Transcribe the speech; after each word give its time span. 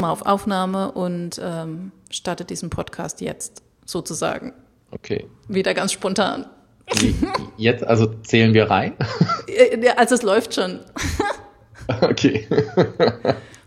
mal 0.00 0.10
auf 0.10 0.22
Aufnahme 0.22 0.92
und 0.92 1.40
ähm, 1.42 1.92
starte 2.10 2.44
diesen 2.44 2.70
Podcast 2.70 3.20
jetzt 3.20 3.62
sozusagen. 3.84 4.52
Okay. 4.90 5.26
Wieder 5.48 5.74
ganz 5.74 5.92
spontan. 5.92 6.46
Jetzt, 7.56 7.84
also 7.84 8.06
zählen 8.22 8.54
wir 8.54 8.70
rein? 8.70 8.94
Ja, 9.82 9.94
also 9.94 10.14
es 10.14 10.22
läuft 10.22 10.54
schon. 10.54 10.80
Okay. 12.02 12.46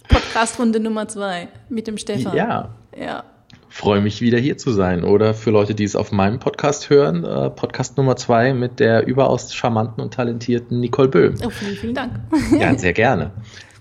Podcast-Runde 0.07 0.79
Nummer 0.79 1.09
zwei 1.09 1.49
mit 1.67 1.87
dem 1.87 1.97
Stefan. 1.97 2.33
Ja. 2.37 2.73
Ja. 2.97 3.25
Freue 3.67 3.99
mich 3.99 4.21
wieder 4.21 4.37
hier 4.37 4.57
zu 4.57 4.71
sein. 4.71 5.03
Oder 5.03 5.33
für 5.33 5.51
Leute, 5.51 5.75
die 5.75 5.83
es 5.83 5.95
auf 5.97 6.13
meinem 6.13 6.39
Podcast 6.39 6.89
hören, 6.89 7.25
äh, 7.25 7.49
Podcast 7.49 7.97
Nummer 7.97 8.15
zwei 8.15 8.53
mit 8.53 8.79
der 8.79 9.07
überaus 9.07 9.53
charmanten 9.53 10.01
und 10.01 10.13
talentierten 10.13 10.79
Nicole 10.79 11.09
Böhm. 11.09 11.35
Oh, 11.43 11.49
vielen, 11.49 11.75
vielen 11.75 11.95
Dank. 11.95 12.13
Ja, 12.57 12.77
sehr 12.77 12.93
gerne. 12.93 13.31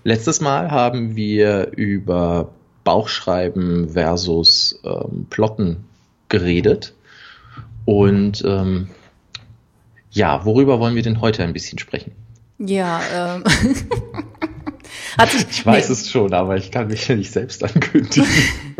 Letztes 0.03 0.41
Mal 0.41 0.71
haben 0.71 1.15
wir 1.15 1.71
über 1.75 2.49
Bauchschreiben 2.83 3.89
versus 3.89 4.79
ähm, 4.83 5.27
Plotten 5.29 5.85
geredet. 6.27 6.93
Und 7.85 8.43
ähm, 8.45 8.89
ja, 10.11 10.45
worüber 10.45 10.79
wollen 10.79 10.95
wir 10.95 11.03
denn 11.03 11.21
heute 11.21 11.43
ein 11.43 11.53
bisschen 11.53 11.79
sprechen? 11.79 12.11
Ja, 12.59 13.01
ähm. 13.13 13.43
Sich, 15.29 15.45
ich 15.49 15.65
weiß 15.65 15.89
nee. 15.89 15.93
es 15.93 16.09
schon, 16.09 16.33
aber 16.33 16.57
ich 16.57 16.71
kann 16.71 16.87
mich 16.87 17.07
ja 17.07 17.15
nicht 17.15 17.31
selbst 17.31 17.63
ankündigen. 17.63 18.27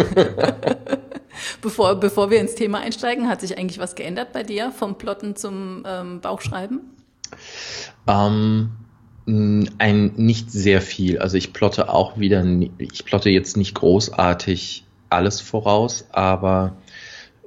bevor, 1.61 1.95
bevor 1.95 2.31
wir 2.31 2.39
ins 2.39 2.55
Thema 2.55 2.79
einsteigen, 2.79 3.29
hat 3.29 3.41
sich 3.41 3.57
eigentlich 3.57 3.79
was 3.79 3.95
geändert 3.95 4.33
bei 4.33 4.43
dir 4.43 4.71
vom 4.71 4.97
Plotten 4.97 5.35
zum 5.35 5.83
ähm, 5.87 6.21
Bauchschreiben? 6.21 6.81
Ähm, 8.07 8.71
ein 9.25 10.11
nicht 10.17 10.51
sehr 10.51 10.81
viel. 10.81 11.19
Also 11.19 11.37
ich 11.37 11.53
plotte 11.53 11.89
auch 11.89 12.17
wieder, 12.17 12.45
ich 12.77 13.05
plotte 13.05 13.29
jetzt 13.29 13.55
nicht 13.55 13.75
großartig 13.75 14.83
alles 15.09 15.39
voraus, 15.39 16.07
aber 16.11 16.75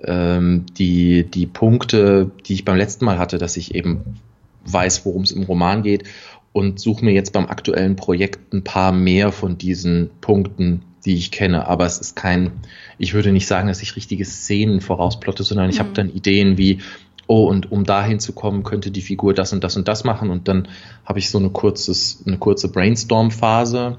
ähm, 0.03 0.67
die, 0.79 1.25
die 1.25 1.47
Punkte, 1.47 2.31
die 2.47 2.55
ich 2.55 2.65
beim 2.65 2.77
letzten 2.77 3.05
Mal 3.05 3.19
hatte, 3.19 3.39
dass 3.39 3.57
ich 3.57 3.75
eben 3.75 4.21
weiß, 4.65 5.05
worum 5.05 5.23
es 5.23 5.33
im 5.33 5.43
Roman 5.43 5.83
geht 5.83 6.05
und 6.53 6.81
suche 6.81 7.05
mir 7.05 7.13
jetzt 7.13 7.33
beim 7.33 7.47
aktuellen 7.47 7.97
Projekt 7.97 8.55
ein 8.55 8.65
paar 8.65 8.93
mehr 8.93 9.31
von 9.33 9.59
diesen 9.59 10.11
Punkten, 10.21 10.83
die 11.05 11.15
ich 11.15 11.31
kenne. 11.31 11.69
Aber 11.69 11.85
es 11.85 11.99
ist 11.99 12.17
kein, 12.17 12.53
ich 12.99 13.13
würde 13.13 13.33
nicht 13.33 13.47
sagen, 13.47 13.69
dass 13.69 13.83
ich 13.83 13.97
richtige 13.97 14.25
Szenen 14.25 14.81
vorausplotte, 14.81 15.45
sondern 15.45 15.69
ich 15.69 15.77
mhm. 15.77 15.81
habe 15.81 15.93
dann 15.93 16.11
Ideen 16.11 16.57
wie, 16.57 16.79
oh, 17.27 17.47
und 17.47 17.73
um 17.73 17.85
dahin 17.85 18.21
zu 18.21 18.33
kommen, 18.33 18.63
könnte 18.63 18.91
die 18.91 19.03
Figur 19.03 19.35
das 19.35 19.53
und 19.53 19.65
das 19.65 19.77
und 19.77 19.89
das 19.89 20.05
machen. 20.05 20.31
Und 20.31 20.49
dann 20.49 20.69
habe 21.05 21.19
ich 21.19 21.31
so 21.31 21.39
eine, 21.39 21.51
kurzes, 21.51 22.23
eine 22.27 22.39
kurze 22.39 22.71
Brainstorm-Phase, 22.71 23.99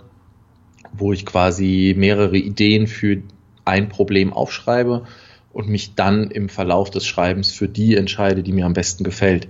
wo 0.93 1.13
ich 1.13 1.25
quasi 1.25 1.93
mehrere 1.97 2.37
Ideen 2.37 2.87
für 2.87 3.21
ein 3.65 3.89
Problem 3.89 4.31
aufschreibe 4.31 5.05
und 5.51 5.67
mich 5.67 5.95
dann 5.95 6.31
im 6.31 6.49
Verlauf 6.49 6.89
des 6.89 7.05
Schreibens 7.05 7.51
für 7.51 7.67
die 7.67 7.95
entscheide, 7.95 8.43
die 8.43 8.53
mir 8.53 8.65
am 8.65 8.73
besten 8.73 9.03
gefällt. 9.03 9.47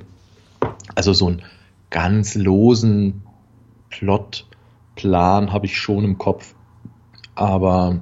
Also 0.95 1.13
so 1.13 1.27
einen 1.27 1.43
ganz 1.89 2.35
losen 2.35 3.23
Plotplan 3.89 5.53
habe 5.53 5.67
ich 5.67 5.77
schon 5.77 6.03
im 6.03 6.17
Kopf, 6.17 6.55
aber 7.35 8.01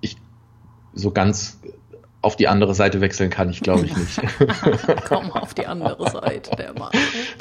ich 0.00 0.16
so 0.94 1.10
ganz 1.10 1.58
auf 2.22 2.36
die 2.36 2.48
andere 2.48 2.74
Seite 2.74 3.00
wechseln 3.00 3.30
kann 3.30 3.50
ich, 3.50 3.60
glaube 3.60 3.84
ich, 3.84 3.96
nicht. 3.96 4.20
Komm 5.08 5.30
auf 5.32 5.54
die 5.54 5.66
andere 5.66 6.08
Seite, 6.10 6.56
der 6.56 6.72
Mann. 6.72 6.90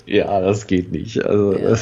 Ja, 0.05 0.39
das 0.41 0.67
geht 0.67 0.91
nicht. 0.91 1.23
Also, 1.23 1.55
ja. 1.55 1.77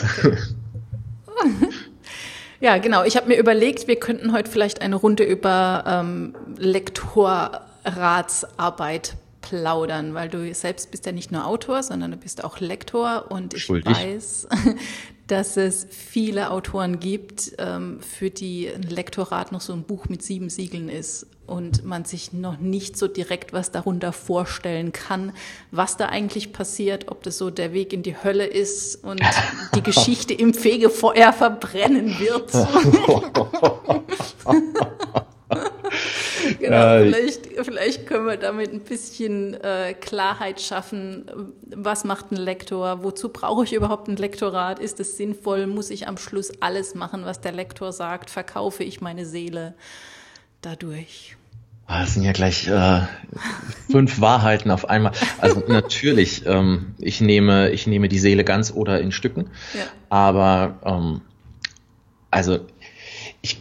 ja 2.74 2.78
genau. 2.78 3.06
Ich 3.06 3.16
habe 3.16 3.30
mir 3.30 3.38
überlegt, 3.38 3.88
wir 3.88 3.96
könnten 3.96 4.34
heute 4.34 4.52
vielleicht 4.52 4.82
eine 4.82 4.98
Runde 4.98 5.24
über 5.24 5.86
ähm, 5.88 6.36
Lektorratsarbeit 6.58 9.16
plaudern, 9.42 10.14
weil 10.14 10.28
du 10.28 10.54
selbst 10.54 10.92
bist 10.92 11.06
ja 11.06 11.14
nicht 11.14 11.32
nur 11.32 11.48
Autor, 11.48 11.84
sondern 11.84 12.12
du 12.12 12.18
bist 12.18 12.44
auch 12.44 12.60
Lektor 12.60 13.28
und 13.30 13.54
ich 13.54 13.64
Schuldig. 13.64 13.96
weiß, 13.96 14.50
dass 15.30 15.58
es 15.58 15.88
viele 15.90 16.52
Autoren 16.52 17.00
gibt, 17.00 17.54
ähm, 17.60 18.00
für 18.02 18.30
die 18.30 18.68
ein 18.68 18.84
Lektorat 18.84 19.52
noch 19.52 19.62
so 19.62 19.74
ein 19.74 19.84
Buch 19.84 20.10
mit 20.10 20.24
sieben 20.24 20.50
Siegeln 20.50 20.90
ist 20.90 21.28
und 21.46 21.86
man 21.86 22.06
sich 22.06 22.34
noch 22.34 22.60
nicht 22.60 22.98
so 22.98 23.08
direkt 23.08 23.54
was 23.54 23.72
darunter 23.72 24.12
vorstellen 24.12 24.92
kann, 24.92 25.34
was 25.72 25.98
da 25.98 26.08
eigentlich 26.08 26.52
passiert, 26.52 27.10
ob 27.10 27.24
das 27.24 27.38
so 27.38 27.50
der 27.50 27.74
Weg 27.74 27.94
in 27.94 28.04
die 28.04 28.22
Hölle 28.24 28.46
ist 28.46 29.04
und 29.04 29.22
die 29.76 29.84
Geschichte 29.84 30.34
im 30.34 30.54
Fegefeuer 30.54 31.32
verbrennen 31.32 32.18
wird. 32.20 32.52
genau, 36.60 36.96
äh, 36.96 37.12
vielleicht, 37.12 37.48
vielleicht 37.64 38.08
können 38.08 38.26
wir 38.28 38.38
damit 38.38 38.72
ein 38.72 38.82
bisschen 38.82 39.56
äh, 39.56 39.94
Klarheit 39.94 40.62
schaffen. 40.62 41.26
Was 41.76 42.04
macht 42.04 42.32
ein 42.32 42.38
Lektor? 42.38 43.04
Wozu 43.04 43.30
brauche 43.30 43.64
ich 43.64 43.74
überhaupt 43.74 44.08
ein 44.08 44.16
Lektorat? 44.16 44.80
Ist 44.80 45.00
es 45.00 45.18
sinnvoll? 45.18 45.68
Muss 45.68 45.90
ich 45.90 46.08
am 46.08 46.18
Schluss 46.18 46.52
alles 46.62 46.96
machen, 46.96 47.26
was 47.26 47.42
der 47.42 47.52
Lektor 47.52 47.92
sagt? 47.92 48.30
Verkaufe 48.30 48.84
ich 48.84 49.02
meine 49.02 49.26
Seele 49.26 49.74
dadurch? 50.62 51.36
Ah, 51.88 52.02
das 52.02 52.14
sind 52.14 52.22
ja 52.22 52.34
gleich 52.34 52.68
äh, 52.68 53.02
fünf 53.90 54.22
Wahrheiten 54.22 54.70
auf 54.70 54.88
einmal. 54.88 55.12
Also 55.40 55.64
natürlich, 55.68 56.46
ähm, 56.46 56.94
ich 57.00 57.20
nehme, 57.20 57.72
ich 57.72 57.88
nehme 57.88 58.08
die 58.08 58.20
Seele 58.20 58.44
ganz 58.44 58.72
oder 58.72 59.02
in 59.02 59.12
Stücken. 59.12 59.50
Ja. 59.74 59.86
Aber 60.10 60.80
ähm, 60.86 61.22
also 62.30 62.60
ich, 63.42 63.60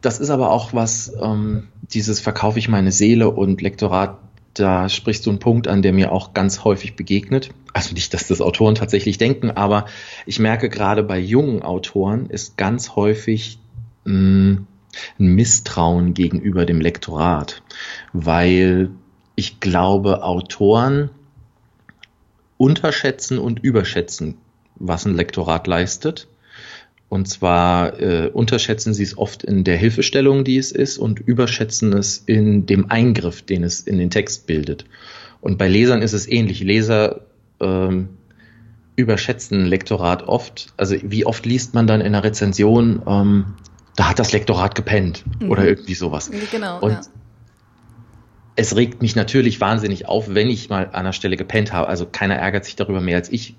das 0.00 0.20
ist 0.20 0.30
aber 0.30 0.50
auch 0.50 0.72
was, 0.74 1.12
ähm, 1.20 1.68
dieses 1.92 2.20
verkaufe 2.20 2.58
ich 2.58 2.68
meine 2.68 2.92
Seele 2.92 3.30
und 3.30 3.60
Lektorat, 3.60 4.18
da 4.54 4.88
sprichst 4.88 5.26
du 5.26 5.30
einen 5.30 5.38
Punkt 5.38 5.68
an, 5.68 5.82
der 5.82 5.92
mir 5.92 6.12
auch 6.12 6.34
ganz 6.34 6.64
häufig 6.64 6.96
begegnet. 6.96 7.50
Also 7.72 7.94
nicht, 7.94 8.12
dass 8.12 8.26
das 8.26 8.40
Autoren 8.40 8.74
tatsächlich 8.74 9.18
denken, 9.18 9.50
aber 9.50 9.86
ich 10.26 10.38
merke 10.38 10.68
gerade 10.68 11.02
bei 11.02 11.18
jungen 11.18 11.62
Autoren 11.62 12.28
ist 12.30 12.56
ganz 12.56 12.96
häufig 12.96 13.58
mh, 14.04 14.12
hm, 14.12 14.66
ein 15.18 15.34
Misstrauen 15.34 16.14
gegenüber 16.14 16.64
dem 16.64 16.80
Lektorat, 16.80 17.62
weil 18.12 18.90
ich 19.36 19.60
glaube, 19.60 20.24
Autoren 20.24 21.10
unterschätzen 22.56 23.38
und 23.38 23.60
überschätzen, 23.60 24.36
was 24.74 25.06
ein 25.06 25.14
Lektorat 25.14 25.66
leistet. 25.66 26.28
Und 27.08 27.26
zwar 27.26 28.00
äh, 28.00 28.28
unterschätzen 28.28 28.92
sie 28.92 29.02
es 29.02 29.16
oft 29.16 29.42
in 29.42 29.64
der 29.64 29.76
Hilfestellung, 29.76 30.44
die 30.44 30.58
es 30.58 30.72
ist, 30.72 30.98
und 30.98 31.20
überschätzen 31.20 31.92
es 31.94 32.22
in 32.26 32.66
dem 32.66 32.90
Eingriff, 32.90 33.42
den 33.42 33.64
es 33.64 33.80
in 33.80 33.98
den 33.98 34.10
Text 34.10 34.46
bildet. 34.46 34.84
Und 35.40 35.56
bei 35.56 35.68
Lesern 35.68 36.02
ist 36.02 36.12
es 36.12 36.28
ähnlich. 36.28 36.60
Leser 36.60 37.20
ähm, 37.60 38.10
überschätzen 38.96 39.64
Lektorat 39.64 40.26
oft. 40.28 40.74
Also 40.76 40.96
wie 41.02 41.24
oft 41.24 41.46
liest 41.46 41.72
man 41.72 41.86
dann 41.86 42.00
in 42.00 42.08
einer 42.08 42.24
Rezension, 42.24 43.02
ähm, 43.06 43.54
da 43.96 44.10
hat 44.10 44.18
das 44.18 44.32
Lektorat 44.32 44.74
gepennt 44.74 45.24
mhm. 45.40 45.50
oder 45.50 45.66
irgendwie 45.66 45.94
sowas. 45.94 46.30
Genau. 46.50 46.80
Und 46.80 46.92
ja. 46.92 47.00
es 48.56 48.76
regt 48.76 49.00
mich 49.00 49.16
natürlich 49.16 49.60
wahnsinnig 49.60 50.06
auf, 50.06 50.34
wenn 50.34 50.50
ich 50.50 50.68
mal 50.68 50.86
an 50.86 50.94
einer 50.94 51.12
Stelle 51.12 51.36
gepennt 51.36 51.72
habe. 51.72 51.88
Also 51.88 52.06
keiner 52.06 52.34
ärgert 52.34 52.64
sich 52.64 52.76
darüber 52.76 53.00
mehr 53.00 53.16
als 53.16 53.30
ich. 53.30 53.54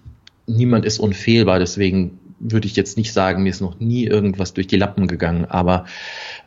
Niemand 0.46 0.86
ist 0.86 1.00
unfehlbar, 1.00 1.58
deswegen 1.58 2.20
würde 2.40 2.68
ich 2.68 2.76
jetzt 2.76 2.98
nicht 2.98 3.14
sagen, 3.14 3.44
mir 3.44 3.50
ist 3.50 3.62
noch 3.62 3.80
nie 3.80 4.06
irgendwas 4.06 4.54
durch 4.54 4.68
die 4.68 4.78
Lappen 4.78 5.08
gegangen, 5.08 5.46
aber 5.46 5.86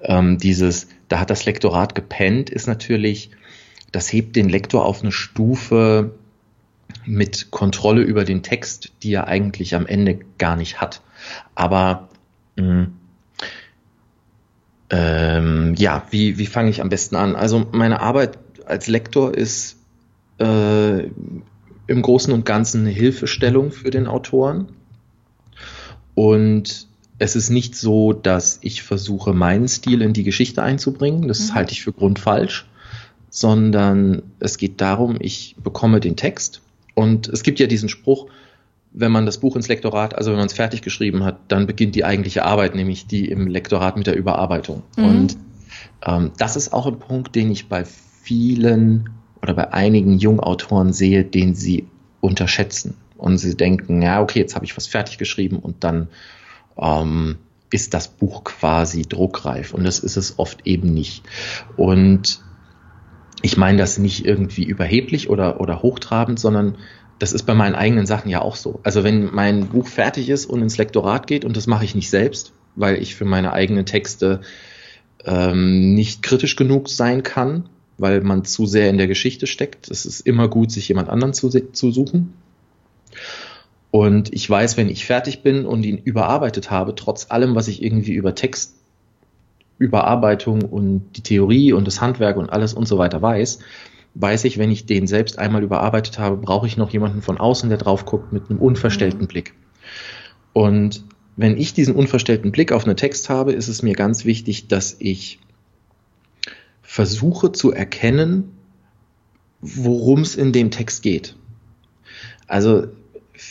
ähm, 0.03 0.39
dieses, 0.39 0.89
da 1.09 1.21
hat 1.21 1.31
das 1.31 1.45
Lektorat 1.45 1.95
gepennt, 1.95 2.51
ist 2.51 2.67
natürlich, 2.67 3.31
das 3.93 4.13
hebt 4.13 4.37
den 4.37 4.49
Lektor 4.49 4.85
auf 4.85 5.03
eine 5.03 5.13
Stufe 5.13 6.15
mit 7.05 7.51
Kontrolle 7.51 8.03
über 8.03 8.25
den 8.25 8.43
Text, 8.43 8.93
die 9.03 9.13
er 9.13 9.27
eigentlich 9.27 9.75
am 9.75 9.87
Ende 9.87 10.21
gar 10.39 10.57
nicht 10.57 10.81
hat. 10.81 11.03
Aber 11.55 12.09
mh, 12.57 12.65
mm, 12.65 12.93
ähm, 14.91 15.75
ja, 15.79 16.07
wie, 16.11 16.37
wie 16.37 16.47
fange 16.47 16.69
ich 16.69 16.83
am 16.83 16.91
besten 16.91 17.17
an? 17.17 17.35
Also 17.35 17.67
meine 17.73 18.01
Arbeit 18.01 18.39
als 18.67 18.89
Lektor 18.89 19.35
ist 19.35 19.79
äh, 20.39 21.05
im 21.87 22.03
Großen 22.03 22.33
und 22.33 22.45
Ganzen 22.45 22.83
eine 22.83 22.91
Hilfestellung 22.91 23.73
für 23.73 23.91
den 23.91 24.07
Autoren. 24.07 24.69
Und 26.15 26.87
es 27.19 27.37
ist 27.37 27.51
nicht 27.51 27.77
so, 27.77 28.13
dass 28.13 28.59
ich 28.63 28.83
versuche, 28.83 29.33
meinen 29.33 29.69
Stil 29.69 30.03
in 30.03 30.13
die 30.13 30.25
Geschichte 30.25 30.63
einzubringen. 30.63 31.29
Das 31.29 31.49
mhm. 31.49 31.55
halte 31.55 31.73
ich 31.73 31.83
für 31.83 31.93
grundfalsch. 31.93 32.67
Sondern 33.31 34.23
es 34.41 34.59
geht 34.59 34.81
darum, 34.81 35.17
ich 35.21 35.57
bekomme 35.63 36.01
den 36.01 36.17
Text. 36.17 36.61
Und 36.95 37.29
es 37.29 37.43
gibt 37.43 37.61
ja 37.61 37.67
diesen 37.67 37.89
Spruch, 37.89 38.27
wenn 38.93 39.11
man 39.11 39.25
das 39.25 39.39
Buch 39.39 39.57
ins 39.57 39.69
Lektorat, 39.69 40.15
also 40.15 40.31
wenn 40.31 40.39
man 40.39 40.49
es 40.49 40.53
fertig 40.53 40.83
geschrieben 40.83 41.25
hat, 41.25 41.39
dann 41.49 41.67
beginnt 41.67 41.95
die 41.95 42.05
eigentliche 42.05 42.45
Arbeit, 42.45 42.75
nämlich 42.75 43.07
die 43.07 43.27
im 43.27 43.47
Lektorat 43.47 43.97
mit 43.97 44.07
der 44.07 44.17
Überarbeitung. 44.17 44.83
Mhm. 44.97 45.05
Und 45.05 45.37
ähm, 46.05 46.33
das 46.37 46.57
ist 46.57 46.75
auch 46.75 46.87
ein 46.87 46.99
Punkt, 46.99 47.35
den 47.35 47.51
ich 47.51 47.69
bei 47.69 47.85
vielen 47.85 49.09
oder 49.41 49.55
bei 49.55 49.73
einigen 49.73 50.19
Jungautoren 50.19 50.93
sehe, 50.93 51.25
den 51.25 51.55
sie 51.55 51.87
unterschätzen 52.21 52.97
und 53.23 53.39
sie 53.39 53.57
denken, 53.57 54.03
ja, 54.03 54.21
okay, 54.21 54.41
jetzt 54.41 54.55
habe 54.55 54.65
ich 54.65 54.77
was 54.77 54.87
fertig 54.87 55.17
geschrieben 55.19 55.59
und 55.59 55.85
dann, 55.85 56.09
ähm, 56.77 57.39
ist 57.73 57.95
das 57.95 58.09
Buch 58.09 58.45
quasi 58.45 59.03
druckreif 59.03 59.73
und 59.73 59.85
das 59.85 59.99
ist 59.99 60.17
es 60.17 60.39
oft 60.39 60.67
eben 60.67 60.93
nicht. 60.93 61.25
Und 61.77 62.41
ich 63.41 63.57
meine 63.57 63.79
das 63.79 63.99
nicht 63.99 64.25
irgendwie 64.27 64.65
überheblich 64.65 65.31
oder, 65.31 65.61
oder 65.61 65.83
hochtrabend, 65.83 66.39
sondern 66.39 66.77
das 67.19 67.33
ist 67.33 67.45
bei 67.45 67.55
meinen 67.55 67.75
eigenen 67.75 68.07
Sachen 68.07 68.29
ja 68.29 68.43
auch 68.43 68.57
so. 68.57 68.81
Also 68.83 69.05
wenn 69.05 69.33
mein 69.33 69.69
Buch 69.69 69.87
fertig 69.87 70.29
ist 70.29 70.47
und 70.47 70.61
ins 70.61 70.77
Lektorat 70.77 71.27
geht, 71.27 71.45
und 71.45 71.57
das 71.57 71.67
mache 71.67 71.85
ich 71.85 71.95
nicht 71.95 72.11
selbst, 72.11 72.53
weil 72.77 73.01
ich 73.01 73.15
für 73.15 73.25
meine 73.25 73.53
eigenen 73.53 73.87
Texte 73.87 74.43
ähm, 75.25 75.95
nicht 75.95 76.23
kritisch 76.23 76.57
genug 76.57 76.89
sein 76.89 77.23
kann, 77.23 77.69
weil 77.97 78.21
man 78.21 78.45
zu 78.45 78.67
sehr 78.67 78.91
in 78.91 78.99
der 78.99 79.07
Geschichte 79.07 79.47
steckt. 79.47 79.91
Es 79.91 80.05
ist 80.05 80.21
immer 80.21 80.49
gut, 80.49 80.73
sich 80.73 80.89
jemand 80.89 81.09
anderen 81.09 81.33
zu, 81.33 81.49
zu 81.49 81.91
suchen. 81.91 82.35
Und 83.91 84.33
ich 84.33 84.49
weiß, 84.49 84.77
wenn 84.77 84.89
ich 84.89 85.05
fertig 85.05 85.43
bin 85.43 85.67
und 85.67 85.85
ihn 85.85 85.99
überarbeitet 85.99 86.71
habe, 86.71 86.95
trotz 86.95 87.31
allem, 87.31 87.55
was 87.55 87.69
ich 87.69 87.83
irgendwie 87.83 88.15
über 88.15 88.35
Text, 88.35 88.75
Überarbeitung 89.79 90.63
und 90.63 91.13
die 91.17 91.23
Theorie 91.23 91.73
und 91.73 91.87
das 91.87 92.01
Handwerk 92.01 92.37
und 92.37 92.51
alles 92.51 92.73
und 92.73 92.87
so 92.87 92.99
weiter 92.99 93.21
weiß, 93.21 93.59
weiß 94.15 94.45
ich, 94.45 94.59
wenn 94.59 94.71
ich 94.71 94.87
den 94.87 95.07
selbst 95.07 95.39
einmal 95.39 95.63
überarbeitet 95.63 96.19
habe, 96.19 96.37
brauche 96.37 96.67
ich 96.67 96.77
noch 96.77 96.91
jemanden 96.91 97.23
von 97.23 97.39
außen, 97.39 97.69
der 97.69 97.79
drauf 97.79 98.05
guckt 98.07 98.33
mit 98.33 98.49
einem 98.49 98.59
unverstellten 98.59 99.23
mhm. 99.23 99.27
Blick. 99.27 99.55
Und 100.53 101.05
wenn 101.37 101.57
ich 101.57 101.75
diesen 101.75 101.95
unverstellten 101.95 102.53
Blick 102.53 102.73
auf 102.73 102.85
einen 102.85 102.97
Text 102.97 103.29
habe, 103.31 103.53
ist 103.53 103.69
es 103.69 103.83
mir 103.83 103.95
ganz 103.95 104.25
wichtig, 104.25 104.69
dass 104.69 104.97
ich 104.99 105.39
versuche 106.83 107.53
zu 107.53 107.73
erkennen, 107.73 108.53
worum 109.61 110.21
es 110.21 110.37
in 110.37 110.53
dem 110.53 110.71
Text 110.71 111.03
geht. 111.03 111.37
Also 112.47 112.89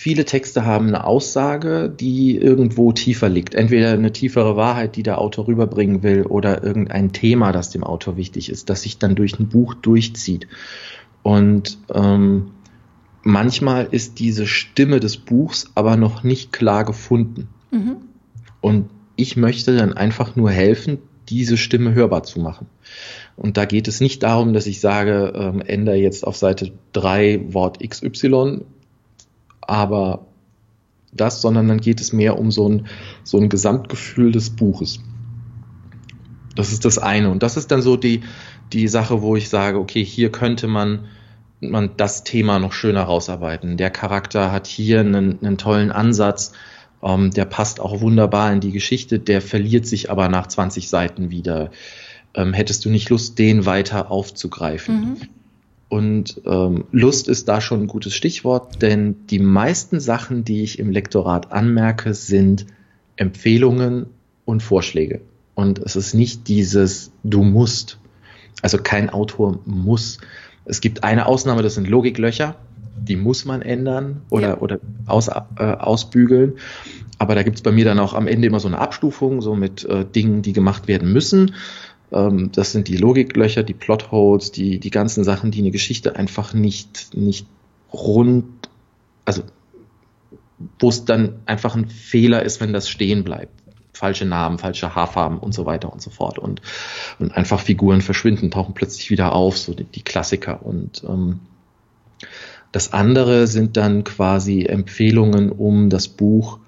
viele 0.01 0.25
Texte 0.25 0.65
haben 0.65 0.88
eine 0.88 1.03
Aussage, 1.03 1.88
die 1.88 2.36
irgendwo 2.36 2.92
tiefer 2.92 3.30
liegt. 3.30 3.53
Entweder 3.53 3.92
eine 3.92 4.12
tiefere 4.12 4.56
Wahrheit, 4.56 4.95
die 4.95 5.03
der 5.03 5.19
Autor 5.19 5.45
rüberbringen 5.48 6.01
will, 6.01 6.24
oder 6.24 6.63
irgendein 6.63 7.12
Thema, 7.12 7.51
das 7.51 7.69
dem 7.69 7.83
Autor 7.83 8.18
wichtig 8.18 8.50
ist, 8.50 8.71
das 8.71 8.81
sich 8.81 8.98
dann 8.98 9.13
durch 9.13 9.38
ein 9.38 9.48
Buch 9.48 9.75
durchzieht. 9.75 10.48
Und 11.21 11.77
ähm, 11.94 12.48
manchmal 13.21 13.89
ist 13.92 14.18
diese 14.18 14.48
Stimme 14.48 15.00
des 15.00 15.18
Buchs 15.18 15.69
aber 15.75 15.98
noch 15.98 16.24
nicht 16.24 16.51
klar 16.51 16.83
gefunden. 16.83 17.48
Mhm. 17.69 17.98
Und 18.59 18.89
ich 19.18 19.38
möchte 19.38 19.77
dann 19.77 19.94
einfach 19.94 20.36
nur 20.36 20.50
helfen, 20.50 20.98
diese 21.30 21.57
Stimme 21.57 21.94
hörbar 21.94 22.24
zu 22.24 22.39
machen. 22.39 22.65
Und 23.36 23.56
da 23.56 23.65
geht 23.65 23.88
es 23.88 24.01
nicht 24.01 24.24
darum, 24.24 24.53
dass 24.53 24.65
ich 24.65 24.80
sage, 24.80 25.31
ähm, 25.36 25.62
ändere 25.62 25.98
jetzt 25.98 26.25
auf 26.25 26.38
Seite 26.38 26.71
3 26.94 27.53
Wort 27.53 27.88
XY, 27.88 28.62
aber 29.62 30.25
das, 31.13 31.42
sondern 31.42 31.68
dann 31.68 31.80
geht 31.80 32.00
es 32.02 32.13
mehr 32.13 32.40
um 32.40 32.52
so 32.52 32.69
ein, 32.69 32.88
so 33.24 33.38
ein 33.38 33.50
Gesamtgefühl 33.50 34.31
des 34.31 34.52
Buches. 34.52 35.00
Das 36.56 36.72
ist 36.72 36.86
das 36.86 36.98
eine. 36.98 37.30
Und 37.30 37.44
das 37.44 37.58
ist 37.58 37.72
dann 37.72 37.81
so 37.81 37.98
die, 37.98 38.22
die 38.74 38.88
Sache, 38.88 39.22
wo 39.22 39.36
ich 39.36 39.50
sage, 39.50 39.80
okay, 39.80 40.04
hier 40.04 40.31
könnte 40.31 40.68
man, 40.68 41.06
man 41.60 41.92
das 41.98 42.24
Thema 42.24 42.60
noch 42.60 42.74
schöner 42.74 43.04
rausarbeiten. 43.04 43.78
Der 43.78 43.90
Charakter 43.90 44.52
hat 44.52 44.68
hier 44.68 45.02
einen, 45.02 45.40
einen 45.42 45.58
tollen 45.58 45.92
Ansatz 45.92 46.54
ähm, 47.04 47.31
der 47.31 47.46
passt 47.46 47.80
auch 47.80 48.02
wunderbar 48.02 48.52
in 48.54 48.60
die 48.60 48.72
Geschichte, 48.72 49.19
der 49.19 49.42
verliert 49.42 49.86
sich 49.86 50.10
aber 50.10 50.30
nach 50.30 50.48
20 50.48 50.90
Seiten 50.90 51.31
wieder. 51.31 51.72
Ähm, 52.34 52.54
hättest 52.54 52.86
du 52.86 52.90
nicht 52.90 53.10
Lust, 53.10 53.40
den 53.40 53.66
weiter 53.66 54.12
aufzugreifen? 54.12 54.96
Mhm. 55.02 55.18
Und 55.92 56.40
ähm, 56.46 56.86
Lust 56.94 57.28
ist 57.28 57.50
da 57.50 57.60
schon 57.60 57.82
ein 57.82 57.88
gutes 57.88 58.16
Stichwort, 58.16 58.82
denn 58.82 59.28
die 59.28 59.40
meisten 59.40 60.00
Sachen, 60.00 60.46
die 60.46 60.64
ich 60.64 60.80
im 60.80 60.90
Lektorat 60.90 61.52
anmerke, 61.52 62.14
sind 62.14 62.66
Empfehlungen 63.18 64.06
und 64.46 64.64
Vorschläge. 64.64 65.20
Und 65.54 65.80
es 65.80 65.98
ist 65.98 66.14
nicht 66.14 66.48
dieses 66.48 67.12
Du 67.26 67.44
musst. 67.44 68.00
Also 68.62 68.78
kein 68.78 69.10
Autor 69.10 69.60
muss. 69.66 70.20
Es 70.64 70.80
gibt 70.80 71.04
eine 71.04 71.26
Ausnahme, 71.26 71.62
das 71.62 71.76
sind 71.76 71.90
Logiklöcher 71.90 72.56
die 73.02 73.16
muss 73.16 73.46
man 73.46 73.62
ändern 73.62 74.22
oder, 74.30 74.50
ja. 74.50 74.58
oder 74.58 74.80
aus, 75.06 75.28
äh, 75.28 75.64
ausbügeln. 75.64 76.54
Aber 77.18 77.36
da 77.36 77.44
gibt 77.44 77.58
es 77.58 77.62
bei 77.62 77.72
mir 77.72 77.86
dann 77.86 78.00
auch 78.00 78.14
am 78.14 78.28
Ende 78.28 78.48
immer 78.48 78.60
so 78.60 78.68
eine 78.68 78.80
Abstufung, 78.80 79.42
so 79.42 79.56
mit 79.56 79.86
äh, 79.86 80.06
Dingen, 80.06 80.42
die 80.42 80.54
gemacht 80.54 80.88
werden 80.88 81.12
müssen. 81.12 81.54
Ähm, 82.12 82.52
das 82.52 82.72
sind 82.72 82.88
die 82.88 82.98
Logiklöcher, 82.98 83.63
die 83.63 83.74
Plotholes, 83.74 84.52
die, 84.52 84.80
die 84.80 84.90
ganzen 84.90 85.24
Sachen, 85.24 85.52
die 85.52 85.60
eine 85.60 85.72
Geschichte 85.72 86.16
einfach 86.16 86.54
nicht, 86.54 87.16
nicht 87.16 87.48
rund, 87.94 88.46
also 89.25 89.44
wo 90.80 90.90
es 90.90 91.06
dann 91.06 91.40
einfach 91.46 91.75
ein 91.75 91.88
Fehler 91.90 92.44
ist, 92.44 92.62
wenn 92.62 92.74
das 92.74 92.90
stehen 92.90 93.24
bleibt. 93.24 93.54
Falsche 93.94 94.25
Namen, 94.25 94.58
falsche 94.58 94.96
Haarfarben 94.96 95.38
und 95.38 95.54
so 95.54 95.66
weiter 95.66 95.92
und 95.92 96.02
so 96.02 96.10
fort. 96.10 96.40
Und, 96.40 96.62
und 97.19 97.36
einfach 97.36 97.60
Figuren 97.60 98.02
verschwinden, 98.02 98.52
tauchen 98.52 98.74
plötzlich 98.74 99.10
wieder 99.12 99.34
auf, 99.34 99.58
so 99.58 99.74
die, 99.74 99.84
die 99.84 100.02
Klassiker. 100.02 100.66
Und 100.66 101.04
ähm, 101.08 101.40
das 102.72 102.94
andere 102.94 103.48
sind 103.48 103.78
dann 103.78 104.04
quasi 104.04 104.66
Empfehlungen, 104.66 105.52
um 105.52 105.90
das 105.90 106.08
Buch 106.08 106.60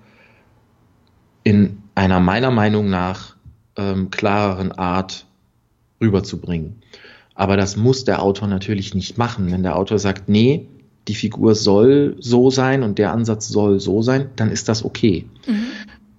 in 1.44 1.81
einer 1.95 2.19
meiner 2.19 2.51
Meinung 2.51 2.90
nach 2.90 3.36
ähm, 3.78 4.12
klareren 4.12 4.72
Art 4.72 5.25
rüberzubringen. 6.04 6.76
Aber 7.36 7.58
das 7.58 7.76
muss 7.78 8.06
der 8.06 8.22
Autor 8.22 8.48
natürlich 8.48 8.94
nicht 8.94 9.18
machen. 9.18 9.52
Wenn 9.52 9.64
der 9.64 9.76
Autor 9.76 9.98
sagt, 9.98 10.30
nee, 10.30 10.68
die 11.08 11.16
Figur 11.16 11.56
soll 11.56 12.16
so 12.20 12.50
sein 12.50 12.84
und 12.84 12.98
der 12.98 13.12
Ansatz 13.12 13.48
soll 13.48 13.80
so 13.80 14.02
sein, 14.02 14.30
dann 14.36 14.52
ist 14.52 14.70
das 14.70 14.86
okay. 14.86 15.26
Mhm. 15.48 15.66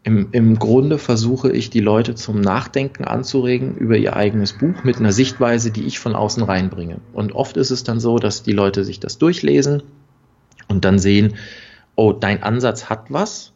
Im, 0.03 0.29
Im 0.33 0.59
Grunde 0.59 0.99
versuche 0.99 1.51
ich, 1.51 1.71
die 1.71 1.81
Leute 1.81 2.15
zum 2.15 2.41
Nachdenken 2.43 3.05
anzuregen 3.05 3.75
über 3.77 3.97
ihr 3.97 4.15
eigenes 4.15 4.53
Buch 4.53 4.85
mit 4.85 4.99
einer 4.99 5.13
Sichtweise, 5.13 5.71
die 5.71 5.85
ich 5.85 5.99
von 5.99 6.15
außen 6.15 6.43
reinbringe. 6.43 6.99
Und 7.15 7.33
oft 7.33 7.57
ist 7.57 7.71
es 7.71 7.85
dann 7.85 8.01
so, 8.01 8.19
dass 8.19 8.43
die 8.43 8.53
Leute 8.53 8.85
sich 8.85 9.01
das 9.01 9.17
durchlesen 9.17 9.83
und 10.69 10.85
dann 10.85 10.99
sehen, 10.99 11.35
oh, 11.97 12.13
dein 12.13 12.43
Ansatz 12.43 12.91
hat 12.91 13.07
was, 13.09 13.53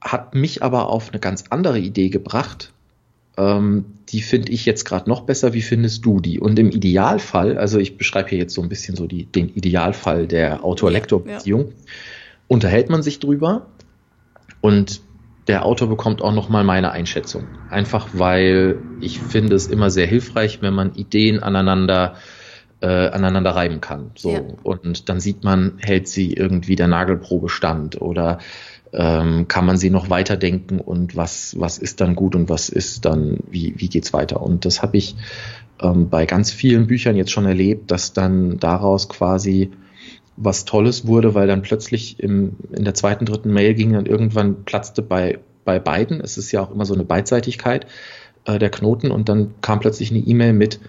hat 0.00 0.34
mich 0.34 0.64
aber 0.64 0.88
auf 0.88 1.10
eine 1.10 1.20
ganz 1.20 1.44
andere 1.50 1.78
Idee 1.78 2.08
gebracht. 2.08 2.72
Ähm, 3.40 3.84
die 4.10 4.20
finde 4.20 4.52
ich 4.52 4.66
jetzt 4.66 4.84
gerade 4.84 5.08
noch 5.08 5.22
besser. 5.22 5.54
Wie 5.54 5.62
findest 5.62 6.04
du 6.04 6.20
die? 6.20 6.38
Und 6.40 6.58
im 6.58 6.70
Idealfall, 6.70 7.56
also 7.56 7.78
ich 7.78 7.96
beschreibe 7.96 8.28
hier 8.28 8.38
jetzt 8.38 8.54
so 8.54 8.62
ein 8.62 8.68
bisschen 8.68 8.96
so 8.96 9.06
die, 9.06 9.24
den 9.24 9.48
Idealfall 9.48 10.26
der 10.26 10.64
Autor-Lektor-Beziehung, 10.64 11.68
ja. 11.68 11.74
unterhält 12.48 12.90
man 12.90 13.02
sich 13.02 13.18
drüber 13.18 13.66
und 14.60 15.00
der 15.46 15.64
Autor 15.64 15.88
bekommt 15.88 16.22
auch 16.22 16.34
nochmal 16.34 16.64
meine 16.64 16.90
Einschätzung. 16.92 17.46
Einfach 17.70 18.08
weil 18.12 18.78
ich 19.00 19.20
finde 19.20 19.56
es 19.56 19.68
immer 19.68 19.90
sehr 19.90 20.06
hilfreich, 20.06 20.60
wenn 20.60 20.74
man 20.74 20.94
Ideen 20.94 21.42
aneinander 21.42 22.16
äh, 22.82 23.08
aneinander 23.08 23.50
reiben 23.50 23.80
kann. 23.80 24.10
So. 24.14 24.32
Ja. 24.32 24.42
Und 24.62 25.08
dann 25.08 25.20
sieht 25.20 25.44
man, 25.44 25.74
hält 25.78 26.08
sie 26.08 26.32
irgendwie 26.32 26.76
der 26.76 26.88
Nagelprobe 26.88 27.48
stand 27.48 28.00
oder 28.00 28.38
ähm, 28.92 29.46
kann 29.48 29.66
man 29.66 29.76
sie 29.76 29.90
noch 29.90 30.10
weiterdenken 30.10 30.80
und 30.80 31.16
was, 31.16 31.54
was 31.58 31.78
ist 31.78 32.00
dann 32.00 32.16
gut 32.16 32.34
und 32.34 32.48
was 32.48 32.68
ist 32.68 33.04
dann, 33.04 33.38
wie, 33.50 33.74
wie 33.76 33.88
geht's 33.88 34.12
weiter? 34.12 34.42
Und 34.42 34.64
das 34.64 34.82
habe 34.82 34.96
ich 34.96 35.16
ähm, 35.80 36.08
bei 36.08 36.26
ganz 36.26 36.50
vielen 36.50 36.86
Büchern 36.86 37.16
jetzt 37.16 37.30
schon 37.30 37.46
erlebt, 37.46 37.90
dass 37.90 38.12
dann 38.12 38.58
daraus 38.58 39.08
quasi 39.08 39.70
was 40.36 40.64
Tolles 40.64 41.06
wurde, 41.06 41.34
weil 41.34 41.46
dann 41.46 41.62
plötzlich 41.62 42.18
im, 42.18 42.56
in 42.72 42.84
der 42.84 42.94
zweiten, 42.94 43.26
dritten 43.26 43.52
Mail 43.52 43.74
ging 43.74 43.92
dann 43.92 44.06
irgendwann 44.06 44.64
platzte 44.64 45.02
bei, 45.02 45.38
bei 45.64 45.78
beiden, 45.78 46.20
es 46.20 46.38
ist 46.38 46.50
ja 46.50 46.62
auch 46.62 46.70
immer 46.70 46.86
so 46.86 46.94
eine 46.94 47.04
Beidseitigkeit 47.04 47.86
äh, 48.46 48.58
der 48.58 48.70
Knoten 48.70 49.10
und 49.10 49.28
dann 49.28 49.54
kam 49.60 49.80
plötzlich 49.80 50.10
eine 50.10 50.20
E-Mail 50.20 50.54
mit, 50.54 50.80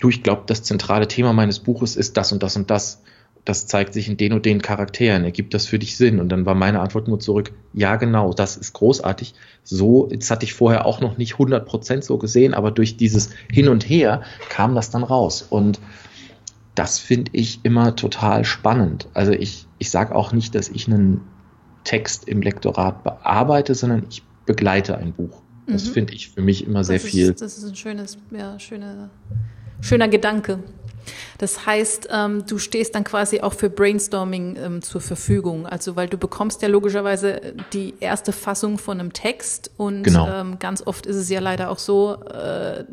du, 0.00 0.08
ich 0.08 0.22
glaube, 0.22 0.42
das 0.46 0.62
zentrale 0.62 1.08
Thema 1.08 1.32
meines 1.32 1.58
Buches 1.58 1.96
ist 1.96 2.16
das 2.16 2.32
und 2.32 2.42
das 2.42 2.56
und 2.56 2.70
das. 2.70 3.02
Das 3.44 3.66
zeigt 3.66 3.92
sich 3.92 4.08
in 4.08 4.16
den 4.16 4.32
und 4.32 4.46
den 4.46 4.62
Charakteren. 4.62 5.24
Ergibt 5.24 5.52
das 5.52 5.66
für 5.66 5.78
dich 5.78 5.96
Sinn? 5.96 6.18
Und 6.18 6.30
dann 6.30 6.46
war 6.46 6.54
meine 6.54 6.80
Antwort 6.80 7.08
nur 7.08 7.20
zurück, 7.20 7.52
ja, 7.74 7.96
genau, 7.96 8.32
das 8.32 8.56
ist 8.56 8.72
großartig. 8.72 9.34
So, 9.62 10.08
jetzt 10.10 10.30
hatte 10.30 10.44
ich 10.44 10.54
vorher 10.54 10.86
auch 10.86 11.00
noch 11.00 11.18
nicht 11.18 11.34
100% 11.34 12.02
so 12.02 12.16
gesehen, 12.18 12.54
aber 12.54 12.70
durch 12.70 12.96
dieses 12.96 13.30
Hin 13.52 13.68
und 13.68 13.88
Her 13.88 14.22
kam 14.48 14.74
das 14.74 14.90
dann 14.90 15.02
raus. 15.02 15.42
Und 15.42 15.80
das 16.74 16.98
finde 16.98 17.30
ich 17.34 17.60
immer 17.64 17.94
total 17.96 18.44
spannend. 18.44 19.08
Also 19.14 19.32
ich, 19.32 19.66
ich 19.78 19.90
sage 19.90 20.14
auch 20.14 20.32
nicht, 20.32 20.54
dass 20.54 20.68
ich 20.68 20.88
einen 20.88 21.20
Text 21.84 22.26
im 22.26 22.42
Lektorat 22.42 23.04
bearbeite, 23.04 23.74
sondern 23.74 24.06
ich 24.08 24.22
begleite 24.46 24.96
ein 24.98 25.12
Buch. 25.12 25.42
Das 25.66 25.86
mhm. 25.86 25.92
finde 25.92 26.14
ich 26.14 26.30
für 26.30 26.42
mich 26.42 26.66
immer 26.66 26.84
sehr 26.84 26.96
ist, 26.96 27.06
viel. 27.06 27.32
Das 27.32 27.58
ist 27.58 27.64
ein 27.64 27.76
schönes, 27.76 28.18
ja, 28.30 28.58
schöne, 28.58 29.10
schöner 29.80 30.08
Gedanke. 30.08 30.58
Das 31.38 31.66
heißt, 31.66 32.08
ähm, 32.12 32.44
du 32.46 32.58
stehst 32.58 32.94
dann 32.94 33.04
quasi 33.04 33.40
auch 33.40 33.54
für 33.54 33.70
Brainstorming 33.70 34.56
ähm, 34.56 34.82
zur 34.82 35.00
Verfügung. 35.00 35.66
Also, 35.66 35.96
weil 35.96 36.08
du 36.08 36.18
bekommst 36.18 36.62
ja 36.62 36.68
logischerweise 36.68 37.54
die 37.72 37.94
erste 38.00 38.32
Fassung 38.32 38.78
von 38.78 39.00
einem 39.00 39.12
Text 39.12 39.70
und 39.76 40.04
genau. 40.04 40.28
ähm, 40.28 40.58
ganz 40.58 40.86
oft 40.86 41.06
ist 41.06 41.16
es 41.16 41.28
ja 41.28 41.40
leider 41.40 41.70
auch 41.70 41.78
so, 41.78 42.14
äh, 42.24 42.84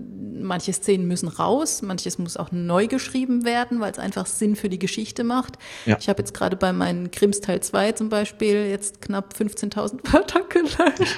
manche 0.41 0.74
Szenen 0.74 1.07
müssen 1.07 1.27
raus, 1.27 1.81
manches 1.81 2.17
muss 2.17 2.38
auch 2.38 2.51
neu 2.51 2.88
geschrieben 2.88 3.45
werden, 3.45 3.79
weil 3.79 3.91
es 3.91 4.00
einfach 4.00 4.25
Sinn 4.25 4.55
für 4.55 4.69
die 4.69 4.79
Geschichte 4.79 5.24
macht. 5.24 5.57
Ja. 5.86 5.98
Ich 6.00 6.10
habe 6.10 6.19
jetzt 6.19 6.33
gerade 6.33 6.55
bei 6.55 6.74
meinen 6.74 7.12
Grimms 7.12 7.41
Teil 7.41 7.62
2 7.62 7.93
zum 7.93 8.10
Beispiel 8.10 8.67
jetzt 8.67 9.01
knapp 9.01 9.33
15.000 9.38 10.12
Wörter 10.12 10.41
gelöscht. 10.50 11.15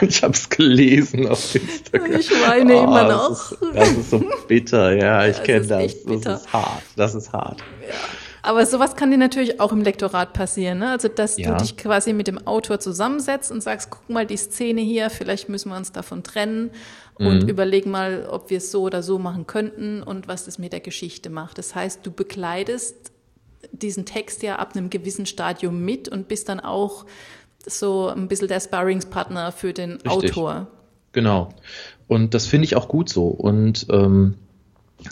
ich 0.00 0.22
habe 0.22 0.34
es 0.34 0.48
gelesen 0.48 1.28
auf 1.28 1.54
Instagram. 1.54 2.12
Ich 2.12 2.30
weine 2.30 2.76
oh, 2.76 2.84
immer 2.84 3.04
noch. 3.04 3.28
Das 3.28 3.52
ist, 3.52 3.74
das 3.74 3.90
ist 3.90 4.10
so 4.10 4.24
bitter, 4.48 4.92
ja, 4.92 5.26
ich 5.26 5.42
kenne 5.42 5.66
das. 5.66 5.94
Das 6.04 6.29
ist 6.36 6.52
hart, 6.52 6.82
das 6.96 7.14
ist 7.14 7.32
hart. 7.32 7.60
Ja. 7.86 7.94
Aber 8.42 8.64
sowas 8.64 8.96
kann 8.96 9.10
dir 9.10 9.18
natürlich 9.18 9.60
auch 9.60 9.72
im 9.72 9.82
Lektorat 9.82 10.32
passieren. 10.32 10.78
Ne? 10.78 10.90
Also, 10.90 11.08
dass 11.08 11.36
ja. 11.36 11.52
du 11.52 11.62
dich 11.62 11.76
quasi 11.76 12.12
mit 12.12 12.26
dem 12.26 12.46
Autor 12.46 12.80
zusammensetzt 12.80 13.52
und 13.52 13.62
sagst, 13.62 13.90
guck 13.90 14.08
mal 14.08 14.26
die 14.26 14.36
Szene 14.36 14.80
hier, 14.80 15.10
vielleicht 15.10 15.48
müssen 15.48 15.70
wir 15.70 15.76
uns 15.76 15.92
davon 15.92 16.22
trennen 16.22 16.70
und 17.16 17.42
mhm. 17.42 17.48
überlegen 17.48 17.90
mal, 17.90 18.26
ob 18.30 18.48
wir 18.48 18.58
es 18.58 18.70
so 18.70 18.82
oder 18.82 19.02
so 19.02 19.18
machen 19.18 19.46
könnten 19.46 20.02
und 20.02 20.26
was 20.26 20.46
das 20.46 20.58
mit 20.58 20.72
der 20.72 20.80
Geschichte 20.80 21.28
macht. 21.28 21.58
Das 21.58 21.74
heißt, 21.74 22.00
du 22.04 22.10
bekleidest 22.10 23.12
diesen 23.72 24.06
Text 24.06 24.42
ja 24.42 24.56
ab 24.56 24.74
einem 24.74 24.88
gewissen 24.88 25.26
Stadium 25.26 25.84
mit 25.84 26.08
und 26.08 26.28
bist 26.28 26.48
dann 26.48 26.60
auch 26.60 27.04
so 27.66 28.08
ein 28.08 28.26
bisschen 28.26 28.48
der 28.48 28.60
Sparringspartner 28.60 29.52
für 29.52 29.74
den 29.74 29.92
Richtig. 29.92 30.30
Autor. 30.30 30.68
Genau. 31.12 31.50
Und 32.08 32.34
das 32.34 32.46
finde 32.46 32.64
ich 32.64 32.76
auch 32.76 32.88
gut 32.88 33.08
so. 33.08 33.26
Und 33.26 33.86
ähm, 33.90 34.34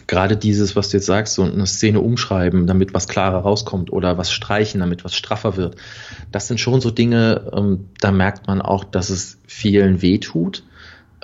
gerade 0.06 0.36
dieses, 0.36 0.76
was 0.76 0.90
du 0.90 0.96
jetzt 0.98 1.06
sagst, 1.06 1.34
so 1.34 1.42
eine 1.42 1.66
Szene 1.66 2.00
umschreiben, 2.00 2.66
damit 2.66 2.94
was 2.94 3.08
klarer 3.08 3.38
rauskommt 3.38 3.92
oder 3.92 4.18
was 4.18 4.30
streichen, 4.32 4.80
damit 4.80 5.04
was 5.04 5.14
straffer 5.14 5.56
wird, 5.56 5.76
das 6.32 6.48
sind 6.48 6.60
schon 6.60 6.80
so 6.80 6.90
Dinge, 6.90 7.50
ähm, 7.52 7.86
da 8.00 8.12
merkt 8.12 8.46
man 8.46 8.60
auch, 8.60 8.84
dass 8.84 9.10
es 9.10 9.38
vielen 9.46 10.02
wehtut. 10.02 10.64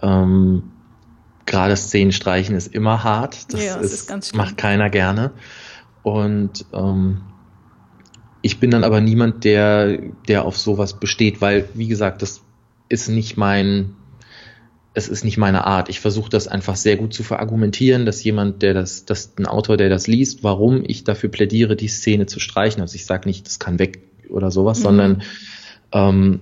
Ähm, 0.03 0.71
gerade 1.47 1.77
Szenen 1.77 2.13
streichen 2.13 2.57
ist 2.57 2.75
immer 2.75 3.05
hart. 3.05 3.53
Das, 3.53 3.65
ja, 3.65 3.77
das 3.77 3.93
ist, 3.93 4.11
ist 4.11 4.35
macht 4.35 4.57
keiner 4.57 4.91
gerne. 4.91 5.33
Und 6.03 6.67
ähm, 6.73 7.23
ich 8.43 8.61
bin 8.61 8.71
dann 8.71 8.85
aber 8.85 9.01
niemand, 9.01 9.45
der, 9.45 9.99
der 10.29 10.45
auf 10.45 10.59
sowas 10.59 11.01
besteht, 11.01 11.41
weil, 11.41 11.69
wie 11.75 11.89
gesagt, 11.89 12.23
das 12.23 12.43
ist 12.89 13.09
nicht 13.09 13.37
mein, 13.37 13.97
es 14.95 15.09
ist 15.09 15.25
nicht 15.25 15.37
meine 15.37 15.67
Art. 15.67 15.89
Ich 15.89 15.99
versuche 15.99 16.31
das 16.31 16.47
einfach 16.47 16.77
sehr 16.77 16.97
gut 16.97 17.13
zu 17.13 17.25
verargumentieren, 17.25 18.07
dass 18.07 18.23
jemand, 18.23 18.63
der 18.63 18.75
das, 18.75 19.05
dass 19.05 19.33
ein 19.37 19.47
Autor, 19.47 19.77
der 19.77 19.89
das 19.89 20.07
liest, 20.07 20.45
warum 20.45 20.85
ich 20.87 21.03
dafür 21.03 21.31
plädiere, 21.31 21.75
die 21.75 21.89
Szene 21.89 22.27
zu 22.27 22.39
streichen. 22.39 22.81
Also 22.81 22.95
ich 22.95 23.05
sage 23.05 23.29
nicht, 23.29 23.45
das 23.47 23.59
kann 23.59 23.81
weg 23.81 24.01
oder 24.29 24.53
sowas, 24.53 24.79
mhm. 24.79 24.83
sondern 24.83 25.23
ähm, 25.93 26.41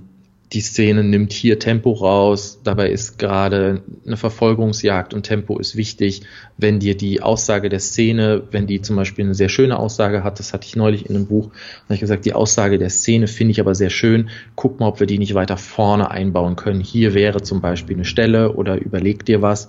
die 0.52 0.60
Szene 0.60 1.02
nimmt 1.02 1.32
hier 1.32 1.58
Tempo 1.58 1.92
raus, 1.92 2.60
dabei 2.62 2.90
ist 2.90 3.18
gerade 3.18 3.82
eine 4.06 4.18
Verfolgungsjagd 4.18 5.14
und 5.14 5.22
Tempo 5.22 5.58
ist 5.58 5.76
wichtig. 5.76 6.22
Wenn 6.58 6.78
dir 6.78 6.94
die 6.94 7.22
Aussage 7.22 7.70
der 7.70 7.80
Szene, 7.80 8.42
wenn 8.50 8.66
die 8.66 8.82
zum 8.82 8.96
Beispiel 8.96 9.24
eine 9.24 9.34
sehr 9.34 9.48
schöne 9.48 9.78
Aussage 9.78 10.22
hat, 10.22 10.38
das 10.38 10.52
hatte 10.52 10.66
ich 10.66 10.76
neulich 10.76 11.08
in 11.08 11.16
einem 11.16 11.26
Buch, 11.26 11.50
habe 11.84 11.94
ich 11.94 12.00
gesagt, 12.00 12.26
die 12.26 12.34
Aussage 12.34 12.78
der 12.78 12.90
Szene 12.90 13.28
finde 13.28 13.52
ich 13.52 13.60
aber 13.60 13.74
sehr 13.74 13.88
schön, 13.88 14.28
guck 14.54 14.78
mal, 14.78 14.88
ob 14.88 15.00
wir 15.00 15.06
die 15.06 15.18
nicht 15.18 15.34
weiter 15.34 15.56
vorne 15.56 16.10
einbauen 16.10 16.56
können. 16.56 16.80
Hier 16.80 17.14
wäre 17.14 17.40
zum 17.42 17.62
Beispiel 17.62 17.96
eine 17.96 18.04
Stelle 18.04 18.52
oder 18.52 18.76
überleg 18.78 19.24
dir 19.24 19.40
was, 19.40 19.68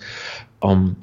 ähm, 0.62 0.98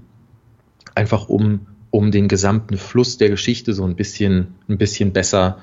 einfach 0.95 1.31
um, 1.31 1.67
um 1.89 2.11
den 2.11 2.29
gesamten 2.29 2.77
Fluss 2.77 3.17
der 3.17 3.31
Geschichte 3.31 3.73
so 3.73 3.85
ein 3.85 3.97
bisschen, 3.97 4.57
ein 4.69 4.77
bisschen 4.77 5.15
besser, 5.15 5.59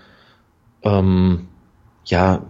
ähm, 0.82 1.48
ja, 2.06 2.48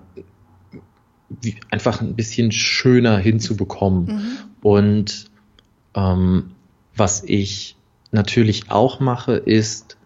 einfach 1.70 2.02
ein 2.02 2.16
bisschen 2.16 2.52
schöner 2.52 3.18
hinzubekommen. 3.18 4.06
Mhm. 4.06 4.38
Und 4.62 5.26
ähm, 5.96 6.52
was 6.96 7.24
ich 7.24 7.76
natürlich 8.12 8.72
auch 8.72 9.00
mache, 9.00 9.34
ist, 9.34 9.98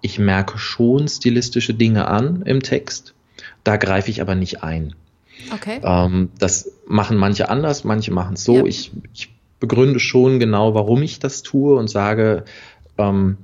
ich 0.00 0.18
merke 0.18 0.58
schon 0.58 1.08
stilistische 1.08 1.74
Dinge 1.74 2.08
an 2.08 2.42
im 2.42 2.62
Text, 2.62 3.14
da 3.62 3.76
greife 3.76 4.10
ich 4.10 4.20
aber 4.20 4.34
nicht 4.34 4.62
ein. 4.62 4.94
Okay. 5.52 5.80
Ähm, 5.82 6.30
das 6.38 6.70
machen 6.86 7.16
manche 7.16 7.48
anders, 7.48 7.84
manche 7.84 8.12
machen 8.12 8.34
es 8.34 8.44
so. 8.44 8.56
Ja. 8.56 8.64
Ich, 8.64 8.92
ich 9.12 9.34
begründe 9.60 10.00
schon 10.00 10.38
genau, 10.38 10.74
warum 10.74 11.02
ich 11.02 11.18
das 11.18 11.42
tue 11.42 11.76
und 11.76 11.88
sage, 11.88 12.44
ähm, 12.98 13.38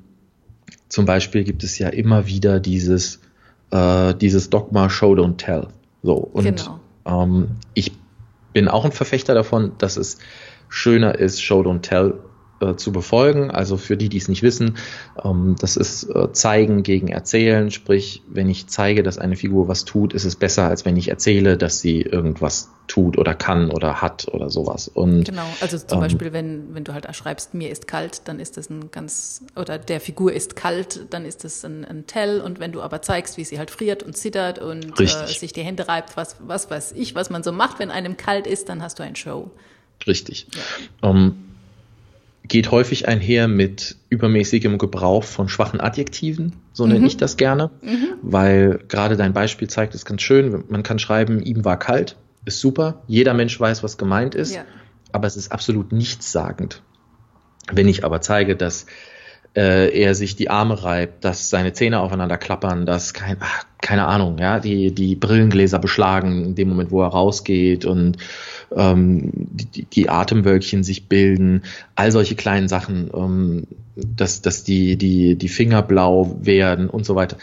zum 0.89 1.07
Beispiel 1.07 1.45
gibt 1.45 1.63
es 1.65 1.79
ja 1.79 1.89
immer 1.89 2.27
wieder 2.27 2.61
dieses, 2.61 3.21
äh, 3.71 4.15
dieses 4.15 4.51
Dogma 4.51 4.91
Show 4.91 5.15
Don't 5.15 5.37
Tell. 5.37 5.69
So, 6.03 6.15
und 6.15 6.45
genau. 6.45 6.81
ähm, 7.07 7.57
ich 7.75 7.93
bin 8.53 8.69
auch 8.69 8.85
ein 8.85 8.93
Verfechter 8.93 9.35
davon, 9.35 9.73
dass 9.79 9.97
es 9.97 10.19
schöner 10.69 11.17
ist, 11.17 11.43
Show 11.43 11.61
Don't 11.61 11.83
Tell 11.83 12.15
äh, 12.61 12.77
zu 12.77 12.93
befolgen. 12.93 13.51
Also 13.51 13.77
für 13.77 13.97
die, 13.97 14.09
die 14.09 14.19
es 14.19 14.29
nicht 14.29 14.43
wissen, 14.43 14.77
ähm, 15.25 15.57
das 15.59 15.77
ist 15.77 16.05
äh, 16.05 16.33
Zeigen 16.33 16.83
gegen 16.83 17.09
Erzählen. 17.09 17.71
Sprich, 17.71 18.23
wenn 18.29 18.49
ich 18.49 18.67
zeige, 18.67 19.03
dass 19.03 19.19
eine 19.19 19.37
Figur 19.37 19.69
was 19.69 19.85
tut, 19.85 20.13
ist 20.13 20.25
es 20.25 20.37
besser, 20.37 20.69
als 20.69 20.85
wenn 20.85 20.97
ich 20.97 21.09
erzähle, 21.09 21.57
dass 21.57 21.81
sie 21.81 22.03
irgendwas 22.03 22.71
tut 22.87 23.17
oder 23.17 23.35
kann 23.35 23.71
oder 23.71 24.03
hat 24.03 24.29
oder 24.29 24.51
sowas. 24.51 24.89
Und, 24.89 25.25
genau, 25.25 25.47
also 25.61 25.79
zum 25.79 25.99
ähm, 25.99 26.01
Beispiel, 26.01 26.33
wenn, 26.33 26.75
wenn 26.75 26.85
du 26.85 26.93
halt 26.93 27.07
schreibst, 27.15 27.55
mir 27.55 27.71
ist 27.71 27.87
kalt, 27.87 28.23
dann 28.25 28.41
ist 28.41 28.57
das 28.57 28.69
ein 28.69 28.91
ganz, 28.91 29.43
oder 29.57 29.79
der 29.79 30.01
Figur 30.01 30.33
ist 30.33 30.57
kalt, 30.57 31.07
dann 31.11 31.25
ist 31.25 31.45
das 31.45 31.65
ein, 31.65 31.85
ein 31.85 32.07
Tell. 32.07 32.41
Und 32.41 32.61
wenn 32.61 32.73
du 32.73 32.83
aber 32.83 33.01
zeigst, 33.01 33.37
wie 33.37 33.45
sie 33.45 33.59
halt 33.59 33.71
friert 33.71 34.03
und 34.03 34.17
zittert 34.17 34.59
und 34.59 35.01
äh, 35.01 35.07
sich 35.27 35.53
die 35.53 35.63
Hände 35.63 35.89
reibt, 35.89 36.17
was, 36.17 36.37
was 36.41 36.71
weiß 36.71 36.93
ich, 36.93 37.15
was 37.15 37.31
man 37.31 37.43
so 37.43 37.53
macht, 37.53 37.79
wenn 37.79 37.91
einem 37.91 38.17
kalt 38.17 38.47
ist, 38.47 38.69
dann 38.69 38.83
hast 38.83 38.99
du 38.99 39.03
ein 39.03 39.17
Show. 39.17 39.51
Richtig. 40.07 40.47
Ja. 41.03 41.11
Ähm, 41.11 41.50
geht 42.51 42.73
häufig 42.73 43.07
einher 43.07 43.47
mit 43.47 43.97
übermäßigem 44.09 44.77
Gebrauch 44.77 45.23
von 45.23 45.49
schwachen 45.49 45.81
Adjektiven, 45.81 46.57
so 46.73 46.85
mhm. 46.85 46.93
nenne 46.93 47.07
ich 47.07 47.17
das 47.17 47.37
gerne, 47.37 47.71
mhm. 47.81 48.15
weil 48.23 48.81
gerade 48.89 49.17
dein 49.17 49.33
Beispiel 49.33 49.69
zeigt 49.69 49.95
es 49.95 50.05
ganz 50.05 50.21
schön. 50.21 50.65
Man 50.69 50.83
kann 50.83 50.99
schreiben, 50.99 51.41
ihm 51.41 51.65
war 51.65 51.79
kalt, 51.79 52.17
ist 52.45 52.59
super, 52.59 53.03
jeder 53.07 53.35
Mensch 53.35 53.59
weiß, 53.59 53.85
was 53.85 53.99
gemeint 53.99 54.35
ist, 54.35 54.57
ja. 54.57 54.65
aber 55.13 55.29
es 55.29 55.37
ist 55.37 55.53
absolut 55.53 55.93
nichtssagend. 55.93 56.83
Wenn 57.71 57.87
ich 57.87 58.05
aber 58.05 58.21
zeige, 58.21 58.57
dass 58.57 58.87
äh, 59.57 59.91
er 59.99 60.15
sich 60.15 60.37
die 60.37 60.51
Arme 60.51 60.83
reibt, 60.83 61.25
dass 61.25 61.51
seine 61.51 61.73
Zähne 61.73 62.01
aufeinander 62.01 62.39
klappern, 62.39 62.87
dass 62.87 63.15
kein, 63.15 63.37
ach, 63.41 63.65
keine 63.81 64.07
Ahnung, 64.07 64.39
ja, 64.39 64.61
die, 64.61 64.93
die 64.93 65.17
Brillengläser 65.17 65.79
beschlagen 65.79 66.45
in 66.45 66.55
dem 66.55 66.69
Moment, 66.69 66.91
wo 66.91 67.03
er 67.03 67.09
rausgeht 67.09 67.85
und 67.85 68.19
ähm, 68.77 69.31
die, 69.35 69.85
die 69.85 70.09
Atemwölkchen 70.09 70.85
sich 70.85 71.09
bilden, 71.09 71.63
all 71.97 72.13
solche 72.13 72.37
kleinen 72.37 72.69
Sachen, 72.69 73.11
ähm, 73.15 73.67
dass, 73.97 74.43
dass 74.43 74.65
die, 74.65 74.97
die, 74.97 75.37
die 75.37 75.49
Finger 75.49 75.83
blau 75.83 76.37
werden 76.41 76.89
und 76.89 77.05
so 77.05 77.17
weiter, 77.17 77.37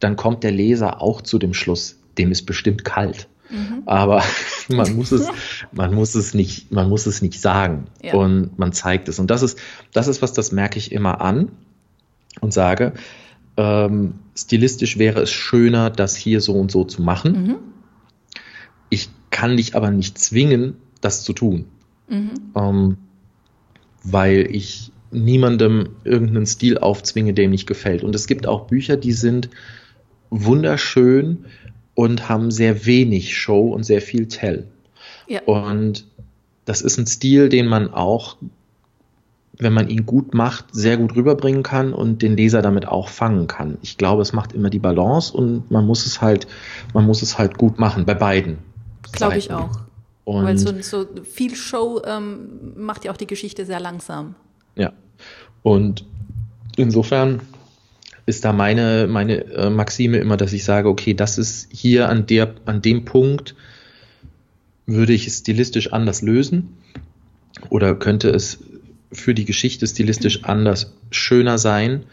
dann 0.00 0.16
kommt 0.16 0.42
der 0.42 0.52
Leser 0.52 1.00
auch 1.00 1.22
zu 1.22 1.38
dem 1.38 1.54
Schluss, 1.54 1.98
dem 2.18 2.32
ist 2.32 2.46
bestimmt 2.46 2.84
kalt. 2.84 3.28
Mhm. 3.54 3.82
Aber 3.86 4.22
man 4.68 4.96
muss 4.96 5.12
es, 5.12 5.28
man 5.72 5.94
muss 5.94 6.14
es 6.14 6.34
nicht, 6.34 6.72
man 6.72 6.88
muss 6.88 7.06
es 7.06 7.22
nicht 7.22 7.40
sagen. 7.40 7.86
Ja. 8.02 8.14
Und 8.14 8.58
man 8.58 8.72
zeigt 8.72 9.08
es. 9.08 9.18
Und 9.18 9.30
das 9.30 9.42
ist, 9.42 9.58
das 9.92 10.08
ist 10.08 10.22
was, 10.22 10.32
das 10.32 10.52
merke 10.52 10.78
ich 10.78 10.92
immer 10.92 11.20
an 11.20 11.52
und 12.40 12.52
sage, 12.52 12.94
ähm, 13.56 14.14
stilistisch 14.36 14.98
wäre 14.98 15.22
es 15.22 15.30
schöner, 15.30 15.90
das 15.90 16.16
hier 16.16 16.40
so 16.40 16.54
und 16.54 16.70
so 16.70 16.84
zu 16.84 17.02
machen. 17.02 17.46
Mhm. 17.46 17.56
Ich 18.90 19.10
kann 19.30 19.56
dich 19.56 19.76
aber 19.76 19.90
nicht 19.90 20.18
zwingen, 20.18 20.76
das 21.00 21.22
zu 21.22 21.32
tun. 21.32 21.66
Mhm. 22.08 22.32
Ähm, 22.56 22.96
weil 24.02 24.48
ich 24.50 24.92
niemandem 25.10 25.90
irgendeinen 26.02 26.46
Stil 26.46 26.78
aufzwinge, 26.78 27.32
dem 27.34 27.50
nicht 27.50 27.66
gefällt. 27.66 28.02
Und 28.02 28.14
es 28.14 28.26
gibt 28.26 28.46
auch 28.46 28.66
Bücher, 28.66 28.96
die 28.96 29.12
sind 29.12 29.48
wunderschön, 30.30 31.44
und 31.94 32.28
haben 32.28 32.50
sehr 32.50 32.86
wenig 32.86 33.36
Show 33.36 33.68
und 33.68 33.84
sehr 33.84 34.02
viel 34.02 34.28
Tell. 34.28 34.66
Ja. 35.26 35.42
Und 35.42 36.06
das 36.64 36.82
ist 36.82 36.98
ein 36.98 37.06
Stil, 37.06 37.48
den 37.48 37.66
man 37.66 37.92
auch, 37.92 38.36
wenn 39.56 39.72
man 39.72 39.88
ihn 39.88 40.06
gut 40.06 40.34
macht, 40.34 40.66
sehr 40.72 40.96
gut 40.96 41.14
rüberbringen 41.14 41.62
kann 41.62 41.92
und 41.92 42.22
den 42.22 42.36
Leser 42.36 42.62
damit 42.62 42.88
auch 42.88 43.08
fangen 43.08 43.46
kann. 43.46 43.78
Ich 43.82 43.96
glaube, 43.96 44.22
es 44.22 44.32
macht 44.32 44.52
immer 44.52 44.70
die 44.70 44.78
Balance 44.78 45.32
und 45.36 45.70
man 45.70 45.86
muss 45.86 46.06
es 46.06 46.20
halt, 46.20 46.46
man 46.92 47.06
muss 47.06 47.22
es 47.22 47.38
halt 47.38 47.56
gut 47.58 47.78
machen 47.78 48.04
bei 48.04 48.14
beiden. 48.14 48.58
Glaube 49.12 49.38
ich 49.38 49.52
auch. 49.52 49.70
Und 50.24 50.44
Weil 50.44 50.58
so, 50.58 50.72
so 50.80 51.06
viel 51.22 51.54
Show 51.54 52.00
ähm, 52.04 52.72
macht 52.76 53.04
ja 53.04 53.12
auch 53.12 53.16
die 53.16 53.26
Geschichte 53.26 53.66
sehr 53.66 53.78
langsam. 53.78 54.34
Ja. 54.74 54.92
Und 55.62 56.04
insofern 56.76 57.40
ist 58.26 58.44
da 58.44 58.52
meine, 58.52 59.06
meine 59.08 59.44
äh, 59.44 59.70
Maxime 59.70 60.18
immer, 60.18 60.36
dass 60.36 60.52
ich 60.52 60.64
sage, 60.64 60.88
okay, 60.88 61.14
das 61.14 61.38
ist 61.38 61.68
hier 61.70 62.08
an 62.08 62.26
der, 62.26 62.54
an 62.64 62.82
dem 62.82 63.04
Punkt 63.04 63.54
würde 64.86 65.12
ich 65.12 65.26
es 65.26 65.38
stilistisch 65.38 65.92
anders 65.92 66.22
lösen 66.22 66.76
oder 67.70 67.94
könnte 67.94 68.30
es 68.30 68.58
für 69.12 69.34
die 69.34 69.44
Geschichte 69.44 69.86
stilistisch 69.86 70.44
anders 70.44 70.94
schöner 71.10 71.58
sein, 71.58 72.04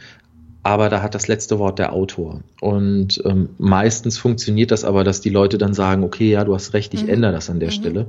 aber 0.63 0.89
da 0.89 1.01
hat 1.01 1.15
das 1.15 1.27
letzte 1.27 1.57
Wort 1.59 1.79
der 1.79 1.93
Autor. 1.93 2.41
Und 2.59 3.21
ähm, 3.25 3.49
meistens 3.57 4.17
funktioniert 4.17 4.71
das 4.71 4.85
aber, 4.85 5.03
dass 5.03 5.21
die 5.21 5.29
Leute 5.29 5.57
dann 5.57 5.73
sagen, 5.73 6.03
okay, 6.03 6.29
ja, 6.31 6.43
du 6.43 6.53
hast 6.53 6.73
recht, 6.73 6.93
ich 6.93 7.03
mhm. 7.03 7.09
ändere 7.09 7.31
das 7.31 7.49
an 7.49 7.59
der 7.59 7.69
mhm. 7.69 7.73
Stelle. 7.73 8.05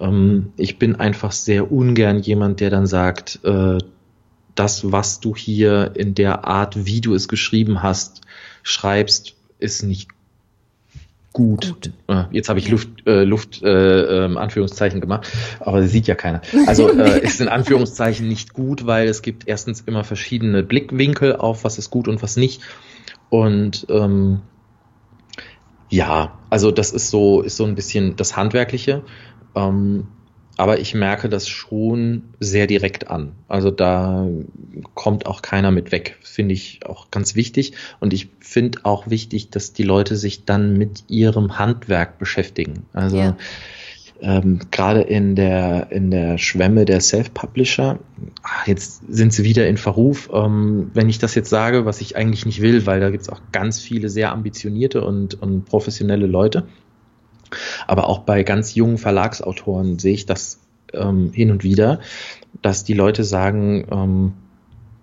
Ähm, 0.00 0.52
ich 0.56 0.78
bin 0.78 0.96
einfach 0.96 1.32
sehr 1.32 1.70
ungern 1.70 2.20
jemand, 2.20 2.60
der 2.60 2.70
dann 2.70 2.86
sagt, 2.86 3.40
äh, 3.44 3.78
das, 4.58 4.90
was 4.90 5.20
du 5.20 5.36
hier 5.36 5.92
in 5.94 6.14
der 6.14 6.44
Art, 6.46 6.86
wie 6.86 7.00
du 7.00 7.14
es 7.14 7.28
geschrieben 7.28 7.82
hast, 7.82 8.22
schreibst, 8.62 9.34
ist 9.58 9.82
nicht 9.82 10.08
gut. 11.32 11.66
gut. 11.68 11.92
Äh, 12.08 12.24
jetzt 12.32 12.48
habe 12.48 12.58
ich 12.58 12.68
Luft, 12.68 12.88
äh, 13.06 13.24
Luft 13.24 13.62
äh, 13.62 14.24
äh, 14.24 14.36
Anführungszeichen 14.36 15.00
gemacht, 15.00 15.30
aber 15.60 15.80
das 15.82 15.90
sieht 15.90 16.06
ja 16.06 16.14
keiner. 16.14 16.40
Also 16.66 16.90
äh, 16.98 17.20
ist 17.22 17.40
in 17.40 17.48
Anführungszeichen 17.48 18.26
nicht 18.26 18.54
gut, 18.54 18.86
weil 18.86 19.06
es 19.06 19.22
gibt 19.22 19.46
erstens 19.46 19.82
immer 19.82 20.02
verschiedene 20.02 20.62
Blickwinkel 20.62 21.36
auf, 21.36 21.64
was 21.64 21.78
ist 21.78 21.90
gut 21.90 22.08
und 22.08 22.22
was 22.22 22.36
nicht. 22.36 22.62
Und 23.28 23.86
ähm, 23.90 24.40
ja, 25.90 26.38
also 26.50 26.70
das 26.70 26.92
ist 26.92 27.10
so, 27.10 27.42
ist 27.42 27.56
so 27.56 27.64
ein 27.64 27.74
bisschen 27.74 28.16
das 28.16 28.36
Handwerkliche. 28.36 29.02
Ähm, 29.54 30.08
aber 30.56 30.80
ich 30.80 30.94
merke 30.94 31.28
das 31.28 31.48
schon 31.48 32.22
sehr 32.40 32.66
direkt 32.66 33.10
an. 33.10 33.32
Also 33.46 33.70
da 33.70 34.26
kommt 34.94 35.26
auch 35.26 35.42
keiner 35.42 35.70
mit 35.70 35.92
weg. 35.92 36.16
Finde 36.22 36.54
ich 36.54 36.80
auch 36.86 37.10
ganz 37.10 37.34
wichtig. 37.34 37.74
Und 38.00 38.14
ich 38.14 38.28
finde 38.40 38.80
auch 38.84 39.08
wichtig, 39.10 39.50
dass 39.50 39.74
die 39.74 39.82
Leute 39.82 40.16
sich 40.16 40.46
dann 40.46 40.76
mit 40.78 41.04
ihrem 41.08 41.58
Handwerk 41.58 42.18
beschäftigen. 42.18 42.86
Also 42.94 43.18
ja. 43.18 43.36
ähm, 44.22 44.60
gerade 44.70 45.02
in 45.02 45.36
der, 45.36 45.88
in 45.90 46.10
der 46.10 46.38
Schwemme 46.38 46.86
der 46.86 47.02
Self-Publisher, 47.02 47.98
ah, 48.42 48.48
jetzt 48.64 49.02
sind 49.08 49.34
sie 49.34 49.44
wieder 49.44 49.68
in 49.68 49.76
Verruf, 49.76 50.30
ähm, 50.32 50.90
wenn 50.94 51.10
ich 51.10 51.18
das 51.18 51.34
jetzt 51.34 51.50
sage, 51.50 51.84
was 51.84 52.00
ich 52.00 52.16
eigentlich 52.16 52.46
nicht 52.46 52.62
will, 52.62 52.86
weil 52.86 53.00
da 53.00 53.10
gibt 53.10 53.24
es 53.24 53.28
auch 53.28 53.42
ganz 53.52 53.78
viele 53.78 54.08
sehr 54.08 54.32
ambitionierte 54.32 55.04
und, 55.04 55.34
und 55.34 55.66
professionelle 55.66 56.26
Leute. 56.26 56.66
Aber 57.86 58.08
auch 58.08 58.20
bei 58.20 58.42
ganz 58.42 58.74
jungen 58.74 58.98
Verlagsautoren 58.98 59.98
sehe 59.98 60.14
ich 60.14 60.26
das 60.26 60.60
ähm, 60.92 61.32
hin 61.32 61.50
und 61.50 61.64
wieder, 61.64 62.00
dass 62.62 62.84
die 62.84 62.94
Leute 62.94 63.24
sagen, 63.24 63.86
ähm, 63.90 64.32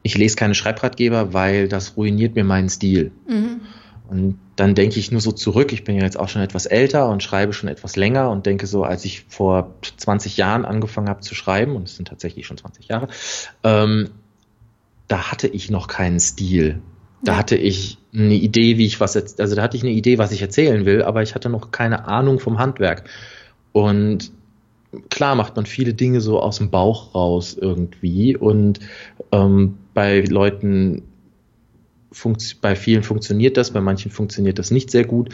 ich 0.02 0.18
lese 0.18 0.36
keine 0.36 0.56
Schreibratgeber, 0.56 1.34
weil 1.34 1.68
das 1.68 1.96
ruiniert 1.96 2.36
mir 2.36 2.44
meinen 2.44 2.70
Stil. 2.70 3.12
Mhm. 3.28 3.62
Und 4.10 4.38
dann 4.58 4.76
denke 4.76 5.00
ich 5.00 5.12
nur 5.12 5.22
so 5.22 5.32
zurück, 5.32 5.72
ich 5.72 5.84
bin 5.84 5.96
ja 5.96 6.04
jetzt 6.04 6.20
auch 6.20 6.30
schon 6.30 6.42
etwas 6.42 6.66
älter 6.66 7.10
und 7.10 7.24
schreibe 7.24 7.54
schon 7.54 7.70
etwas 7.70 7.96
länger 7.96 8.30
und 8.30 8.46
denke 8.46 8.68
so, 8.68 8.84
als 8.84 9.06
ich 9.06 9.26
vor 9.28 9.74
20 9.98 10.38
Jahren 10.38 10.66
angefangen 10.66 11.10
habe 11.10 11.22
zu 11.22 11.34
schreiben, 11.34 11.76
und 11.76 11.88
es 11.88 11.96
sind 11.96 12.10
tatsächlich 12.10 12.46
schon 12.46 12.58
20 12.58 12.90
Jahre, 12.90 13.08
ähm, 13.64 14.10
da 15.08 15.32
hatte 15.32 15.48
ich 15.48 15.72
noch 15.72 15.88
keinen 15.88 16.20
Stil. 16.20 16.82
Da 17.24 17.34
ja. 17.34 17.38
hatte 17.38 17.56
ich 17.56 17.98
eine 18.14 18.36
Idee, 18.36 18.78
wie 18.78 18.86
ich 18.86 19.00
was 19.00 19.14
jetzt, 19.16 19.42
also 19.42 19.56
da 19.56 19.64
hatte 19.64 19.78
ich 19.78 19.84
eine 19.84 19.92
Idee, 19.92 20.18
was 20.18 20.32
ich 20.32 20.42
erzählen 20.42 20.86
will, 20.86 21.02
aber 21.04 21.24
ich 21.24 21.36
hatte 21.36 21.50
noch 21.50 21.72
keine 21.72 22.06
Ahnung 22.08 22.40
vom 22.40 22.60
Handwerk. 22.60 23.06
Und 23.72 24.32
klar 25.10 25.36
macht 25.36 25.56
man 25.56 25.66
viele 25.66 25.94
Dinge 25.94 26.22
so 26.22 26.40
aus 26.40 26.58
dem 26.58 26.70
Bauch 26.70 27.16
raus 27.16 27.58
irgendwie 27.60 28.36
und 28.38 28.80
ähm, 29.32 29.78
bei 29.94 30.22
Leuten 30.22 31.04
bei 32.62 32.76
vielen 32.76 33.02
funktioniert 33.02 33.58
das, 33.58 33.72
bei 33.72 33.82
manchen 33.82 34.12
funktioniert 34.12 34.60
das 34.60 34.70
nicht 34.70 34.92
sehr 34.92 35.04
gut. 35.04 35.30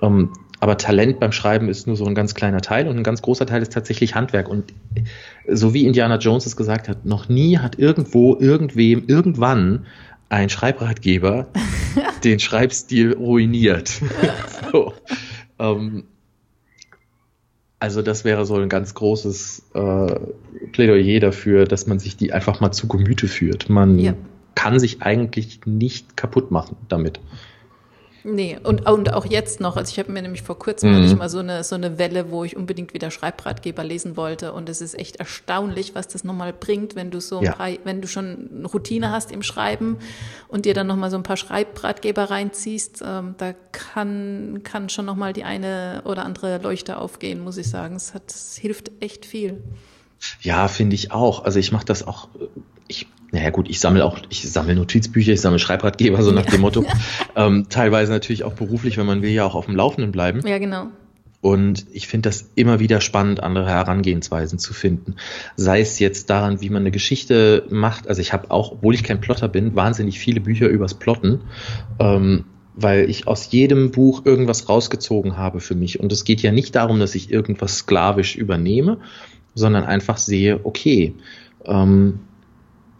Ähm, 0.00 0.30
aber 0.60 0.78
Talent 0.78 1.18
beim 1.18 1.32
Schreiben 1.32 1.68
ist 1.68 1.88
nur 1.88 1.96
so 1.96 2.04
ein 2.04 2.14
ganz 2.14 2.36
kleiner 2.36 2.60
Teil 2.60 2.86
und 2.86 2.96
ein 2.96 3.02
ganz 3.02 3.20
großer 3.22 3.46
Teil 3.46 3.62
ist 3.62 3.72
tatsächlich 3.72 4.14
Handwerk. 4.14 4.48
Und 4.48 4.72
so 5.48 5.74
wie 5.74 5.84
Indiana 5.84 6.18
Jones 6.18 6.46
es 6.46 6.56
gesagt 6.56 6.88
hat, 6.88 7.04
noch 7.04 7.28
nie 7.28 7.58
hat 7.58 7.80
irgendwo, 7.80 8.36
irgendwem, 8.38 9.02
irgendwann 9.08 9.86
ein 10.32 10.48
Schreibratgeber 10.48 11.46
den 12.24 12.40
Schreibstil 12.40 13.12
ruiniert. 13.12 14.00
so. 14.72 14.94
ähm, 15.58 16.04
also 17.78 18.00
das 18.00 18.24
wäre 18.24 18.46
so 18.46 18.56
ein 18.56 18.68
ganz 18.68 18.94
großes 18.94 19.70
äh, 19.74 20.20
Plädoyer 20.72 21.20
dafür, 21.20 21.66
dass 21.66 21.86
man 21.86 21.98
sich 21.98 22.16
die 22.16 22.32
einfach 22.32 22.60
mal 22.60 22.72
zu 22.72 22.88
Gemüte 22.88 23.28
führt. 23.28 23.68
Man 23.68 23.98
ja. 23.98 24.14
kann 24.54 24.78
sich 24.78 25.02
eigentlich 25.02 25.60
nicht 25.66 26.16
kaputt 26.16 26.50
machen 26.50 26.76
damit. 26.88 27.20
Nee, 28.24 28.58
und, 28.62 28.88
und 28.88 29.12
auch 29.12 29.26
jetzt 29.26 29.60
noch, 29.60 29.76
also 29.76 29.90
ich 29.90 29.98
habe 29.98 30.12
mir 30.12 30.22
nämlich 30.22 30.42
vor 30.42 30.58
kurzem 30.58 30.92
mhm. 30.92 31.18
mal 31.18 31.28
so 31.28 31.40
eine, 31.40 31.64
so 31.64 31.74
eine 31.74 31.98
Welle, 31.98 32.30
wo 32.30 32.44
ich 32.44 32.56
unbedingt 32.56 32.94
wieder 32.94 33.10
Schreibratgeber 33.10 33.82
lesen 33.82 34.16
wollte 34.16 34.52
und 34.52 34.68
es 34.68 34.80
ist 34.80 34.96
echt 34.98 35.16
erstaunlich, 35.16 35.94
was 35.94 36.06
das 36.08 36.22
nochmal 36.22 36.52
bringt, 36.52 36.94
wenn 36.94 37.10
du 37.10 37.20
so 37.20 37.42
ja. 37.42 37.52
paar, 37.52 37.70
wenn 37.84 38.00
du 38.00 38.06
schon 38.06 38.48
eine 38.56 38.68
Routine 38.68 39.10
hast 39.10 39.32
im 39.32 39.42
Schreiben 39.42 39.98
und 40.48 40.66
dir 40.66 40.74
dann 40.74 40.86
nochmal 40.86 41.10
so 41.10 41.16
ein 41.16 41.24
paar 41.24 41.36
Schreibratgeber 41.36 42.30
reinziehst, 42.30 43.02
ähm, 43.04 43.34
da 43.38 43.54
kann, 43.72 44.60
kann 44.62 44.88
schon 44.88 45.04
nochmal 45.04 45.32
die 45.32 45.44
eine 45.44 46.02
oder 46.04 46.24
andere 46.24 46.58
Leuchte 46.58 46.98
aufgehen, 46.98 47.40
muss 47.42 47.56
ich 47.56 47.68
sagen. 47.68 47.96
Es, 47.96 48.14
hat, 48.14 48.30
es 48.30 48.56
hilft 48.56 48.92
echt 49.00 49.26
viel. 49.26 49.62
Ja, 50.40 50.68
finde 50.68 50.94
ich 50.94 51.10
auch. 51.10 51.44
Also 51.44 51.58
ich 51.58 51.72
mache 51.72 51.84
das 51.84 52.06
auch, 52.06 52.28
ich 52.86 53.08
naja 53.32 53.48
gut, 53.50 53.68
ich 53.68 53.80
sammle 53.80 54.04
auch, 54.04 54.18
ich 54.28 54.50
sammle 54.50 54.74
Notizbücher, 54.74 55.32
ich 55.32 55.40
sammle 55.40 55.58
Schreibratgeber, 55.58 56.22
so 56.22 56.32
nach 56.32 56.44
dem 56.44 56.60
Motto. 56.60 56.84
ähm, 57.36 57.66
teilweise 57.70 58.12
natürlich 58.12 58.44
auch 58.44 58.52
beruflich, 58.52 58.98
wenn 58.98 59.06
man 59.06 59.22
will 59.22 59.30
ja 59.30 59.44
auch 59.44 59.54
auf 59.54 59.66
dem 59.66 59.74
Laufenden 59.74 60.12
bleiben. 60.12 60.46
Ja, 60.46 60.58
genau. 60.58 60.88
Und 61.40 61.86
ich 61.92 62.06
finde 62.06 62.28
das 62.28 62.50
immer 62.54 62.78
wieder 62.78 63.00
spannend, 63.00 63.42
andere 63.42 63.68
Herangehensweisen 63.68 64.60
zu 64.60 64.74
finden. 64.74 65.16
Sei 65.56 65.80
es 65.80 65.98
jetzt 65.98 66.30
daran, 66.30 66.60
wie 66.60 66.70
man 66.70 66.82
eine 66.82 66.92
Geschichte 66.92 67.66
macht. 67.68 68.06
Also 68.06 68.20
ich 68.20 68.32
habe 68.32 68.50
auch, 68.50 68.72
obwohl 68.72 68.94
ich 68.94 69.02
kein 69.02 69.20
Plotter 69.20 69.48
bin, 69.48 69.74
wahnsinnig 69.74 70.20
viele 70.20 70.40
Bücher 70.40 70.68
übers 70.68 70.94
Plotten, 70.94 71.40
ähm, 71.98 72.44
weil 72.74 73.10
ich 73.10 73.26
aus 73.26 73.50
jedem 73.50 73.90
Buch 73.90 74.24
irgendwas 74.24 74.68
rausgezogen 74.68 75.36
habe 75.36 75.60
für 75.60 75.74
mich. 75.74 75.98
Und 75.98 76.12
es 76.12 76.22
geht 76.24 76.42
ja 76.42 76.52
nicht 76.52 76.76
darum, 76.76 77.00
dass 77.00 77.16
ich 77.16 77.30
irgendwas 77.32 77.78
sklavisch 77.78 78.36
übernehme, 78.36 78.98
sondern 79.54 79.84
einfach 79.84 80.18
sehe, 80.18 80.60
okay, 80.62 81.14
ähm, 81.64 82.20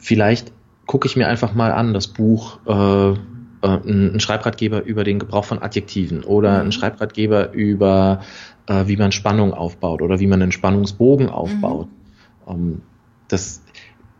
vielleicht 0.03 0.53
gucke 0.87 1.07
ich 1.07 1.17
mir 1.17 1.29
einfach 1.29 1.55
mal 1.55 1.73
an 1.73 1.95
das 1.95 2.09
Buch, 2.09 2.59
äh, 2.67 3.13
äh, 3.13 3.17
ein 3.63 4.21
Schreibratgeber 4.21 4.83
über 4.83 5.05
den 5.05 5.21
Gebrauch 5.21 5.45
von 5.45 5.63
Adjektiven 5.63 6.25
oder 6.25 6.59
ein 6.59 6.67
mhm. 6.67 6.73
Schreibratgeber 6.73 7.53
über, 7.53 8.21
äh, 8.67 8.87
wie 8.87 8.97
man 8.97 9.13
Spannung 9.13 9.55
aufbaut 9.55 10.03
oder 10.03 10.21
wie 10.21 10.27
man 10.27 10.43
einen 10.43 10.53
Spannungsbogen 10.53 11.29
aufbaut. 11.29 11.89
Mhm. 12.47 12.53
Ähm, 12.53 12.83
das, 13.29 13.63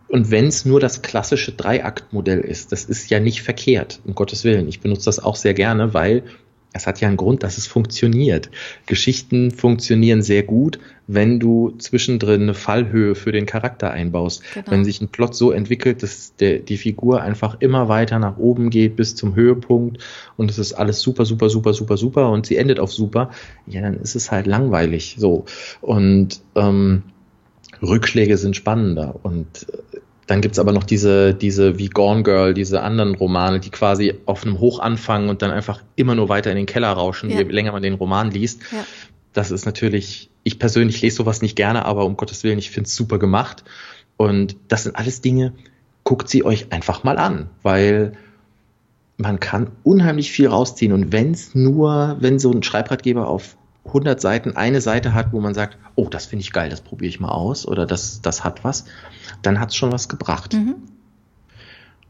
und 0.09 0.31
wenn 0.31 0.47
es 0.47 0.65
nur 0.65 0.79
das 0.79 1.03
klassische 1.03 1.53
Dreiaktmodell 1.53 2.41
ist, 2.41 2.71
das 2.71 2.85
ist 2.85 3.11
ja 3.11 3.19
nicht 3.19 3.43
verkehrt, 3.43 4.01
um 4.05 4.15
Gottes 4.15 4.45
Willen. 4.45 4.69
Ich 4.69 4.81
benutze 4.81 5.07
das 5.07 5.19
auch 5.19 5.37
sehr 5.37 5.55
gerne, 5.55 5.93
weil 5.93 6.23
es 6.73 6.87
hat 6.87 7.01
ja 7.01 7.09
einen 7.09 7.17
Grund, 7.17 7.43
dass 7.43 7.59
es 7.59 7.67
funktioniert. 7.67 8.51
Geschichten 8.87 9.51
funktionieren 9.51 10.23
sehr 10.23 10.43
gut, 10.43 10.79
wenn 11.07 11.39
du 11.39 11.75
zwischendrin 11.79 12.43
eine 12.43 12.55
Fallhöhe 12.55 13.15
für 13.15 13.33
den 13.33 13.45
Charakter 13.45 13.91
einbaust. 13.91 14.43
Genau. 14.55 14.71
Wenn 14.71 14.85
sich 14.85 15.01
ein 15.01 15.09
Plot 15.09 15.35
so 15.35 15.51
entwickelt, 15.51 16.03
dass 16.03 16.35
der, 16.37 16.61
die 16.61 16.79
Figur 16.79 17.21
einfach 17.21 17.57
immer 17.61 17.89
weiter 17.89 18.19
nach 18.19 18.39
oben 18.39 18.71
geht 18.71 18.97
bis 18.97 19.15
zum 19.15 19.35
Höhepunkt 19.35 20.03
und 20.37 20.51
es 20.51 20.59
ist 20.59 20.73
alles 20.73 21.01
super, 21.01 21.25
super, 21.25 21.51
super, 21.51 21.75
super, 21.75 21.97
super 21.97 22.31
und 22.31 22.47
sie 22.47 22.57
endet 22.57 22.81
auf 22.81 22.93
super, 22.93 23.31
ja, 23.67 23.83
dann 23.83 24.01
ist 24.01 24.15
es 24.15 24.31
halt 24.31 24.47
langweilig. 24.47 25.17
So. 25.19 25.45
Und 25.81 26.41
ähm, 26.55 27.03
Rückschläge 27.83 28.37
sind 28.39 28.57
spannender 28.57 29.17
und 29.23 29.67
äh, 29.93 29.99
dann 30.27 30.41
gibt's 30.41 30.59
aber 30.59 30.73
noch 30.73 30.85
diese, 30.85 31.35
diese 31.35 31.79
wie 31.79 31.89
Gone 31.89 32.23
Girl, 32.23 32.55
diese 32.55 32.83
anderen 32.83 33.15
Romane, 33.15 33.61
die 33.61 33.71
quasi 33.71 34.15
auf 34.27 34.45
einem 34.45 34.61
Hoch 34.61 34.79
anfangen 34.79 35.29
und 35.29 35.43
dann 35.43 35.51
einfach 35.51 35.83
immer 35.97 36.15
nur 36.15 36.29
weiter 36.29 36.51
in 36.51 36.57
den 36.57 36.67
Keller 36.67 36.93
rauschen, 36.93 37.31
ja. 37.31 37.39
je 37.39 37.45
länger 37.45 37.73
man 37.73 37.83
den 37.83 37.95
Roman 37.95 38.31
liest. 38.31 38.63
Ja. 38.71 38.85
Das 39.33 39.51
ist 39.51 39.67
natürlich, 39.67 40.31
ich 40.45 40.59
persönlich 40.59 41.01
lese 41.03 41.17
sowas 41.17 41.43
nicht 41.43 41.57
gerne, 41.57 41.85
aber 41.85 42.05
um 42.05 42.17
Gottes 42.17 42.45
Willen, 42.45 42.59
ich 42.59 42.71
finde 42.71 42.89
es 42.89 42.95
super 42.95 43.19
gemacht. 43.19 43.65
Und 44.17 44.57
das 44.69 44.85
sind 44.85 44.95
alles 44.95 45.21
Dinge, 45.23 45.55
guckt 46.05 46.29
sie 46.29 46.45
euch 46.45 46.71
einfach 46.71 47.03
mal 47.03 47.19
an, 47.19 47.51
weil 47.63 48.13
man 49.17 49.41
kann 49.41 49.71
unheimlich 49.83 50.31
viel 50.31 50.49
rausziehen. 50.49 50.93
Und 50.93 51.13
wenn 51.13 51.33
es 51.33 51.55
nur, 51.55 52.17
wenn 52.21 52.39
so 52.39 52.53
ein 52.53 52.63
Schreibratgeber 52.63 53.29
auf 53.29 53.57
100 53.85 54.21
Seiten 54.21 54.57
eine 54.57 54.81
Seite 54.81 55.15
hat, 55.15 55.33
wo 55.33 55.41
man 55.41 55.55
sagt, 55.55 55.77
oh, 55.97 56.09
das 56.09 56.27
finde 56.27 56.43
ich 56.45 56.53
geil, 56.53 56.71
das 56.71 56.81
probiere 56.81 57.09
ich 57.09 57.21
mal 57.21 57.31
aus 57.31 57.67
oder 57.67 57.87
das, 57.87 58.23
das 58.23 58.45
hat 58.45 58.65
was, 58.65 58.85
dann 59.43 59.59
hat 59.61 59.71
es 59.71 59.77
schon 59.77 59.93
was 59.93 60.09
gebracht. 60.09 60.55
Mhm. 60.55 60.77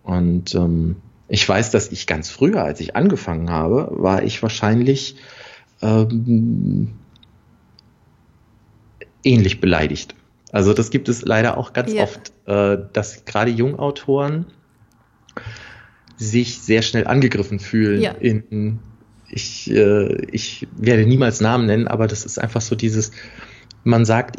Und 0.03 0.55
ähm, 0.55 0.97
ich 1.29 1.49
weiß, 1.49 1.71
dass 1.71 1.91
ich 1.91 2.07
ganz 2.07 2.31
früher, 2.31 2.63
als 2.63 2.81
ich 2.81 2.95
angefangen 2.95 3.51
habe, 3.51 3.89
war 3.91 4.23
ich 4.23 4.43
wahrscheinlich 4.43 5.17
ähm, 5.81 6.93
ähnlich 9.25 9.61
beleidigt. 9.61 10.15
Also 10.51 10.75
das 10.75 10.91
gibt 10.91 11.09
es 11.09 11.23
leider 11.23 11.57
auch 11.57 11.73
ganz 11.73 11.93
ja. 11.93 12.03
oft, 12.03 12.33
äh, 12.47 12.79
dass 12.93 13.25
gerade 13.25 13.51
Jungautoren 13.51 14.47
sich 16.19 16.61
sehr 16.61 16.83
schnell 16.83 17.07
angegriffen 17.07 17.59
fühlen 17.59 18.03
ja. 18.03 18.13
in 18.13 18.81
ich, 19.33 19.71
äh, 19.71 20.27
ich 20.31 20.68
werde 20.77 21.07
niemals 21.07 21.40
Namen 21.40 21.66
nennen, 21.66 21.88
aber 21.88 22.07
das 22.07 22.25
ist 22.25 22.38
einfach 22.38 22.61
so 22.61 22.77
dieses, 22.77 23.11
man 23.83 24.05
sagt, 24.05 24.37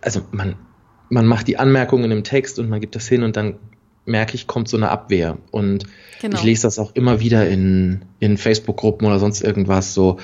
also 0.00 0.22
man, 0.30 0.54
man 1.10 1.26
macht 1.26 1.48
die 1.48 1.58
Anmerkungen 1.58 2.10
im 2.10 2.24
Text 2.24 2.58
und 2.58 2.68
man 2.68 2.80
gibt 2.80 2.94
das 2.94 3.08
hin 3.08 3.22
und 3.22 3.36
dann 3.36 3.56
merke 4.06 4.34
ich, 4.34 4.46
kommt 4.46 4.68
so 4.68 4.76
eine 4.76 4.88
Abwehr. 4.88 5.36
Und 5.50 5.84
genau. 6.20 6.36
ich 6.36 6.44
lese 6.44 6.62
das 6.62 6.78
auch 6.78 6.94
immer 6.94 7.20
wieder 7.20 7.48
in, 7.48 8.04
in 8.20 8.38
Facebook-Gruppen 8.38 9.06
oder 9.06 9.18
sonst 9.18 9.42
irgendwas 9.42 9.92
so, 9.92 10.18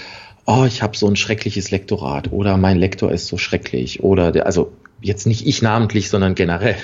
oh, 0.46 0.64
ich 0.64 0.83
habe 0.83 0.96
so 0.96 1.09
ein 1.09 1.16
schreckliches 1.16 1.70
Lektorat 1.70 2.33
oder 2.33 2.57
mein 2.57 2.79
Lektor 2.79 3.12
ist 3.12 3.27
so 3.27 3.37
schrecklich 3.37 4.03
oder 4.03 4.33
der, 4.33 4.46
also 4.46 4.72
jetzt 5.00 5.27
nicht 5.27 5.46
ich 5.46 5.61
namentlich, 5.61 6.09
sondern 6.09 6.35
generell. 6.35 6.77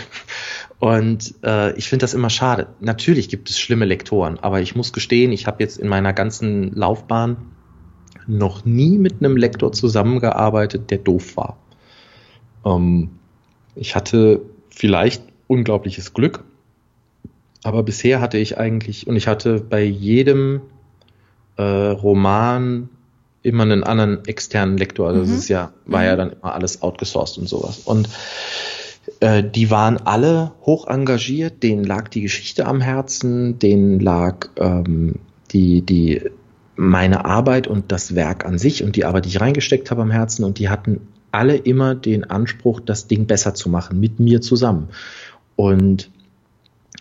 Und 0.81 1.35
äh, 1.45 1.77
ich 1.77 1.89
finde 1.89 2.05
das 2.05 2.15
immer 2.15 2.31
schade. 2.31 2.69
Natürlich 2.81 3.29
gibt 3.29 3.51
es 3.51 3.61
schlimme 3.61 3.85
Lektoren, 3.85 4.39
aber 4.39 4.63
ich 4.63 4.75
muss 4.75 4.95
gestehen, 4.95 5.31
ich 5.31 5.47
habe 5.47 5.63
jetzt 5.63 5.79
in 5.79 5.89
meiner 5.89 6.15
ganzen 6.15 6.75
Laufbahn 6.75 7.37
noch 8.27 8.65
nie 8.65 8.97
mit 8.97 9.17
einem 9.21 9.37
Lektor 9.37 9.73
zusammengearbeitet, 9.73 10.91
der 10.91 10.99
doof 10.99 11.37
war. 11.37 11.59
Ähm, 12.65 13.11
ich 13.75 13.95
hatte 13.95 14.41
vielleicht 14.71 15.23
unglaubliches 15.49 16.15
Glück, 16.15 16.45
aber 17.63 17.83
bisher 17.83 18.23
hatte 18.23 18.39
ich 18.39 18.57
eigentlich, 18.57 19.07
und 19.07 19.17
ich 19.17 19.29
hatte 19.29 19.61
bei 19.61 19.83
jedem 19.83 20.63
äh, 21.57 21.63
Roman 21.63 22.89
immer 23.43 23.65
einen 23.65 23.85
anderen 23.85 24.25
externen 24.25 24.79
Lektor. 24.79 25.09
Also 25.09 25.21
mhm. 25.21 25.27
das 25.27 25.39
ist 25.41 25.49
ja, 25.49 25.75
war 25.85 26.05
ja 26.05 26.15
mhm. 26.15 26.19
dann 26.19 26.33
immer 26.33 26.55
alles 26.55 26.81
outgesourced 26.81 27.37
und 27.37 27.49
sowas. 27.49 27.81
Und 27.85 28.09
äh, 29.21 29.43
die 29.43 29.71
waren 29.71 29.99
alle 29.99 30.53
hoch 30.63 30.87
engagiert, 30.87 31.63
denen 31.63 31.85
lag 31.85 32.09
die 32.09 32.21
Geschichte 32.21 32.67
am 32.67 32.81
Herzen, 32.81 33.59
denen 33.59 34.01
lag 34.01 34.49
ähm, 34.57 35.17
die, 35.53 35.83
die 35.83 36.23
meine 36.77 37.25
Arbeit 37.25 37.67
und 37.67 37.93
das 37.93 38.15
Werk 38.15 38.45
an 38.47 38.59
sich 38.59 38.83
und 38.83 38.97
die 38.97 39.05
Arbeit, 39.05 39.27
die 39.27 39.31
ich 39.31 39.41
reingesteckt 39.41 39.91
habe 39.91 40.03
am 40.03 40.11
Herzen 40.11 40.45
und 40.45 40.59
die 40.59 40.69
hatten 40.69 41.09
alle 41.33 41.57
immer 41.57 41.95
den 41.95 42.25
Anspruch, 42.25 42.81
das 42.81 43.07
Ding 43.07 43.27
besser 43.27 43.55
zu 43.55 43.69
machen, 43.69 44.01
mit 44.01 44.19
mir 44.19 44.41
zusammen. 44.41 44.89
Und 45.57 46.11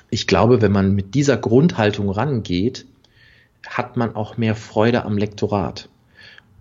ich 0.09 0.27
glaube, 0.27 0.61
wenn 0.61 0.71
man 0.71 0.93
mit 0.93 1.15
dieser 1.15 1.37
Grundhaltung 1.37 2.09
rangeht, 2.09 2.85
hat 3.67 3.97
man 3.97 4.15
auch 4.15 4.37
mehr 4.37 4.55
Freude 4.55 5.05
am 5.05 5.17
Lektorat. 5.17 5.89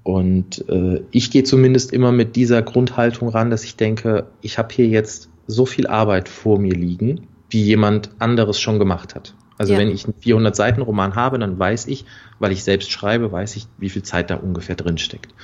Und 0.08 0.66
äh, 0.70 1.02
ich 1.10 1.30
gehe 1.30 1.44
zumindest 1.44 1.92
immer 1.92 2.12
mit 2.12 2.34
dieser 2.34 2.62
Grundhaltung 2.62 3.28
ran, 3.28 3.50
dass 3.50 3.64
ich 3.64 3.76
denke, 3.76 4.26
ich 4.40 4.56
habe 4.56 4.74
hier 4.74 4.86
jetzt 4.86 5.28
so 5.46 5.66
viel 5.66 5.86
Arbeit 5.86 6.30
vor 6.30 6.58
mir 6.58 6.72
liegen, 6.72 7.26
wie 7.50 7.62
jemand 7.62 8.08
anderes 8.18 8.58
schon 8.58 8.78
gemacht 8.78 9.14
hat. 9.14 9.34
Also 9.58 9.74
ja. 9.74 9.78
wenn 9.78 9.90
ich 9.90 10.06
einen 10.06 10.14
400 10.18 10.56
Seiten 10.56 10.80
Roman 10.80 11.14
habe, 11.14 11.38
dann 11.38 11.58
weiß 11.58 11.88
ich, 11.88 12.06
weil 12.38 12.52
ich 12.52 12.64
selbst 12.64 12.90
schreibe, 12.90 13.32
weiß 13.32 13.56
ich, 13.56 13.66
wie 13.76 13.90
viel 13.90 14.02
Zeit 14.02 14.30
da 14.30 14.36
ungefähr 14.36 14.76
drin 14.76 14.96
steckt. 14.96 15.34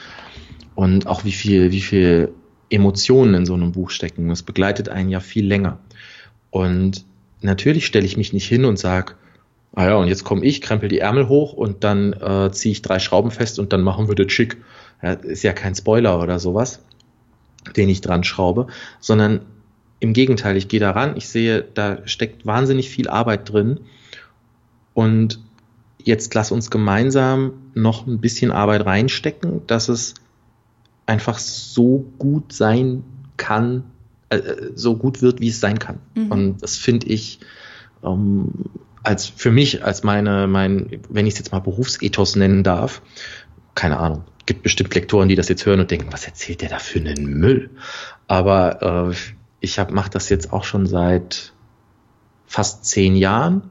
Und 0.75 1.07
auch 1.07 1.27
wie 1.27 1.33
viel, 1.33 1.71
wie 1.71 1.83
viel 1.83 2.33
Emotionen 2.71 3.35
in 3.35 3.45
so 3.45 3.53
einem 3.53 3.73
Buch 3.73 3.91
stecken. 3.91 4.31
Das 4.31 4.45
begleitet 4.45 4.89
einen 4.89 5.11
ja 5.11 5.21
viel 5.21 5.47
länger. 5.47 5.79
Und 6.49 7.05
natürlich 7.43 7.85
stelle 7.85 8.07
ich 8.07 8.17
mich 8.17 8.33
nicht 8.33 8.49
hin 8.49 8.65
und 8.65 8.79
sage, 8.79 9.13
ah 9.75 9.87
ja, 9.87 9.97
und 9.97 10.09
jetzt 10.09 10.25
komme 10.25 10.45
ich, 10.45 10.61
krempel 10.61 10.89
die 10.89 10.99
Ärmel 10.99 11.29
hoch 11.29 11.53
und 11.53 11.85
dann 11.85 12.13
äh, 12.13 12.51
ziehe 12.53 12.73
ich 12.73 12.83
drei 12.83 12.99
Schrauben 12.99 13.31
fest 13.31 13.59
und 13.59 13.73
dann 13.73 13.83
machen 13.83 14.09
wir 14.09 14.15
das 14.15 14.33
schick. 14.33 14.59
Ja, 15.03 15.13
ist 15.13 15.43
ja 15.43 15.53
kein 15.53 15.75
Spoiler 15.75 16.21
oder 16.23 16.39
sowas, 16.39 16.81
den 17.77 17.89
ich 17.89 18.01
dran 18.01 18.25
schraube, 18.25 18.69
sondern 19.01 19.41
im 20.01 20.13
Gegenteil, 20.13 20.57
ich 20.57 20.69
gehe 20.69 20.81
da 20.81 20.91
ran, 20.91 21.17
ich 21.17 21.29
sehe, 21.29 21.63
da 21.63 22.07
steckt 22.07 22.47
wahnsinnig 22.47 22.91
viel 22.91 23.09
Arbeit 23.09 23.53
drin 23.53 23.81
und 24.93 25.41
jetzt 25.99 26.35
lass 26.35 26.53
uns 26.53 26.71
gemeinsam 26.71 27.55
noch 27.75 28.07
ein 28.07 28.21
bisschen 28.21 28.51
Arbeit 28.51 28.85
reinstecken, 28.85 29.67
dass 29.67 29.89
es 29.89 30.15
einfach 31.07 31.39
so 31.39 32.07
gut 32.19 32.53
sein 32.53 33.03
kann, 33.37 33.85
äh, 34.29 34.41
so 34.75 34.97
gut 34.97 35.23
wird, 35.23 35.41
wie 35.41 35.49
es 35.49 35.61
sein 35.61 35.79
kann. 35.79 35.99
Mhm. 36.15 36.31
Und 36.31 36.63
das 36.63 36.77
finde 36.77 37.07
ich 37.07 37.41
ähm, 38.05 38.51
als 39.05 39.27
für 39.27 39.53
mich 39.53 39.85
als 39.85 40.03
meine 40.03 40.47
mein, 40.47 41.01
wenn 41.09 41.27
ich 41.27 41.35
es 41.35 41.39
jetzt 41.39 41.53
mal 41.53 41.61
Berufsethos 41.61 42.37
nennen 42.37 42.65
darf, 42.65 43.03
keine 43.75 43.99
Ahnung, 43.99 44.25
gibt 44.47 44.63
bestimmt 44.63 44.95
Lektoren, 44.95 45.29
die 45.29 45.37
das 45.37 45.49
jetzt 45.49 45.65
hören 45.67 45.81
und 45.81 45.91
denken, 45.91 46.13
was 46.13 46.27
erzählt 46.27 46.63
der 46.63 46.71
da 46.71 46.79
für 46.79 46.99
einen 46.99 47.39
Müll? 47.39 47.71
Aber 48.27 49.11
äh, 49.11 49.15
ich 49.61 49.79
mache 49.91 50.11
das 50.11 50.29
jetzt 50.29 50.53
auch 50.53 50.65
schon 50.65 50.87
seit 50.87 51.53
fast 52.47 52.85
zehn 52.85 53.17
Jahren 53.17 53.71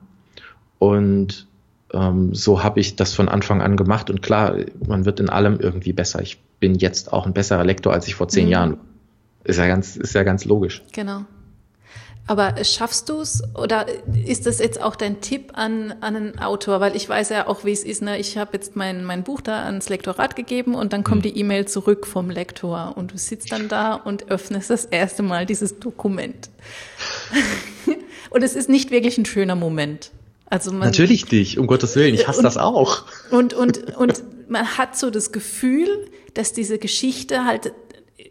und 0.80 1.48
ähm, 1.94 2.34
so 2.34 2.64
habe 2.64 2.80
ich 2.80 2.96
das 2.96 3.14
von 3.14 3.30
Anfang 3.30 3.62
an 3.62 3.78
gemacht 3.78 4.10
und 4.10 4.22
klar, 4.22 4.56
man 4.86 5.06
wird 5.06 5.20
in 5.20 5.30
allem 5.30 5.60
irgendwie 5.60 5.94
besser. 5.94 6.22
Ich 6.22 6.40
bin 6.60 6.76
jetzt 6.76 7.14
auch 7.14 7.26
ein 7.26 7.34
besserer 7.34 7.64
Lektor, 7.64 7.94
als 7.94 8.08
ich 8.08 8.16
vor 8.16 8.28
zehn 8.28 8.46
mhm. 8.46 8.52
Jahren 8.52 8.72
war. 8.72 8.80
Ist 9.46 9.60
ja 9.60 9.68
ganz, 9.68 9.98
ist 9.98 10.16
ja 10.16 10.24
ganz 10.24 10.46
logisch. 10.46 10.82
Genau. 10.94 11.26
Aber 12.26 12.64
schaffst 12.64 13.10
du 13.10 13.20
es 13.20 13.44
oder 13.54 13.86
ist 14.26 14.46
das 14.46 14.60
jetzt 14.60 14.82
auch 14.82 14.96
dein 14.96 15.20
Tipp 15.20 15.52
an, 15.56 15.94
an 16.00 16.16
einen 16.16 16.40
Autor? 16.40 16.80
Weil 16.80 16.96
ich 16.96 17.08
weiß 17.10 17.30
ja 17.30 17.48
auch, 17.48 17.66
wie 17.66 17.74
es 17.74 17.84
ist. 17.84 18.02
Ne? 18.02 18.18
Ich 18.18 18.38
habe 18.38 18.52
jetzt 18.54 18.78
mein, 18.78 19.04
mein 19.04 19.24
Buch 19.24 19.42
da 19.42 19.64
ans 19.64 19.90
Lektorat 19.90 20.38
gegeben 20.38 20.74
und 20.74 20.94
dann 20.94 21.04
kommt 21.04 21.26
mhm. 21.26 21.34
die 21.34 21.40
E-Mail 21.40 21.66
zurück 21.68 22.08
vom 22.08 22.30
Lektor 22.30 22.94
und 22.96 23.12
du 23.12 23.18
sitzt 23.18 23.52
dann 23.52 23.68
da 23.68 23.96
und 23.96 24.32
öffnest 24.32 24.70
das 24.70 24.86
erste 24.86 25.22
Mal 25.22 25.46
dieses 25.46 25.80
Dokument. 25.80 26.50
und 28.30 28.42
es 28.42 28.56
ist 28.56 28.70
nicht 28.70 28.90
wirklich 28.90 29.18
ein 29.18 29.26
schöner 29.26 29.56
Moment. 29.56 30.12
Also 30.46 30.72
man, 30.72 30.82
Natürlich 30.88 31.30
nicht, 31.30 31.58
um 31.58 31.68
Gottes 31.68 31.96
Willen, 31.98 32.16
ich 32.16 32.28
hasse 32.28 32.40
und, 32.40 32.46
das 32.46 32.58
auch. 32.58 33.06
Und, 33.32 33.54
und, 33.54 33.98
und 33.98 34.24
man 34.50 34.78
hat 34.78 34.98
so 34.98 35.10
das 35.10 35.34
Gefühl, 35.34 36.08
dass 36.34 36.54
diese 36.54 36.78
Geschichte 36.78 37.46
halt 37.46 37.74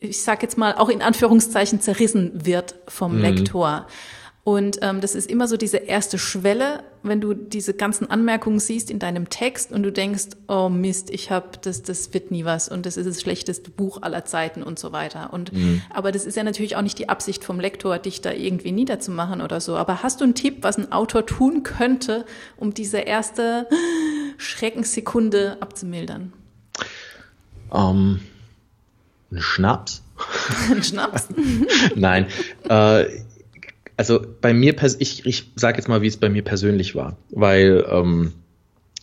ich 0.02 0.22
sage 0.22 0.42
jetzt 0.42 0.58
mal, 0.58 0.74
auch 0.74 0.88
in 0.88 1.02
Anführungszeichen 1.02 1.80
zerrissen 1.80 2.46
wird 2.46 2.74
vom 2.88 3.16
mhm. 3.16 3.22
Lektor. 3.22 3.86
Und 4.44 4.80
ähm, 4.82 5.00
das 5.00 5.14
ist 5.14 5.30
immer 5.30 5.46
so 5.46 5.56
diese 5.56 5.76
erste 5.76 6.18
Schwelle, 6.18 6.82
wenn 7.04 7.20
du 7.20 7.32
diese 7.32 7.74
ganzen 7.74 8.10
Anmerkungen 8.10 8.58
siehst 8.58 8.90
in 8.90 8.98
deinem 8.98 9.30
Text 9.30 9.70
und 9.70 9.84
du 9.84 9.92
denkst, 9.92 10.30
oh 10.48 10.68
Mist, 10.68 11.10
ich 11.10 11.30
habe 11.30 11.58
das, 11.62 11.82
das 11.82 12.12
wird 12.12 12.32
nie 12.32 12.44
was 12.44 12.68
und 12.68 12.84
das 12.84 12.96
ist 12.96 13.06
das 13.06 13.20
schlechteste 13.20 13.70
Buch 13.70 14.02
aller 14.02 14.24
Zeiten 14.24 14.64
und 14.64 14.80
so 14.80 14.90
weiter. 14.90 15.32
Und 15.32 15.52
mhm. 15.52 15.82
aber 15.90 16.10
das 16.10 16.24
ist 16.24 16.36
ja 16.36 16.42
natürlich 16.42 16.74
auch 16.74 16.82
nicht 16.82 16.98
die 16.98 17.08
Absicht 17.08 17.44
vom 17.44 17.60
Lektor, 17.60 18.00
dich 18.00 18.20
da 18.20 18.32
irgendwie 18.32 18.72
niederzumachen 18.72 19.42
oder 19.42 19.60
so. 19.60 19.76
Aber 19.76 20.02
hast 20.02 20.20
du 20.20 20.24
einen 20.24 20.34
Tipp, 20.34 20.58
was 20.62 20.76
ein 20.76 20.90
Autor 20.90 21.24
tun 21.24 21.62
könnte, 21.62 22.24
um 22.56 22.74
diese 22.74 22.98
erste 22.98 23.68
Schreckensekunde 24.38 25.58
abzumildern? 25.60 26.32
Um, 27.70 27.80
ähm, 27.80 28.20
ein 29.32 29.40
Schnaps? 29.40 30.02
Ein 30.70 30.82
Schnaps? 30.82 31.28
Nein. 31.96 32.26
Äh, 32.68 33.06
also 33.96 34.24
bei 34.40 34.54
mir, 34.54 34.74
ich, 34.98 35.26
ich 35.26 35.52
sage 35.56 35.78
jetzt 35.78 35.88
mal, 35.88 36.02
wie 36.02 36.06
es 36.06 36.16
bei 36.16 36.28
mir 36.28 36.42
persönlich 36.42 36.94
war, 36.94 37.16
weil 37.30 37.84
ähm, 37.88 38.32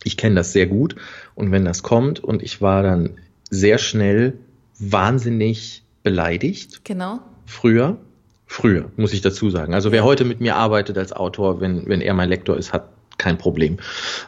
ich 0.04 0.16
kenne 0.16 0.36
das 0.36 0.52
sehr 0.52 0.66
gut 0.66 0.96
und 1.34 1.52
wenn 1.52 1.64
das 1.64 1.82
kommt 1.82 2.20
und 2.20 2.42
ich 2.42 2.60
war 2.60 2.82
dann 2.82 3.18
sehr 3.50 3.78
schnell 3.78 4.38
wahnsinnig 4.78 5.84
beleidigt. 6.02 6.84
Genau. 6.84 7.20
Früher, 7.46 7.98
früher 8.46 8.90
muss 8.96 9.12
ich 9.12 9.20
dazu 9.20 9.50
sagen. 9.50 9.74
Also 9.74 9.92
wer 9.92 10.04
heute 10.04 10.24
mit 10.24 10.40
mir 10.40 10.56
arbeitet 10.56 10.96
als 10.96 11.12
Autor, 11.12 11.60
wenn 11.60 11.86
wenn 11.88 12.00
er 12.00 12.14
mein 12.14 12.28
Lektor 12.28 12.56
ist, 12.56 12.72
hat 12.72 12.88
kein 13.18 13.38
Problem. 13.38 13.78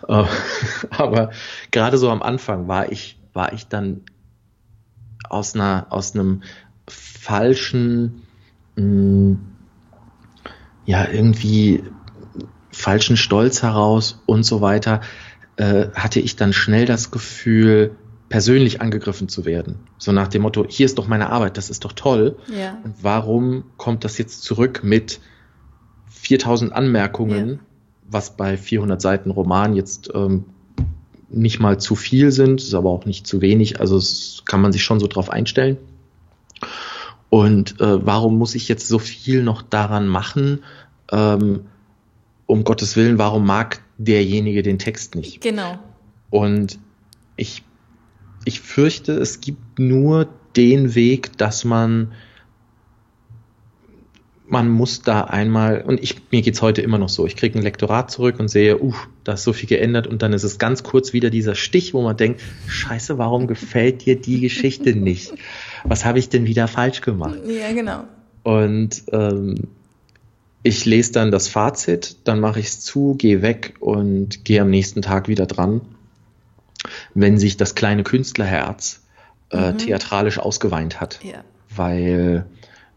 Äh, 0.08 0.24
aber 0.90 1.30
gerade 1.70 1.98
so 1.98 2.10
am 2.10 2.22
Anfang 2.22 2.68
war 2.68 2.90
ich 2.92 3.18
war 3.32 3.52
ich 3.52 3.68
dann 3.68 4.02
aus 5.28 5.54
einer, 5.54 5.87
aus 5.90 6.14
einem 6.14 6.42
falschen, 6.88 8.22
mh, 8.76 8.85
mm, 8.85 9.38
ja, 10.85 11.08
irgendwie 11.08 11.85
falschen 12.70 13.16
Stolz 13.16 13.62
heraus 13.62 14.22
und 14.26 14.44
so 14.44 14.61
weiter, 14.61 15.00
äh, 15.56 15.88
hatte 15.94 16.20
ich 16.20 16.37
dann 16.37 16.52
schnell 16.52 16.87
das 16.87 17.11
Gefühl, 17.11 17.96
persönlich 18.32 18.80
angegriffen 18.80 19.28
zu 19.28 19.44
werden. 19.44 19.80
So 19.98 20.11
nach 20.11 20.26
dem 20.26 20.40
Motto, 20.40 20.64
hier 20.66 20.87
ist 20.87 20.96
doch 20.96 21.06
meine 21.06 21.28
Arbeit, 21.28 21.58
das 21.58 21.68
ist 21.68 21.85
doch 21.85 21.92
toll. 21.92 22.37
Ja. 22.48 22.78
Und 22.82 22.94
warum 23.02 23.64
kommt 23.76 24.04
das 24.04 24.16
jetzt 24.16 24.42
zurück 24.42 24.80
mit 24.82 25.20
4000 26.08 26.72
Anmerkungen, 26.72 27.48
ja. 27.48 27.58
was 28.08 28.35
bei 28.37 28.56
400 28.56 29.02
Seiten 29.02 29.30
Roman 29.30 29.74
jetzt 29.74 30.11
ähm, 30.14 30.46
nicht 31.33 31.61
mal 31.61 31.79
zu 31.79 31.95
viel 31.95 32.31
sind, 32.31 32.61
ist 32.61 32.75
aber 32.75 32.90
auch 32.90 33.05
nicht 33.05 33.27
zu 33.27 33.40
wenig. 33.40 33.81
Also 33.81 33.97
es 33.97 34.42
kann 34.45 34.61
man 34.61 34.73
sich 34.73 34.83
schon 34.83 35.01
so 35.01 35.07
drauf 35.07 35.31
einstellen. 35.31 35.77
Und 37.31 37.81
äh, 37.81 38.07
warum 38.07 38.37
muss 38.38 38.55
ich 38.55 38.68
jetzt 38.68 38.88
so 38.88 38.99
viel 38.99 39.42
noch 39.42 39.62
daran 39.62 40.07
machen? 40.07 40.62
Ähm, 41.11 41.62
um 42.47 42.64
Gottes 42.64 42.97
Willen, 42.97 43.18
warum 43.18 43.47
mag 43.47 43.83
derjenige 43.97 44.62
den 44.62 44.79
Text 44.79 45.14
nicht? 45.14 45.40
Genau. 45.40 45.79
Und 46.29 46.79
ich, 47.37 47.62
ich 48.45 48.61
fürchte, 48.61 49.12
es 49.12 49.40
gibt 49.40 49.79
nur 49.79 50.29
den 50.57 50.95
Weg, 50.95 51.37
dass 51.38 51.64
man 51.64 52.12
man 54.52 54.68
muss 54.68 55.00
da 55.00 55.22
einmal, 55.22 55.80
und 55.80 56.02
ich, 56.02 56.30
mir 56.30 56.42
geht's 56.42 56.60
heute 56.60 56.82
immer 56.82 56.98
noch 56.98 57.08
so, 57.08 57.26
ich 57.26 57.36
kriege 57.36 57.58
ein 57.58 57.62
Lektorat 57.62 58.10
zurück 58.10 58.38
und 58.38 58.48
sehe, 58.48 58.82
uh, 58.82 58.92
da 59.24 59.32
ist 59.32 59.44
so 59.44 59.54
viel 59.54 59.66
geändert 59.66 60.06
und 60.06 60.20
dann 60.20 60.34
ist 60.34 60.42
es 60.42 60.58
ganz 60.58 60.82
kurz 60.82 61.14
wieder 61.14 61.30
dieser 61.30 61.54
Stich, 61.54 61.94
wo 61.94 62.02
man 62.02 62.18
denkt, 62.18 62.42
scheiße, 62.66 63.16
warum 63.16 63.46
gefällt 63.46 64.04
dir 64.04 64.20
die 64.20 64.40
Geschichte 64.40 64.94
nicht? 64.94 65.32
Was 65.84 66.04
habe 66.04 66.18
ich 66.18 66.28
denn 66.28 66.44
wieder 66.44 66.68
falsch 66.68 67.00
gemacht? 67.00 67.38
Ja, 67.46 67.72
genau. 67.72 68.04
Und 68.42 69.04
ähm, 69.10 69.68
ich 70.62 70.84
lese 70.84 71.12
dann 71.12 71.30
das 71.30 71.48
Fazit, 71.48 72.16
dann 72.24 72.38
mache 72.38 72.60
ich 72.60 72.66
es 72.66 72.80
zu, 72.80 73.14
gehe 73.14 73.40
weg 73.40 73.76
und 73.80 74.44
gehe 74.44 74.60
am 74.60 74.68
nächsten 74.68 75.00
Tag 75.00 75.28
wieder 75.28 75.46
dran. 75.46 75.80
Wenn 77.14 77.38
sich 77.38 77.56
das 77.56 77.74
kleine 77.74 78.02
Künstlerherz 78.02 79.02
äh, 79.50 79.72
mhm. 79.72 79.78
theatralisch 79.78 80.38
ausgeweint 80.38 81.00
hat. 81.00 81.20
Ja. 81.22 81.42
Weil 81.74 82.44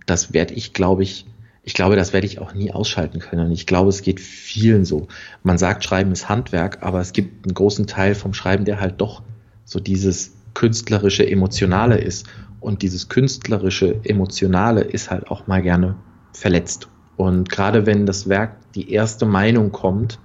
das 0.05 0.33
werde 0.33 0.53
ich, 0.53 0.73
glaube 0.73 1.03
ich, 1.03 1.25
ich 1.67 1.73
glaube, 1.73 1.95
das 1.95 2.13
werde 2.13 2.27
ich 2.27 2.39
auch 2.39 2.53
nie 2.53 2.71
ausschalten 2.71 3.19
können. 3.19 3.47
Und 3.47 3.51
ich 3.51 3.65
glaube, 3.65 3.89
es 3.89 4.03
geht 4.03 4.19
vielen 4.19 4.85
so. 4.85 5.07
Man 5.41 5.57
sagt, 5.57 5.83
Schreiben 5.83 6.11
ist 6.11 6.29
Handwerk, 6.29 6.83
aber 6.83 7.01
es 7.01 7.11
gibt 7.11 7.43
einen 7.43 7.55
großen 7.55 7.87
Teil 7.87 8.13
vom 8.13 8.35
Schreiben, 8.35 8.65
der 8.65 8.79
halt 8.79 9.01
doch 9.01 9.23
so 9.65 9.79
dieses 9.79 10.35
künstlerische, 10.53 11.27
emotionale 11.27 11.97
ist. 11.97 12.27
Und 12.59 12.83
dieses 12.83 13.09
künstlerische, 13.09 13.99
emotionale 14.03 14.81
ist 14.81 15.09
halt 15.09 15.27
auch 15.31 15.47
mal 15.47 15.63
gerne 15.63 15.95
verletzt. 16.33 16.87
Und 17.17 17.49
gerade 17.49 17.87
wenn 17.87 18.05
das 18.05 18.29
Werk 18.29 18.57
die 18.75 18.91
erste 18.91 19.25
Meinung 19.25 19.71
kommt 19.71 20.19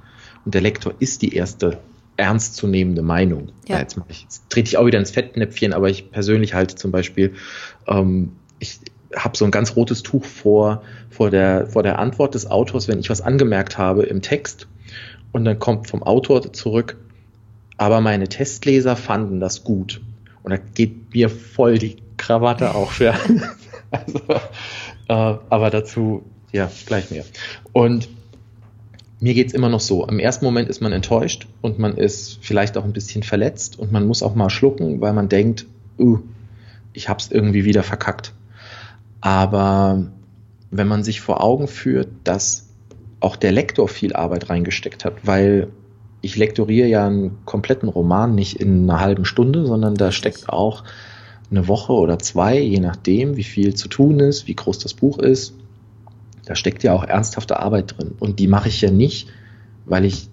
und 0.45 0.53
der 0.53 0.61
Lektor 0.61 0.93
ist 0.99 1.23
die 1.23 1.35
erste 1.35 1.79
ernstzunehmende 2.19 3.01
Meinung. 3.01 3.53
Ja. 3.67 3.77
Ja, 3.77 3.81
jetzt, 3.81 3.99
ich, 4.09 4.23
jetzt 4.25 4.51
trete 4.51 4.69
ich 4.69 4.77
auch 4.77 4.85
wieder 4.85 4.99
ins 4.99 5.11
Fettnäpfchen, 5.11 5.73
aber 5.73 5.89
ich 5.89 6.11
persönlich 6.11 6.53
halte 6.53 6.75
zum 6.75 6.91
Beispiel, 6.91 7.33
ähm, 7.87 8.33
ich 8.59 8.81
habe 9.17 9.37
so 9.37 9.45
ein 9.45 9.51
ganz 9.51 9.77
rotes 9.77 10.03
Tuch 10.03 10.25
vor, 10.25 10.83
vor, 11.11 11.31
der, 11.31 11.67
vor 11.67 11.83
der 11.83 11.99
Antwort 11.99 12.35
des 12.35 12.51
Autors, 12.51 12.89
wenn 12.89 13.01
ich 13.01 13.11
was 13.11 13.21
angemerkt 13.21 13.79
habe 13.79 14.05
im 14.05 14.23
Text 14.23 14.69
und 15.33 15.45
dann 15.45 15.59
kommt 15.59 15.89
vom 15.89 16.03
Autor 16.03 16.53
zurück, 16.53 16.97
aber 17.77 18.01
meine 18.01 18.29
Testleser 18.29 18.97
fanden 18.97 19.41
das 19.41 19.65
gut. 19.65 20.01
Und 20.43 20.51
da 20.51 20.57
geht 20.57 21.15
mir 21.15 21.29
voll 21.29 21.79
die 21.79 21.97
Krawatte 22.17 22.75
auf. 22.75 23.01
Ja. 23.01 23.15
also, 23.91 24.19
äh, 25.09 25.39
aber 25.49 25.71
dazu, 25.71 26.23
ja, 26.53 26.71
gleich 26.87 27.11
mehr. 27.11 27.25
Und 27.73 28.09
mir 29.21 29.35
geht's 29.35 29.53
immer 29.53 29.69
noch 29.69 29.81
so. 29.81 30.07
Im 30.07 30.19
ersten 30.19 30.45
Moment 30.45 30.69
ist 30.69 30.81
man 30.81 30.93
enttäuscht 30.93 31.47
und 31.61 31.79
man 31.79 31.97
ist 31.97 32.39
vielleicht 32.41 32.77
auch 32.77 32.85
ein 32.85 32.93
bisschen 32.93 33.23
verletzt 33.23 33.79
und 33.79 33.93
man 33.93 34.07
muss 34.07 34.23
auch 34.23 34.35
mal 34.35 34.51
schlucken, 34.51 35.01
weil 35.01 35.13
man 35.13 35.29
denkt, 35.29 35.67
uh, 35.99 36.19
ich 36.93 37.09
hab's 37.09 37.29
irgendwie 37.31 37.65
wieder 37.65 37.83
verkackt. 37.83 38.33
Aber 39.21 40.07
wenn 40.71 40.89
man 40.89 41.03
sich 41.03 41.21
vor 41.21 41.43
Augen 41.43 41.69
führt, 41.69 42.09
dass 42.25 42.69
auch 43.21 43.37
der 43.37 43.53
Lektor 43.53 43.89
viel 43.89 44.15
Arbeit 44.15 44.49
reingesteckt 44.49 45.05
hat, 45.05 45.27
weil 45.27 45.69
ich 46.23 46.37
lektoriere 46.37 46.89
ja 46.89 47.07
einen 47.07 47.45
kompletten 47.45 47.89
Roman 47.89 48.35
nicht 48.35 48.61
in 48.61 48.89
einer 48.89 49.01
halben 49.01 49.25
Stunde, 49.25 49.67
sondern 49.67 49.95
da 49.95 50.13
steckt 50.13 50.49
auch 50.49 50.85
eine 51.51 51.67
Woche 51.67 51.93
oder 51.93 52.19
zwei, 52.19 52.59
je 52.59 52.81
nachdem, 52.81 53.37
wie 53.37 53.45
viel 53.45 53.75
zu 53.75 53.89
tun 53.89 54.21
ist, 54.21 54.47
wie 54.47 54.55
groß 54.55 54.79
das 54.79 54.95
Buch 54.95 55.19
ist. 55.19 55.55
Da 56.45 56.55
steckt 56.55 56.83
ja 56.83 56.93
auch 56.95 57.05
ernsthafte 57.05 57.59
Arbeit 57.59 57.97
drin. 57.97 58.13
Und 58.19 58.39
die 58.39 58.47
mache 58.47 58.69
ich 58.69 58.81
ja 58.81 58.91
nicht, 58.91 59.29
weil 59.85 60.05
ich 60.05 60.29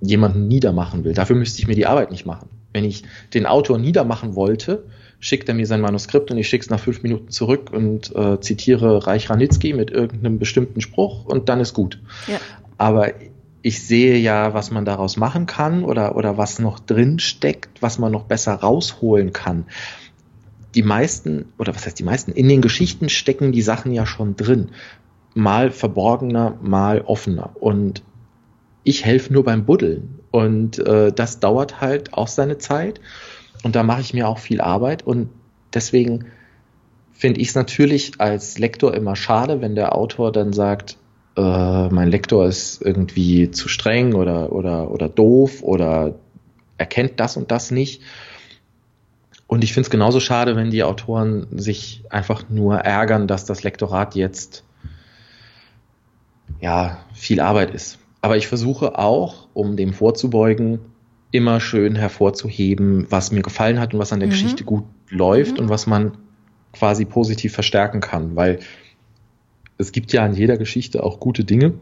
jemanden 0.00 0.48
niedermachen 0.48 1.04
will. 1.04 1.14
Dafür 1.14 1.36
müsste 1.36 1.60
ich 1.60 1.66
mir 1.66 1.74
die 1.74 1.86
Arbeit 1.86 2.10
nicht 2.10 2.26
machen. 2.26 2.48
Wenn 2.72 2.84
ich 2.84 3.04
den 3.32 3.46
Autor 3.46 3.78
niedermachen 3.78 4.34
wollte, 4.34 4.84
schickt 5.24 5.48
er 5.48 5.54
mir 5.54 5.66
sein 5.66 5.80
Manuskript 5.80 6.30
und 6.30 6.36
ich 6.36 6.46
schicke 6.48 6.64
es 6.64 6.70
nach 6.70 6.78
fünf 6.78 7.02
Minuten 7.02 7.30
zurück 7.30 7.70
und 7.72 8.14
äh, 8.14 8.38
zitiere 8.40 9.06
Reich 9.06 9.30
Ranitzky 9.30 9.72
mit 9.72 9.90
irgendeinem 9.90 10.38
bestimmten 10.38 10.82
Spruch 10.82 11.24
und 11.24 11.48
dann 11.48 11.60
ist 11.60 11.72
gut. 11.72 11.98
Ja. 12.26 12.38
Aber 12.76 13.14
ich 13.62 13.82
sehe 13.82 14.18
ja, 14.18 14.52
was 14.52 14.70
man 14.70 14.84
daraus 14.84 15.16
machen 15.16 15.46
kann 15.46 15.82
oder, 15.82 16.14
oder 16.16 16.36
was 16.36 16.58
noch 16.58 16.78
drin 16.78 17.20
steckt, 17.20 17.80
was 17.80 17.98
man 17.98 18.12
noch 18.12 18.24
besser 18.24 18.52
rausholen 18.52 19.32
kann. 19.32 19.64
Die 20.74 20.82
meisten, 20.82 21.46
oder 21.56 21.74
was 21.74 21.86
heißt 21.86 21.98
die 21.98 22.04
meisten, 22.04 22.30
in 22.30 22.46
den 22.46 22.60
Geschichten 22.60 23.08
stecken 23.08 23.50
die 23.50 23.62
Sachen 23.62 23.92
ja 23.92 24.04
schon 24.04 24.36
drin. 24.36 24.72
Mal 25.32 25.70
verborgener, 25.70 26.58
mal 26.60 27.00
offener. 27.00 27.52
Und 27.54 28.02
ich 28.82 29.06
helfe 29.06 29.32
nur 29.32 29.44
beim 29.44 29.64
Buddeln. 29.64 30.20
Und 30.30 30.80
äh, 30.80 31.12
das 31.12 31.40
dauert 31.40 31.80
halt 31.80 32.12
auch 32.12 32.28
seine 32.28 32.58
Zeit. 32.58 33.00
Und 33.64 33.74
da 33.74 33.82
mache 33.82 34.02
ich 34.02 34.14
mir 34.14 34.28
auch 34.28 34.38
viel 34.38 34.60
Arbeit. 34.60 35.02
Und 35.04 35.30
deswegen 35.72 36.26
finde 37.12 37.40
ich 37.40 37.48
es 37.48 37.54
natürlich 37.54 38.20
als 38.20 38.58
Lektor 38.58 38.94
immer 38.94 39.16
schade, 39.16 39.60
wenn 39.60 39.74
der 39.74 39.96
Autor 39.96 40.30
dann 40.30 40.52
sagt, 40.52 40.98
äh, 41.36 41.88
mein 41.88 42.10
Lektor 42.10 42.46
ist 42.46 42.82
irgendwie 42.82 43.50
zu 43.50 43.68
streng 43.68 44.14
oder, 44.14 44.52
oder, 44.52 44.90
oder 44.90 45.08
doof 45.08 45.62
oder 45.62 46.14
erkennt 46.76 47.18
das 47.18 47.36
und 47.36 47.50
das 47.50 47.70
nicht. 47.70 48.02
Und 49.46 49.64
ich 49.64 49.72
finde 49.72 49.86
es 49.86 49.90
genauso 49.90 50.20
schade, 50.20 50.56
wenn 50.56 50.70
die 50.70 50.84
Autoren 50.84 51.46
sich 51.52 52.02
einfach 52.10 52.48
nur 52.50 52.76
ärgern, 52.76 53.26
dass 53.26 53.46
das 53.46 53.62
Lektorat 53.62 54.14
jetzt 54.14 54.64
ja 56.60 56.98
viel 57.14 57.40
Arbeit 57.40 57.72
ist. 57.72 57.98
Aber 58.20 58.36
ich 58.36 58.46
versuche 58.46 58.98
auch, 58.98 59.48
um 59.54 59.76
dem 59.76 59.92
vorzubeugen, 59.92 60.80
immer 61.34 61.58
schön 61.60 61.96
hervorzuheben, 61.96 63.08
was 63.10 63.32
mir 63.32 63.42
gefallen 63.42 63.80
hat 63.80 63.92
und 63.92 63.98
was 63.98 64.12
an 64.12 64.20
der 64.20 64.28
mhm. 64.28 64.32
Geschichte 64.32 64.62
gut 64.62 64.84
läuft 65.08 65.54
mhm. 65.54 65.64
und 65.64 65.68
was 65.68 65.88
man 65.88 66.12
quasi 66.72 67.04
positiv 67.04 67.52
verstärken 67.52 68.00
kann, 68.00 68.36
weil 68.36 68.60
es 69.76 69.90
gibt 69.90 70.12
ja 70.12 70.24
an 70.24 70.34
jeder 70.34 70.56
Geschichte 70.56 71.02
auch 71.02 71.18
gute 71.18 71.42
Dinge. 71.42 71.74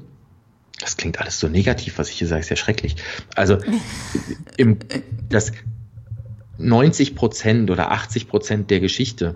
Das 0.80 0.96
klingt 0.96 1.20
alles 1.20 1.38
so 1.38 1.48
negativ, 1.48 1.98
was 1.98 2.08
ich 2.08 2.16
hier 2.16 2.28
sage, 2.28 2.40
ist 2.40 2.48
ja 2.48 2.56
schrecklich. 2.56 2.96
Also 3.36 3.58
im, 4.56 4.78
das 5.28 5.52
90 6.56 7.14
Prozent 7.14 7.70
oder 7.70 7.90
80 7.90 8.28
Prozent 8.28 8.70
der 8.70 8.80
Geschichte 8.80 9.34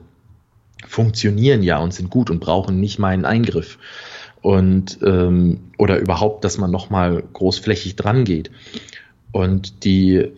funktionieren 0.87 1.63
ja 1.63 1.77
und 1.77 1.93
sind 1.93 2.09
gut 2.09 2.31
und 2.31 2.41
brauchen 2.41 2.81
nicht 2.81 2.99
meinen 2.99 3.27
Eingriff 3.27 3.79
und 4.41 4.99
ähm, 5.03 5.61
oder 5.77 5.99
überhaupt, 5.99 6.45
dass 6.45 6.57
man 6.57 6.71
noch 6.71 6.89
mal 6.89 7.23
großflächig 7.35 7.97
dran 7.97 8.25
geht. 8.25 8.51
Und 9.33 9.85
die 9.85 10.33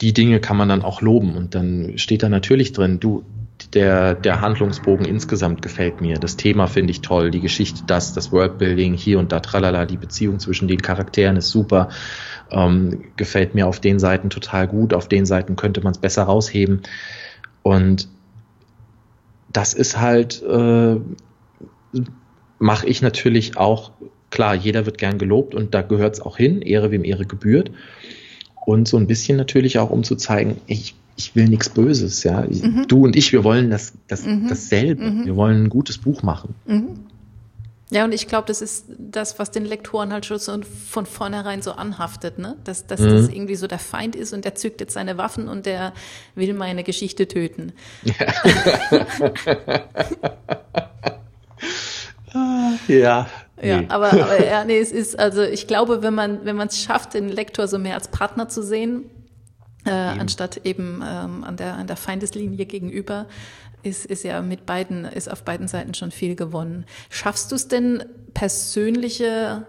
die 0.00 0.12
Dinge 0.12 0.40
kann 0.40 0.56
man 0.56 0.68
dann 0.68 0.82
auch 0.82 1.00
loben 1.00 1.34
und 1.34 1.54
dann 1.54 1.96
steht 1.96 2.22
da 2.22 2.28
natürlich 2.28 2.72
drin, 2.72 3.00
du 3.00 3.24
der, 3.72 4.14
der 4.14 4.40
Handlungsbogen 4.40 5.06
insgesamt 5.06 5.62
gefällt 5.62 6.00
mir. 6.00 6.18
Das 6.18 6.36
Thema 6.36 6.66
finde 6.66 6.90
ich 6.90 7.00
toll, 7.00 7.30
die 7.30 7.40
Geschichte, 7.40 7.82
das, 7.86 8.12
das 8.12 8.32
Worldbuilding 8.32 8.94
hier 8.94 9.18
und 9.18 9.32
da, 9.32 9.40
tralala, 9.40 9.86
die 9.86 9.96
Beziehung 9.96 10.40
zwischen 10.40 10.68
den 10.68 10.82
Charakteren 10.82 11.36
ist 11.36 11.50
super. 11.50 11.88
Ähm, 12.50 13.04
gefällt 13.16 13.54
mir 13.54 13.66
auf 13.66 13.80
den 13.80 13.98
Seiten 13.98 14.28
total 14.28 14.68
gut, 14.68 14.92
auf 14.92 15.08
den 15.08 15.24
Seiten 15.24 15.56
könnte 15.56 15.80
man 15.80 15.92
es 15.92 15.98
besser 15.98 16.24
rausheben. 16.24 16.82
Und 17.62 18.08
das 19.52 19.72
ist 19.72 19.98
halt, 19.98 20.42
äh, 20.42 20.96
mache 22.58 22.86
ich 22.86 23.00
natürlich 23.00 23.56
auch, 23.56 23.92
klar, 24.30 24.54
jeder 24.54 24.84
wird 24.84 24.98
gern 24.98 25.16
gelobt 25.16 25.54
und 25.54 25.74
da 25.74 25.82
gehört 25.82 26.14
es 26.14 26.20
auch 26.20 26.36
hin, 26.36 26.60
Ehre 26.60 26.90
wem 26.90 27.04
Ehre 27.04 27.24
gebührt. 27.24 27.70
Und 28.64 28.88
so 28.88 28.96
ein 28.96 29.06
bisschen 29.06 29.36
natürlich 29.36 29.78
auch, 29.78 29.90
um 29.90 30.04
zu 30.04 30.16
zeigen, 30.16 30.60
ich 30.66 30.94
ich 31.16 31.36
will 31.36 31.48
nichts 31.48 31.68
Böses, 31.68 32.24
ja. 32.24 32.42
Mhm. 32.42 32.86
Du 32.88 33.04
und 33.04 33.14
ich, 33.16 33.32
wir 33.32 33.44
wollen 33.44 33.70
das, 33.70 33.92
das 34.08 34.24
mhm. 34.24 34.48
dasselbe. 34.48 35.04
Mhm. 35.04 35.26
Wir 35.26 35.36
wollen 35.36 35.64
ein 35.64 35.68
gutes 35.68 35.98
Buch 35.98 36.22
machen. 36.22 36.54
Mhm. 36.66 36.98
Ja, 37.90 38.04
und 38.04 38.12
ich 38.12 38.26
glaube, 38.26 38.48
das 38.48 38.60
ist 38.60 38.86
das, 38.98 39.38
was 39.38 39.52
den 39.52 39.64
Lektoren 39.64 40.12
halt 40.12 40.26
schon 40.26 40.38
so 40.38 40.58
von 40.90 41.06
vornherein 41.06 41.62
so 41.62 41.72
anhaftet, 41.72 42.38
ne? 42.38 42.56
Dass, 42.64 42.86
dass 42.86 43.00
das 43.00 43.28
mhm. 43.28 43.34
irgendwie 43.34 43.54
so 43.54 43.68
der 43.68 43.78
Feind 43.78 44.16
ist 44.16 44.32
und 44.32 44.44
der 44.44 44.56
zückt 44.56 44.80
jetzt 44.80 44.94
seine 44.94 45.16
Waffen 45.16 45.48
und 45.48 45.66
der 45.66 45.92
will 46.34 46.54
meine 46.54 46.82
Geschichte 46.82 47.28
töten. 47.28 47.72
Ja. 48.02 48.14
ja. 52.88 53.26
Nee. 53.64 53.70
Ja, 53.70 53.82
aber, 53.88 54.12
aber 54.12 54.44
ja, 54.44 54.64
nee, 54.64 54.78
es 54.78 54.92
ist, 54.92 55.18
also 55.18 55.42
ich 55.42 55.66
glaube, 55.66 56.02
wenn 56.02 56.14
man, 56.14 56.44
wenn 56.44 56.56
man 56.56 56.68
es 56.68 56.78
schafft, 56.78 57.14
den 57.14 57.28
Lektor 57.28 57.66
so 57.66 57.78
mehr 57.78 57.94
als 57.94 58.08
Partner 58.08 58.48
zu 58.48 58.62
sehen, 58.62 59.10
äh, 59.84 59.90
anstatt 59.90 60.60
eben 60.64 61.02
ähm, 61.06 61.44
an, 61.44 61.56
der, 61.56 61.74
an 61.74 61.86
der 61.86 61.96
Feindeslinie 61.96 62.66
gegenüber, 62.66 63.26
ist, 63.82 64.06
ist 64.06 64.24
ja 64.24 64.40
mit 64.40 64.66
beiden, 64.66 65.04
ist 65.04 65.30
auf 65.30 65.44
beiden 65.44 65.68
Seiten 65.68 65.94
schon 65.94 66.10
viel 66.10 66.36
gewonnen. 66.36 66.86
Schaffst 67.10 67.52
du 67.52 67.56
es 67.56 67.68
denn, 67.68 68.04
persönliche 68.32 69.66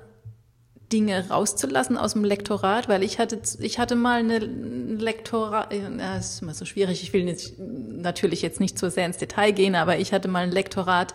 Dinge 0.91 1.29
rauszulassen 1.29 1.97
aus 1.97 2.13
dem 2.13 2.23
Lektorat? 2.23 2.87
Weil 2.87 3.03
ich 3.03 3.19
hatte, 3.19 3.41
ich 3.59 3.77
hatte 3.77 3.95
mal 3.95 4.19
eine 4.19 4.39
Lektorat, 4.39 5.73
ja, 5.73 6.17
ist 6.17 6.41
immer 6.41 6.53
so 6.53 6.63
schwierig, 6.63 7.03
ich 7.03 7.11
will 7.11 7.25
nicht, 7.25 7.59
natürlich 7.59 8.41
jetzt 8.41 8.61
nicht 8.61 8.79
so 8.79 8.89
sehr 8.89 9.05
ins 9.05 9.17
Detail 9.17 9.51
gehen, 9.51 9.75
aber 9.75 9.97
ich 9.97 10.13
hatte 10.13 10.29
mal 10.29 10.43
ein 10.43 10.51
Lektorat, 10.51 11.13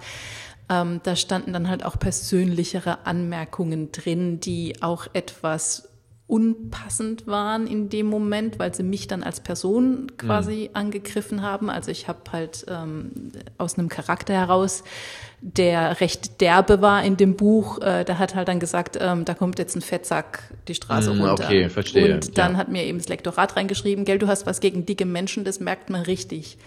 ähm, 0.70 1.00
da 1.02 1.16
standen 1.16 1.52
dann 1.52 1.68
halt 1.68 1.84
auch 1.84 1.98
persönlichere 1.98 3.04
Anmerkungen 3.04 3.92
drin, 3.92 4.40
die 4.40 4.80
auch 4.80 5.08
etwas 5.12 5.88
unpassend 6.30 7.26
waren 7.26 7.66
in 7.66 7.88
dem 7.88 8.06
Moment, 8.06 8.60
weil 8.60 8.72
sie 8.72 8.84
mich 8.84 9.08
dann 9.08 9.24
als 9.24 9.40
Person 9.40 10.12
quasi 10.16 10.68
mhm. 10.70 10.76
angegriffen 10.76 11.42
haben. 11.42 11.68
Also 11.68 11.90
ich 11.90 12.06
habe 12.06 12.20
halt 12.30 12.64
ähm, 12.68 13.32
aus 13.58 13.76
einem 13.76 13.88
Charakter 13.88 14.32
heraus, 14.32 14.84
der 15.40 16.00
recht 16.00 16.40
derbe 16.40 16.80
war 16.82 17.02
in 17.02 17.16
dem 17.16 17.34
Buch, 17.34 17.80
äh, 17.80 18.04
der 18.04 18.20
hat 18.20 18.36
halt 18.36 18.46
dann 18.46 18.60
gesagt, 18.60 18.96
ähm, 19.00 19.24
da 19.24 19.34
kommt 19.34 19.58
jetzt 19.58 19.74
ein 19.74 19.82
Fettsack 19.82 20.54
die 20.68 20.76
Straße 20.76 21.12
mhm, 21.12 21.20
runter. 21.22 21.46
Okay, 21.46 21.68
verstehe. 21.68 22.14
Und 22.14 22.38
dann 22.38 22.52
ja. 22.52 22.58
hat 22.58 22.68
mir 22.68 22.84
eben 22.84 22.98
das 22.98 23.08
Lektorat 23.08 23.56
reingeschrieben, 23.56 24.04
gell, 24.04 24.20
du 24.20 24.28
hast 24.28 24.46
was 24.46 24.60
gegen 24.60 24.86
dicke 24.86 25.06
Menschen, 25.06 25.42
das 25.42 25.58
merkt 25.58 25.90
man 25.90 26.02
richtig. 26.02 26.58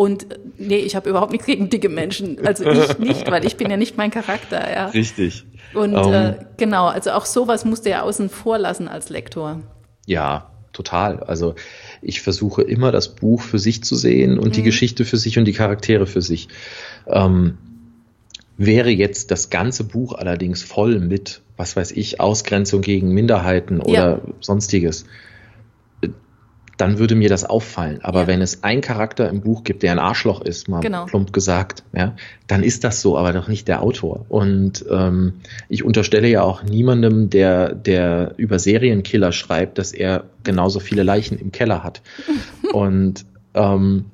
Und 0.00 0.32
äh, 0.32 0.38
nee, 0.56 0.78
ich 0.78 0.96
habe 0.96 1.10
überhaupt 1.10 1.30
nichts 1.30 1.46
gegen 1.46 1.68
dicke 1.68 1.90
Menschen. 1.90 2.38
Also 2.46 2.64
ich 2.64 2.98
nicht, 2.98 3.30
weil 3.30 3.44
ich 3.44 3.58
bin 3.58 3.70
ja 3.70 3.76
nicht 3.76 3.98
mein 3.98 4.10
Charakter. 4.10 4.72
Ja. 4.72 4.86
Richtig. 4.86 5.44
Und 5.74 5.94
um, 5.94 6.10
äh, 6.10 6.28
ähm. 6.30 6.34
genau, 6.56 6.86
also 6.86 7.10
auch 7.10 7.26
sowas 7.26 7.66
musst 7.66 7.84
du 7.84 7.90
ja 7.90 8.00
außen 8.00 8.30
vor 8.30 8.56
lassen 8.56 8.88
als 8.88 9.10
Lektor. 9.10 9.60
Ja, 10.06 10.52
total. 10.72 11.20
Also 11.24 11.54
ich 12.00 12.22
versuche 12.22 12.62
immer 12.62 12.92
das 12.92 13.14
Buch 13.14 13.42
für 13.42 13.58
sich 13.58 13.84
zu 13.84 13.94
sehen 13.94 14.38
und 14.38 14.48
mhm. 14.48 14.52
die 14.52 14.62
Geschichte 14.62 15.04
für 15.04 15.18
sich 15.18 15.38
und 15.38 15.44
die 15.44 15.52
Charaktere 15.52 16.06
für 16.06 16.22
sich. 16.22 16.48
Ähm, 17.06 17.58
wäre 18.56 18.88
jetzt 18.88 19.30
das 19.30 19.50
ganze 19.50 19.84
Buch 19.84 20.14
allerdings 20.14 20.62
voll 20.62 20.98
mit, 20.98 21.42
was 21.58 21.76
weiß 21.76 21.92
ich, 21.92 22.20
Ausgrenzung 22.20 22.80
gegen 22.80 23.10
Minderheiten 23.12 23.80
oder 23.80 23.92
ja. 23.92 24.20
sonstiges, 24.40 25.04
dann 26.80 26.98
würde 26.98 27.14
mir 27.14 27.28
das 27.28 27.44
auffallen. 27.44 28.00
Aber 28.02 28.22
ja. 28.22 28.26
wenn 28.26 28.40
es 28.40 28.64
einen 28.64 28.80
Charakter 28.80 29.28
im 29.28 29.42
Buch 29.42 29.64
gibt, 29.64 29.82
der 29.82 29.92
ein 29.92 29.98
Arschloch 29.98 30.40
ist, 30.40 30.68
mal 30.68 30.80
genau. 30.80 31.04
plump 31.04 31.32
gesagt, 31.32 31.82
ja, 31.92 32.16
dann 32.46 32.62
ist 32.62 32.84
das 32.84 33.02
so, 33.02 33.18
aber 33.18 33.32
doch 33.32 33.48
nicht 33.48 33.68
der 33.68 33.82
Autor. 33.82 34.24
Und 34.28 34.84
ähm, 34.90 35.34
ich 35.68 35.84
unterstelle 35.84 36.28
ja 36.28 36.42
auch 36.42 36.62
niemandem, 36.62 37.28
der, 37.28 37.74
der 37.74 38.34
über 38.38 38.58
Serienkiller 38.58 39.32
schreibt, 39.32 39.76
dass 39.76 39.92
er 39.92 40.24
genauso 40.42 40.80
viele 40.80 41.02
Leichen 41.02 41.38
im 41.38 41.52
Keller 41.52 41.84
hat. 41.84 42.00
Und 42.72 43.26
ähm, 43.52 44.06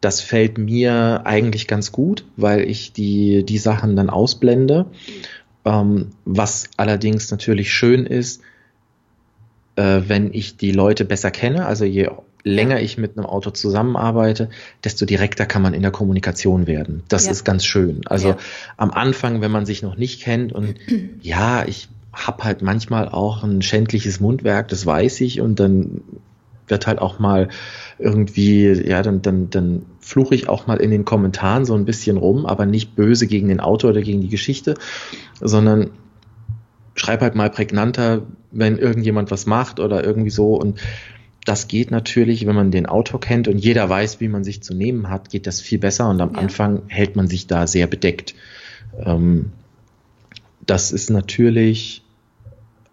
das 0.00 0.22
fällt 0.22 0.56
mir 0.56 1.22
eigentlich 1.24 1.66
ganz 1.66 1.92
gut, 1.92 2.24
weil 2.36 2.60
ich 2.60 2.92
die, 2.92 3.44
die 3.44 3.58
Sachen 3.58 3.96
dann 3.96 4.08
ausblende. 4.08 4.86
Ähm, 5.66 6.08
was 6.24 6.70
allerdings 6.78 7.30
natürlich 7.30 7.70
schön 7.72 8.06
ist, 8.06 8.40
äh, 9.78 10.08
wenn 10.08 10.34
ich 10.34 10.56
die 10.56 10.72
Leute 10.72 11.04
besser 11.04 11.30
kenne, 11.30 11.66
also 11.66 11.84
je 11.84 12.10
länger 12.42 12.80
ich 12.80 12.98
mit 12.98 13.16
einem 13.16 13.26
Autor 13.26 13.54
zusammenarbeite, 13.54 14.48
desto 14.82 15.06
direkter 15.06 15.46
kann 15.46 15.62
man 15.62 15.72
in 15.72 15.82
der 15.82 15.90
Kommunikation 15.90 16.66
werden. 16.66 17.04
Das 17.08 17.26
ja. 17.26 17.32
ist 17.32 17.44
ganz 17.44 17.64
schön. 17.64 18.00
Also 18.06 18.30
ja. 18.30 18.36
am 18.76 18.90
Anfang, 18.90 19.40
wenn 19.40 19.52
man 19.52 19.66
sich 19.66 19.82
noch 19.82 19.96
nicht 19.96 20.22
kennt 20.22 20.52
und 20.52 20.74
ja, 21.22 21.64
ich 21.64 21.88
habe 22.12 22.42
halt 22.42 22.62
manchmal 22.62 23.08
auch 23.08 23.44
ein 23.44 23.62
schändliches 23.62 24.18
Mundwerk, 24.18 24.66
das 24.68 24.84
weiß 24.84 25.20
ich 25.20 25.40
und 25.40 25.60
dann 25.60 26.02
wird 26.66 26.86
halt 26.86 26.98
auch 26.98 27.18
mal 27.18 27.48
irgendwie, 27.98 28.64
ja, 28.66 29.02
dann, 29.02 29.22
dann, 29.22 29.48
dann 29.48 29.86
fluche 30.00 30.34
ich 30.34 30.48
auch 30.48 30.66
mal 30.66 30.78
in 30.78 30.90
den 30.90 31.04
Kommentaren 31.04 31.64
so 31.64 31.74
ein 31.74 31.84
bisschen 31.84 32.16
rum, 32.16 32.46
aber 32.46 32.66
nicht 32.66 32.96
böse 32.96 33.26
gegen 33.26 33.48
den 33.48 33.60
Autor 33.60 33.90
oder 33.90 34.02
gegen 34.02 34.20
die 34.20 34.28
Geschichte, 34.28 34.74
sondern 35.40 35.90
schreib 36.94 37.20
halt 37.20 37.36
mal 37.36 37.48
prägnanter, 37.48 38.22
wenn 38.50 38.78
irgendjemand 38.78 39.30
was 39.30 39.46
macht 39.46 39.80
oder 39.80 40.04
irgendwie 40.04 40.30
so. 40.30 40.54
Und 40.54 40.80
das 41.44 41.68
geht 41.68 41.90
natürlich, 41.90 42.46
wenn 42.46 42.54
man 42.54 42.70
den 42.70 42.86
Autor 42.86 43.20
kennt 43.20 43.48
und 43.48 43.58
jeder 43.58 43.88
weiß, 43.88 44.20
wie 44.20 44.28
man 44.28 44.44
sich 44.44 44.62
zu 44.62 44.74
nehmen 44.74 45.08
hat, 45.08 45.30
geht 45.30 45.46
das 45.46 45.60
viel 45.60 45.78
besser 45.78 46.08
und 46.08 46.20
am 46.20 46.34
ja. 46.34 46.40
Anfang 46.40 46.82
hält 46.88 47.16
man 47.16 47.28
sich 47.28 47.46
da 47.46 47.66
sehr 47.66 47.86
bedeckt. 47.86 48.34
Ähm, 49.04 49.52
das 50.66 50.92
ist 50.92 51.08
natürlich 51.08 52.02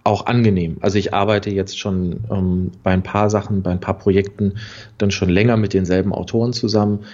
auch 0.05 0.27
angenehm. 0.27 0.77
Also 0.81 0.97
ich 0.97 1.13
arbeite 1.13 1.49
jetzt 1.49 1.79
schon 1.79 2.21
ähm, 2.31 2.71
bei 2.83 2.91
ein 2.91 3.03
paar 3.03 3.29
Sachen, 3.29 3.63
bei 3.63 3.71
ein 3.71 3.79
paar 3.79 3.97
Projekten 3.97 4.53
dann 4.97 5.11
schon 5.11 5.29
länger 5.29 5.57
mit 5.57 5.73
denselben 5.73 6.13
Autoren 6.13 6.53
zusammen 6.53 7.05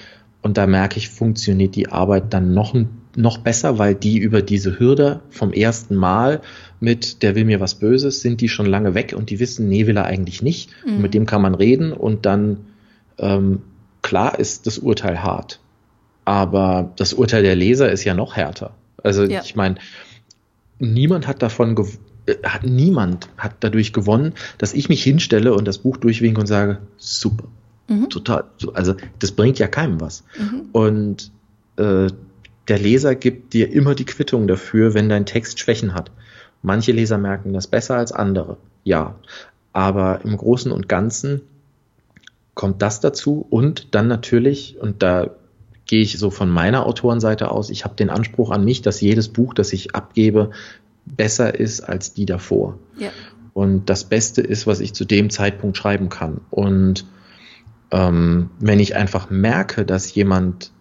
und 0.41 0.57
da 0.57 0.67
merke 0.67 0.97
ich, 0.97 1.09
funktioniert 1.09 1.75
die 1.75 1.89
Arbeit 1.89 2.33
dann 2.33 2.53
noch, 2.53 2.75
noch 3.15 3.37
besser, 3.37 3.77
weil 3.77 3.95
die 3.95 4.17
über 4.17 4.41
diese 4.41 4.79
Hürde 4.79 5.21
vom 5.29 5.53
ersten 5.53 5.95
Mal 5.95 6.41
mit, 6.81 7.21
der 7.21 7.35
will 7.35 7.45
mir 7.45 7.59
was 7.59 7.75
Böses, 7.75 8.21
sind 8.21 8.41
die 8.41 8.49
schon 8.49 8.65
lange 8.65 8.95
weg 8.95 9.13
und 9.15 9.29
die 9.29 9.39
wissen, 9.39 9.69
nee, 9.69 9.87
will 9.87 9.95
er 9.95 10.05
eigentlich 10.05 10.41
nicht. 10.41 10.71
Mhm. 10.85 11.01
mit 11.01 11.13
dem 11.13 11.25
kann 11.25 11.41
man 11.41 11.55
reden 11.55 11.93
und 11.93 12.25
dann, 12.25 12.57
ähm, 13.19 13.61
klar 14.01 14.39
ist 14.39 14.67
das 14.67 14.79
Urteil 14.79 15.23
hart. 15.23 15.59
Aber 16.25 16.91
das 16.97 17.13
Urteil 17.13 17.43
der 17.43 17.55
Leser 17.55 17.91
ist 17.91 18.03
ja 18.03 18.13
noch 18.13 18.35
härter. 18.35 18.73
Also 19.03 19.23
ja. 19.23 19.41
ich 19.43 19.55
meine, 19.55 19.75
niemand 20.79 21.27
hat 21.27 21.41
davon 21.43 21.77
äh, 22.25 22.35
hat 22.43 22.63
niemand 22.63 23.29
hat 23.37 23.55
dadurch 23.59 23.93
gewonnen, 23.93 24.33
dass 24.57 24.73
ich 24.73 24.89
mich 24.89 25.03
hinstelle 25.03 25.53
und 25.53 25.67
das 25.67 25.77
Buch 25.77 25.97
durchwinke 25.97 26.41
und 26.41 26.47
sage, 26.47 26.79
super, 26.97 27.45
mhm. 27.87 28.09
total, 28.09 28.45
also 28.73 28.95
das 29.19 29.31
bringt 29.31 29.59
ja 29.59 29.67
keinem 29.67 30.01
was. 30.01 30.23
Mhm. 30.37 30.61
Und 30.71 31.31
äh, 31.77 32.07
der 32.67 32.79
Leser 32.79 33.13
gibt 33.13 33.53
dir 33.53 33.71
immer 33.71 33.93
die 33.93 34.05
Quittung 34.05 34.47
dafür, 34.47 34.95
wenn 34.95 35.09
dein 35.09 35.27
Text 35.27 35.59
Schwächen 35.59 35.93
hat. 35.93 36.11
Manche 36.61 36.91
Leser 36.91 37.17
merken 37.17 37.53
das 37.53 37.67
besser 37.67 37.97
als 37.97 38.11
andere, 38.11 38.57
ja. 38.83 39.15
Aber 39.73 40.21
im 40.23 40.35
Großen 40.35 40.71
und 40.71 40.89
Ganzen 40.89 41.41
kommt 42.53 42.81
das 42.81 42.99
dazu 42.99 43.45
und 43.49 43.95
dann 43.95 44.07
natürlich, 44.07 44.77
und 44.79 45.01
da 45.01 45.31
gehe 45.85 46.01
ich 46.01 46.19
so 46.19 46.29
von 46.29 46.49
meiner 46.49 46.85
Autorenseite 46.85 47.51
aus, 47.51 47.69
ich 47.69 47.83
habe 47.83 47.95
den 47.95 48.09
Anspruch 48.09 48.51
an 48.51 48.63
mich, 48.63 48.81
dass 48.81 49.01
jedes 49.01 49.29
Buch, 49.29 49.53
das 49.53 49.73
ich 49.73 49.95
abgebe, 49.95 50.51
besser 51.05 51.59
ist 51.59 51.81
als 51.81 52.13
die 52.13 52.25
davor. 52.25 52.77
Ja. 52.97 53.09
Und 53.53 53.89
das 53.89 54.05
Beste 54.05 54.41
ist, 54.41 54.67
was 54.67 54.79
ich 54.79 54.93
zu 54.93 55.05
dem 55.05 55.29
Zeitpunkt 55.29 55.77
schreiben 55.77 56.09
kann. 56.09 56.41
Und 56.49 57.05
ähm, 57.91 58.49
wenn 58.59 58.79
ich 58.79 58.95
einfach 58.95 59.29
merke, 59.29 59.85
dass 59.85 60.13
jemand 60.13 60.71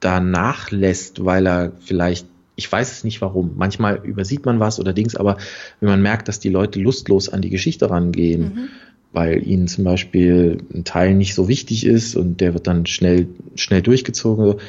da 0.00 0.18
nachlässt, 0.18 1.24
weil 1.24 1.46
er 1.46 1.72
vielleicht 1.78 2.26
ich 2.56 2.70
weiß 2.70 2.92
es 2.92 3.04
nicht 3.04 3.20
warum. 3.20 3.52
Manchmal 3.56 4.00
übersieht 4.04 4.44
man 4.44 4.60
was 4.60 4.78
oder 4.78 4.92
Dings, 4.92 5.16
aber 5.16 5.38
wenn 5.80 5.88
man 5.88 6.02
merkt, 6.02 6.28
dass 6.28 6.40
die 6.40 6.50
Leute 6.50 6.80
lustlos 6.80 7.28
an 7.28 7.42
die 7.42 7.50
Geschichte 7.50 7.88
rangehen, 7.90 8.42
mhm. 8.42 8.68
weil 9.12 9.46
ihnen 9.46 9.68
zum 9.68 9.84
Beispiel 9.84 10.58
ein 10.74 10.84
Teil 10.84 11.14
nicht 11.14 11.34
so 11.34 11.48
wichtig 11.48 11.86
ist 11.86 12.14
und 12.14 12.40
der 12.40 12.54
wird 12.54 12.66
dann 12.66 12.86
schnell, 12.86 13.28
schnell 13.54 13.82
durchgezogen, 13.82 14.60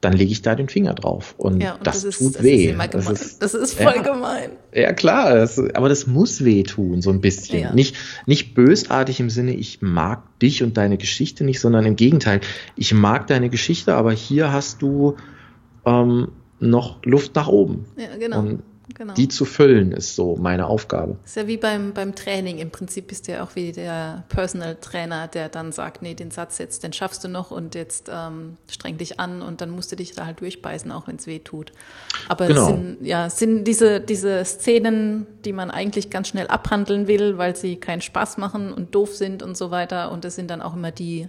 dann 0.00 0.14
lege 0.14 0.32
ich 0.32 0.42
da 0.42 0.56
den 0.56 0.68
Finger 0.68 0.94
drauf. 0.94 1.36
Und, 1.38 1.62
ja, 1.62 1.74
und 1.74 1.86
das, 1.86 2.02
das, 2.02 2.18
tut 2.18 2.34
das 2.34 2.42
weh. 2.42 2.70
Ist 2.70 2.94
das, 2.94 3.08
ist, 3.08 3.42
das 3.42 3.54
ist 3.54 3.74
voll 3.74 3.94
ja, 3.94 4.02
gemein. 4.02 4.50
Ja, 4.74 4.92
klar, 4.92 5.36
das, 5.36 5.60
aber 5.74 5.88
das 5.88 6.08
muss 6.08 6.44
weh 6.44 6.64
tun, 6.64 7.02
so 7.02 7.10
ein 7.10 7.20
bisschen. 7.20 7.60
Ja. 7.60 7.72
Nicht, 7.72 7.94
nicht 8.26 8.54
bösartig 8.54 9.20
im 9.20 9.30
Sinne, 9.30 9.54
ich 9.54 9.80
mag 9.80 10.40
dich 10.40 10.64
und 10.64 10.76
deine 10.76 10.98
Geschichte 10.98 11.44
nicht, 11.44 11.60
sondern 11.60 11.86
im 11.86 11.94
Gegenteil, 11.94 12.40
ich 12.74 12.92
mag 12.92 13.28
deine 13.28 13.48
Geschichte, 13.48 13.94
aber 13.94 14.10
hier 14.10 14.52
hast 14.52 14.82
du 14.82 15.14
ähm, 15.86 16.28
noch 16.62 17.04
Luft 17.04 17.34
nach 17.34 17.48
oben. 17.48 17.84
Ja, 17.96 18.16
genau. 18.16 18.38
Und 18.38 18.62
genau. 18.94 19.14
die 19.14 19.28
zu 19.28 19.44
füllen 19.44 19.92
ist 19.92 20.14
so 20.14 20.36
meine 20.36 20.66
Aufgabe. 20.66 21.16
Ist 21.24 21.36
ja 21.36 21.46
wie 21.46 21.56
beim, 21.56 21.92
beim 21.92 22.14
Training. 22.14 22.58
Im 22.58 22.70
Prinzip 22.70 23.08
bist 23.08 23.26
du 23.26 23.32
ja 23.32 23.44
auch 23.44 23.54
wie 23.54 23.72
der 23.72 24.24
Personal 24.28 24.76
Trainer, 24.76 25.28
der 25.28 25.48
dann 25.48 25.72
sagt, 25.72 26.02
nee, 26.02 26.14
den 26.14 26.30
Satz 26.30 26.58
jetzt, 26.58 26.84
den 26.84 26.92
schaffst 26.92 27.24
du 27.24 27.28
noch 27.28 27.50
und 27.50 27.74
jetzt 27.74 28.10
ähm, 28.12 28.56
streng 28.70 28.98
dich 28.98 29.20
an 29.20 29.42
und 29.42 29.60
dann 29.60 29.70
musst 29.70 29.92
du 29.92 29.96
dich 29.96 30.12
da 30.12 30.26
halt 30.26 30.40
durchbeißen, 30.40 30.90
auch 30.92 31.08
wenn 31.08 31.16
es 31.16 31.26
weh 31.26 31.40
tut. 31.40 31.72
Aber 32.28 32.46
genau. 32.46 32.62
es 32.62 32.68
sind, 32.68 32.98
ja, 33.02 33.30
sind 33.30 33.64
diese, 33.64 34.00
diese 34.00 34.44
Szenen, 34.44 35.26
die 35.44 35.52
man 35.52 35.70
eigentlich 35.70 36.10
ganz 36.10 36.28
schnell 36.28 36.46
abhandeln 36.46 37.06
will, 37.06 37.38
weil 37.38 37.56
sie 37.56 37.76
keinen 37.76 38.00
Spaß 38.00 38.38
machen 38.38 38.72
und 38.72 38.94
doof 38.94 39.14
sind 39.14 39.42
und 39.42 39.56
so 39.56 39.70
weiter. 39.70 40.12
Und 40.12 40.24
das 40.24 40.36
sind 40.36 40.50
dann 40.50 40.62
auch 40.62 40.74
immer 40.74 40.90
die, 40.90 41.28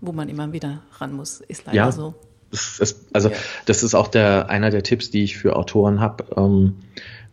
wo 0.00 0.12
man 0.12 0.28
immer 0.28 0.52
wieder 0.52 0.82
ran 0.98 1.12
muss. 1.12 1.40
Ist 1.40 1.66
leider 1.66 1.76
ja. 1.76 1.92
so. 1.92 2.14
Das, 2.50 3.04
also 3.12 3.28
ja. 3.28 3.36
das 3.66 3.82
ist 3.82 3.94
auch 3.94 4.08
der 4.08 4.50
einer 4.50 4.70
der 4.70 4.82
Tipps, 4.82 5.10
die 5.10 5.22
ich 5.22 5.36
für 5.36 5.56
Autoren 5.56 6.00
habe. 6.00 6.24
Ähm, 6.36 6.76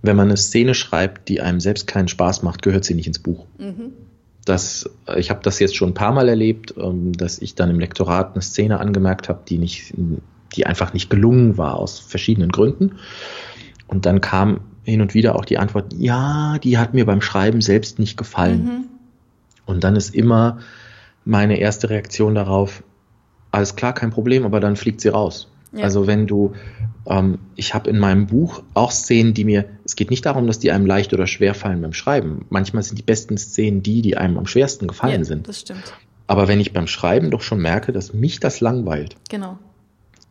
wenn 0.01 0.15
man 0.15 0.27
eine 0.27 0.37
Szene 0.37 0.75
schreibt, 0.75 1.27
die 1.27 1.41
einem 1.41 1.59
selbst 1.59 1.87
keinen 1.87 2.07
Spaß 2.07 2.43
macht, 2.43 2.61
gehört 2.61 2.85
sie 2.85 2.93
nicht 2.93 3.07
ins 3.07 3.19
Buch. 3.19 3.45
Mhm. 3.57 3.93
Das, 4.45 4.89
ich 5.17 5.29
habe 5.29 5.41
das 5.43 5.59
jetzt 5.59 5.75
schon 5.75 5.89
ein 5.89 5.95
paar 5.95 6.13
Mal 6.13 6.29
erlebt, 6.29 6.73
ähm, 6.77 7.13
dass 7.13 7.39
ich 7.39 7.55
dann 7.55 7.69
im 7.69 7.79
Lektorat 7.79 8.33
eine 8.33 8.41
Szene 8.41 8.79
angemerkt 8.79 9.27
habe, 9.27 9.41
die 9.47 9.57
nicht, 9.57 9.93
die 10.55 10.65
einfach 10.65 10.93
nicht 10.93 11.09
gelungen 11.09 11.57
war 11.57 11.75
aus 11.75 11.99
verschiedenen 11.99 12.49
Gründen. 12.49 12.97
Und 13.87 14.05
dann 14.05 14.21
kam 14.21 14.61
hin 14.83 15.01
und 15.01 15.13
wieder 15.13 15.35
auch 15.35 15.45
die 15.45 15.57
Antwort, 15.57 15.93
ja, 15.97 16.57
die 16.59 16.77
hat 16.77 16.93
mir 16.93 17.05
beim 17.05 17.21
Schreiben 17.21 17.61
selbst 17.61 17.99
nicht 17.99 18.17
gefallen. 18.17 18.63
Mhm. 18.63 18.83
Und 19.65 19.83
dann 19.83 19.95
ist 19.95 20.15
immer 20.15 20.59
meine 21.25 21.59
erste 21.59 21.89
Reaktion 21.89 22.35
darauf, 22.35 22.83
alles 23.51 23.75
klar, 23.75 23.93
kein 23.93 24.11
Problem, 24.11 24.45
aber 24.45 24.59
dann 24.59 24.75
fliegt 24.75 25.01
sie 25.01 25.09
raus. 25.09 25.49
Ja. 25.73 25.83
Also 25.83 26.07
wenn 26.07 26.27
du, 26.27 26.53
ähm, 27.05 27.39
ich 27.55 27.73
habe 27.73 27.89
in 27.89 27.99
meinem 27.99 28.27
Buch 28.27 28.63
auch 28.73 28.91
Szenen, 28.91 29.33
die 29.33 29.43
mir, 29.43 29.65
es 29.85 29.95
geht 29.95 30.09
nicht 30.09 30.25
darum, 30.25 30.47
dass 30.47 30.59
die 30.59 30.71
einem 30.71 30.85
leicht 30.85 31.13
oder 31.13 31.27
schwer 31.27 31.53
fallen 31.53 31.81
beim 31.81 31.93
Schreiben. 31.93 32.45
Manchmal 32.49 32.83
sind 32.83 32.97
die 32.97 33.03
besten 33.03 33.37
Szenen 33.37 33.83
die, 33.83 34.01
die 34.01 34.17
einem 34.17 34.37
am 34.37 34.47
schwersten 34.47 34.87
gefallen 34.87 35.21
ja, 35.21 35.25
sind. 35.25 35.47
Das 35.47 35.61
stimmt. 35.61 35.93
Aber 36.25 36.47
wenn 36.47 36.59
ich 36.59 36.73
beim 36.73 36.87
Schreiben 36.87 37.31
doch 37.31 37.41
schon 37.41 37.61
merke, 37.61 37.91
dass 37.91 38.13
mich 38.13 38.39
das 38.39 38.59
langweilt, 38.59 39.15
genau. 39.29 39.57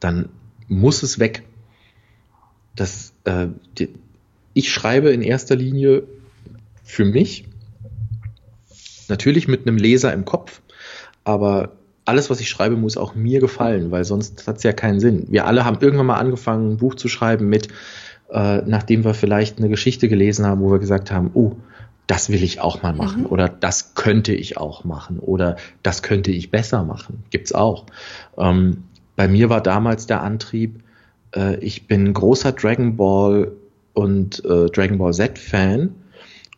dann 0.01 0.29
muss 0.69 1.03
es 1.03 1.19
weg. 1.19 1.43
Das, 2.75 3.13
äh, 3.25 3.49
die, 3.79 3.91
ich 4.53 4.73
schreibe 4.73 5.11
in 5.11 5.23
erster 5.23 5.57
Linie 5.57 6.05
für 6.83 7.05
mich, 7.05 7.47
natürlich 9.09 9.49
mit 9.49 9.67
einem 9.67 9.77
Leser 9.77 10.13
im 10.13 10.25
Kopf, 10.25 10.61
aber 11.25 11.76
alles, 12.07 12.31
was 12.31 12.41
ich 12.41 12.49
schreibe, 12.49 12.77
muss 12.77 12.97
auch 12.97 13.15
mir 13.15 13.41
gefallen, 13.41 13.91
weil 13.91 14.05
sonst 14.05 14.47
hat 14.47 14.59
es 14.59 14.63
ja 14.63 14.73
keinen 14.73 15.01
Sinn. 15.01 15.27
Wir 15.29 15.47
alle 15.47 15.65
haben 15.65 15.79
irgendwann 15.81 16.07
mal 16.07 16.17
angefangen, 16.17 16.73
ein 16.73 16.77
Buch 16.79 16.95
zu 16.95 17.09
schreiben 17.09 17.49
mit, 17.49 17.69
äh, 18.31 18.63
nachdem 18.65 19.05
wir 19.05 19.13
vielleicht 19.13 19.59
eine 19.59 19.69
Geschichte 19.69 20.09
gelesen 20.09 20.47
haben, 20.47 20.61
wo 20.61 20.71
wir 20.71 20.79
gesagt 20.79 21.11
haben, 21.11 21.31
oh, 21.35 21.53
das 22.07 22.31
will 22.31 22.43
ich 22.43 22.61
auch 22.61 22.83
mal 22.83 22.95
machen 22.95 23.23
mhm. 23.23 23.27
oder 23.27 23.49
das 23.49 23.95
könnte 23.95 24.33
ich 24.33 24.57
auch 24.57 24.85
machen 24.85 25.19
oder 25.19 25.57
das 25.83 26.03
könnte 26.03 26.31
ich 26.31 26.51
besser 26.51 26.85
machen. 26.85 27.25
Gibt's 27.31 27.53
auch. 27.53 27.87
Ähm, 28.39 28.85
bei 29.17 29.27
mir 29.27 29.51
war 29.51 29.61
damals 29.61 30.07
der 30.07 30.23
Antrieb, 30.23 30.83
äh, 31.35 31.57
ich 31.57 31.89
bin 31.89 32.13
großer 32.13 32.53
Dragon 32.53 32.97
Ball 32.97 33.51
und 33.95 34.45
äh, 34.45 34.67
Dragon 34.67 34.99
Ball 34.99 35.13
Z 35.13 35.39
Fan 35.39 35.95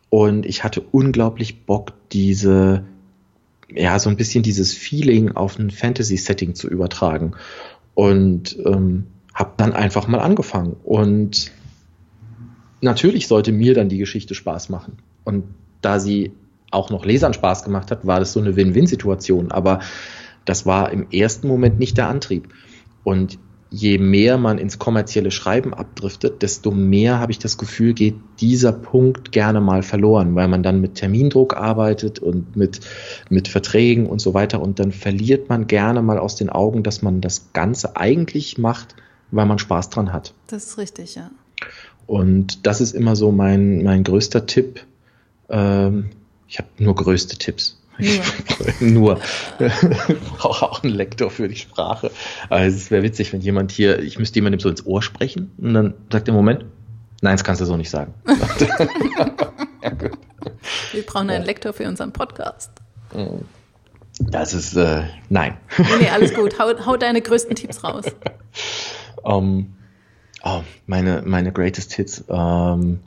und 0.09 0.45
ich 0.45 0.63
hatte 0.63 0.81
unglaublich 0.91 1.65
Bock, 1.65 1.93
diese, 2.11 2.83
ja, 3.73 3.99
so 3.99 4.09
ein 4.09 4.15
bisschen 4.15 4.43
dieses 4.43 4.73
Feeling 4.73 5.33
auf 5.33 5.59
ein 5.59 5.71
Fantasy-Setting 5.71 6.55
zu 6.55 6.67
übertragen. 6.67 7.33
Und 7.93 8.57
ähm, 8.65 9.07
habe 9.33 9.53
dann 9.57 9.73
einfach 9.73 10.07
mal 10.07 10.19
angefangen. 10.19 10.75
Und 10.83 11.51
natürlich 12.81 13.27
sollte 13.27 13.51
mir 13.51 13.73
dann 13.73 13.89
die 13.89 13.97
Geschichte 13.97 14.35
Spaß 14.35 14.69
machen. 14.69 14.97
Und 15.23 15.45
da 15.81 15.99
sie 15.99 16.31
auch 16.71 16.89
noch 16.89 17.05
Lesern 17.05 17.33
Spaß 17.33 17.63
gemacht 17.63 17.91
hat, 17.91 18.05
war 18.05 18.19
das 18.19 18.33
so 18.33 18.39
eine 18.39 18.55
Win-Win-Situation. 18.55 19.51
Aber 19.51 19.79
das 20.45 20.65
war 20.65 20.91
im 20.91 21.09
ersten 21.11 21.47
Moment 21.47 21.79
nicht 21.79 21.97
der 21.97 22.09
Antrieb. 22.09 22.49
Und 23.03 23.39
je 23.71 23.99
mehr 23.99 24.37
man 24.37 24.57
ins 24.57 24.79
kommerzielle 24.79 25.31
Schreiben 25.31 25.73
abdriftet, 25.73 26.41
desto 26.41 26.71
mehr 26.71 27.19
habe 27.19 27.31
ich 27.31 27.39
das 27.39 27.57
Gefühl, 27.57 27.93
geht 27.93 28.15
dieser 28.39 28.71
Punkt 28.71 29.31
gerne 29.31 29.61
mal 29.61 29.83
verloren, 29.83 30.35
weil 30.35 30.47
man 30.47 30.63
dann 30.63 30.81
mit 30.81 30.95
Termindruck 30.95 31.55
arbeitet 31.55 32.19
und 32.19 32.55
mit, 32.55 32.79
mit 33.29 33.47
Verträgen 33.47 34.07
und 34.07 34.21
so 34.21 34.33
weiter. 34.33 34.61
Und 34.61 34.79
dann 34.79 34.91
verliert 34.91 35.49
man 35.49 35.67
gerne 35.67 36.01
mal 36.01 36.17
aus 36.17 36.35
den 36.35 36.49
Augen, 36.49 36.81
dass 36.81 37.01
man 37.01 37.21
das 37.21 37.53
Ganze 37.53 37.95
eigentlich 37.95 38.57
macht, 38.57 38.95
weil 39.31 39.45
man 39.45 39.59
Spaß 39.59 39.91
dran 39.91 40.11
hat. 40.13 40.33
Das 40.47 40.65
ist 40.65 40.77
richtig, 40.79 41.15
ja. 41.15 41.29
Und 42.07 42.65
das 42.65 42.81
ist 42.81 42.93
immer 42.93 43.15
so 43.15 43.31
mein, 43.31 43.83
mein 43.83 44.03
größter 44.03 44.47
Tipp. 44.47 44.81
Ähm, 45.49 46.09
ich 46.47 46.57
habe 46.57 46.69
nur 46.79 46.95
größte 46.95 47.37
Tipps. 47.37 47.78
Nur. 48.79 49.19
Ich 49.59 50.19
brauche 50.37 50.65
auch 50.71 50.83
einen 50.83 50.93
Lektor 50.93 51.29
für 51.29 51.47
die 51.47 51.55
Sprache. 51.55 52.11
Also 52.49 52.77
es 52.77 52.91
wäre 52.91 53.03
witzig, 53.03 53.33
wenn 53.33 53.41
jemand 53.41 53.71
hier, 53.71 53.99
ich 53.99 54.17
müsste 54.19 54.35
jemandem 54.35 54.59
so 54.59 54.69
ins 54.69 54.85
Ohr 54.85 55.01
sprechen 55.01 55.51
und 55.57 55.73
dann 55.73 55.93
sagt 56.11 56.27
er, 56.27 56.33
Moment, 56.33 56.65
nein, 57.21 57.33
das 57.33 57.43
kannst 57.43 57.61
du 57.61 57.65
so 57.65 57.77
nicht 57.77 57.89
sagen. 57.89 58.13
ja, 58.27 59.91
Wir 60.91 61.05
brauchen 61.05 61.29
einen 61.29 61.45
Lektor 61.45 61.73
für 61.73 61.87
unseren 61.87 62.11
Podcast. 62.13 62.71
Das 64.19 64.53
ist, 64.53 64.75
äh, 64.75 65.03
nein. 65.29 65.57
Nee, 65.77 65.85
nee, 66.01 66.09
alles 66.09 66.33
gut. 66.33 66.59
Hau, 66.59 66.73
hau 66.85 66.97
deine 66.97 67.21
größten 67.21 67.55
Tipps 67.55 67.83
raus. 67.83 68.05
Um, 69.23 69.75
oh, 70.43 70.61
meine, 70.87 71.23
meine 71.25 71.51
greatest 71.51 71.93
Hits. 71.93 72.23
Um, 72.27 72.99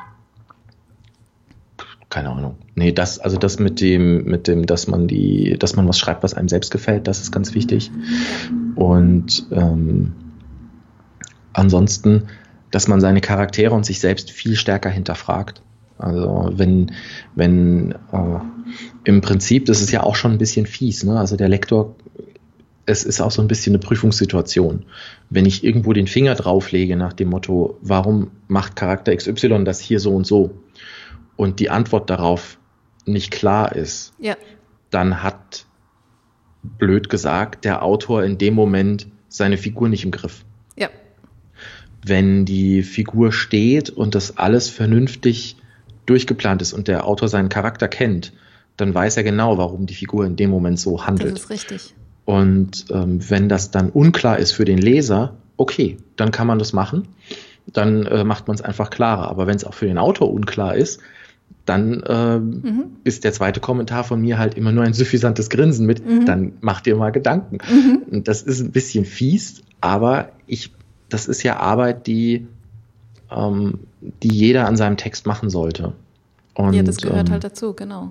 keine 2.13 2.29
Ahnung. 2.29 2.57
Nee, 2.75 2.93
das, 2.93 3.19
also 3.19 3.39
das 3.39 3.59
mit 3.59 3.81
dem, 3.81 4.25
mit 4.25 4.47
dem, 4.47 4.67
dass 4.67 4.87
man 4.87 5.09
die, 5.09 5.57
dass 5.59 5.77
man 5.77 5.89
was 5.89 5.99
schreibt, 5.99 6.23
was 6.23 6.35
einem 6.35 6.49
selbst 6.49 6.71
gefällt, 6.71 7.09
das 7.09 7.23
ist 7.23 7.33
ganz 7.33 7.55
wichtig. 7.55 7.91
Und 8.75 9.47
ähm, 9.51 10.13
ansonsten, 11.55 12.25
dass 12.71 12.87
man 12.87 13.01
seine 13.01 13.23
Charaktere 13.23 13.75
und 13.75 13.87
sich 13.87 13.99
selbst 13.99 14.31
viel 14.31 14.57
stärker 14.57 14.91
hinterfragt. 14.91 15.63
Also 15.97 16.51
wenn, 16.55 16.93
wenn 17.35 17.93
äh, 18.13 18.41
im 19.05 19.23
Prinzip, 19.23 19.65
das 19.65 19.81
ist 19.81 19.91
ja 19.91 20.03
auch 20.03 20.15
schon 20.15 20.33
ein 20.33 20.39
bisschen 20.39 20.67
fies, 20.67 21.05
ne? 21.05 21.19
Also 21.19 21.37
der 21.37 21.49
Lektor, 21.49 21.97
es 22.85 23.05
ist 23.05 23.23
auch 23.23 23.31
so 23.31 23.41
ein 23.41 23.49
bisschen 23.49 23.75
eine 23.75 23.79
Prüfungssituation. 23.79 24.85
Wenn 25.31 25.47
ich 25.47 25.65
irgendwo 25.65 25.95
den 25.95 26.09
Finger 26.09 26.35
drauflege 26.35 26.95
nach 26.95 27.15
dem 27.15 27.31
Motto, 27.31 27.79
warum 27.81 28.33
macht 28.49 28.77
Charakter 28.77 29.17
XY 29.17 29.65
das 29.65 29.81
hier 29.81 29.99
so 29.99 30.15
und 30.15 30.27
so? 30.27 30.51
Und 31.37 31.61
die 31.61 31.71
Antwort 31.71 32.11
darauf 32.11 32.59
nicht 33.05 33.31
klar 33.31 33.75
ist, 33.75 34.13
ja. 34.19 34.37
dann 34.91 35.23
hat, 35.23 35.67
blöd 36.63 37.09
gesagt, 37.09 37.65
der 37.65 37.83
Autor 37.83 38.23
in 38.23 38.39
dem 38.39 38.55
Moment 38.55 39.09
seine 39.29 39.57
Figur 39.57 39.89
nicht 39.89 40.05
im 40.05 40.11
Griff. 40.11 40.45
Ja. 40.77 40.89
Wenn 42.05 42.45
die 42.45 42.83
Figur 42.83 43.33
steht 43.33 43.91
und 43.91 44.15
das 44.15 44.37
alles 44.37 44.69
vernünftig 44.69 45.57
durchgeplant 46.07 46.63
ist 46.63 46.73
und 46.73 46.89
der 46.89 47.07
Autor 47.07 47.29
seinen 47.29 47.49
Charakter 47.49 47.89
kennt, 47.89 48.33
dann 48.77 48.95
weiß 48.95 49.17
er 49.17 49.23
genau, 49.23 49.59
warum 49.59 49.87
die 49.87 49.95
Figur 49.95 50.25
in 50.27 50.37
dem 50.37 50.51
Moment 50.51 50.79
so 50.79 51.07
handelt. 51.07 51.35
Das 51.35 51.45
ist 51.45 51.51
richtig. 51.51 51.95
Und 52.25 52.87
ähm, 52.91 53.19
wenn 53.31 53.49
das 53.49 53.71
dann 53.71 53.91
unklar 53.91 54.39
ist 54.39 54.53
für 54.53 54.65
den 54.65 54.79
Leser, 54.79 55.37
okay, 55.57 55.97
dann 56.17 56.31
kann 56.31 56.47
man 56.47 56.59
das 56.59 56.73
machen. 56.73 57.09
Dann 57.67 58.07
äh, 58.07 58.25
macht 58.25 58.49
man 58.49 58.55
es 58.55 58.63
einfach 58.63 58.91
klarer. 58.91 59.29
Aber 59.29 59.47
wenn 59.47 59.57
es 59.57 59.65
auch 59.65 59.75
für 59.75 59.87
den 59.87 59.99
Autor 59.99 60.33
unklar 60.33 60.75
ist, 60.75 61.01
dann 61.65 62.03
äh, 62.03 62.39
mhm. 62.39 62.97
ist 63.05 63.25
der 63.25 63.33
zweite 63.33 63.61
Kommentar 63.61 64.05
von 64.05 64.21
mir 64.21 64.39
halt 64.39 64.55
immer 64.55 64.73
nur 64.73 64.85
ein 64.85 64.95
suffisantes 64.95 65.49
Grinsen 65.49 65.87
mit, 65.87 66.05
mhm. 66.05 66.27
dann 66.27 66.53
mach 66.61 66.81
dir 66.81 66.97
mal 66.97 67.11
Gedanken. 67.11 67.59
Mhm. 67.69 68.03
Und 68.11 68.29
das 68.29 68.43
ist 68.43 68.61
ein 68.61 68.73
bisschen 68.73 69.05
fies, 69.05 69.63
aber 69.81 70.31
ich, 70.47 70.73
das 71.09 71.29
ist 71.29 71.43
ja 71.43 71.59
Arbeit, 71.59 72.07
die, 72.07 72.47
ähm, 73.31 73.81
die 74.01 74.33
jeder 74.33 74.67
an 74.67 74.77
seinem 74.77 74.97
Text 74.97 75.27
machen 75.27 75.51
sollte. 75.51 75.93
Und, 76.55 76.75
ja, 76.75 76.83
das 76.83 76.99
gehört 76.99 77.29
ähm, 77.29 77.33
halt 77.33 77.45
dazu, 77.45 77.75
genau. 77.75 78.11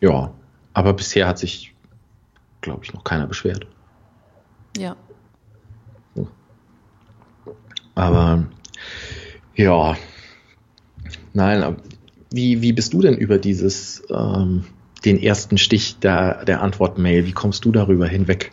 Ja, 0.00 0.32
aber 0.72 0.94
bisher 0.94 1.28
hat 1.28 1.38
sich, 1.38 1.74
glaube 2.60 2.80
ich, 2.84 2.92
noch 2.92 3.04
keiner 3.04 3.26
beschwert. 3.26 3.66
Ja. 4.76 4.96
Aber 7.94 8.44
ja, 9.54 9.96
nein, 11.34 11.76
wie, 12.34 12.62
wie 12.62 12.72
bist 12.72 12.92
du 12.92 13.00
denn 13.00 13.16
über 13.16 13.38
dieses, 13.38 14.02
ähm, 14.10 14.64
den 15.04 15.20
ersten 15.20 15.58
Stich 15.58 15.98
der, 15.98 16.44
der 16.44 16.62
Antwort-Mail, 16.62 17.26
wie 17.26 17.32
kommst 17.32 17.64
du 17.64 17.72
darüber 17.72 18.06
hinweg? 18.06 18.50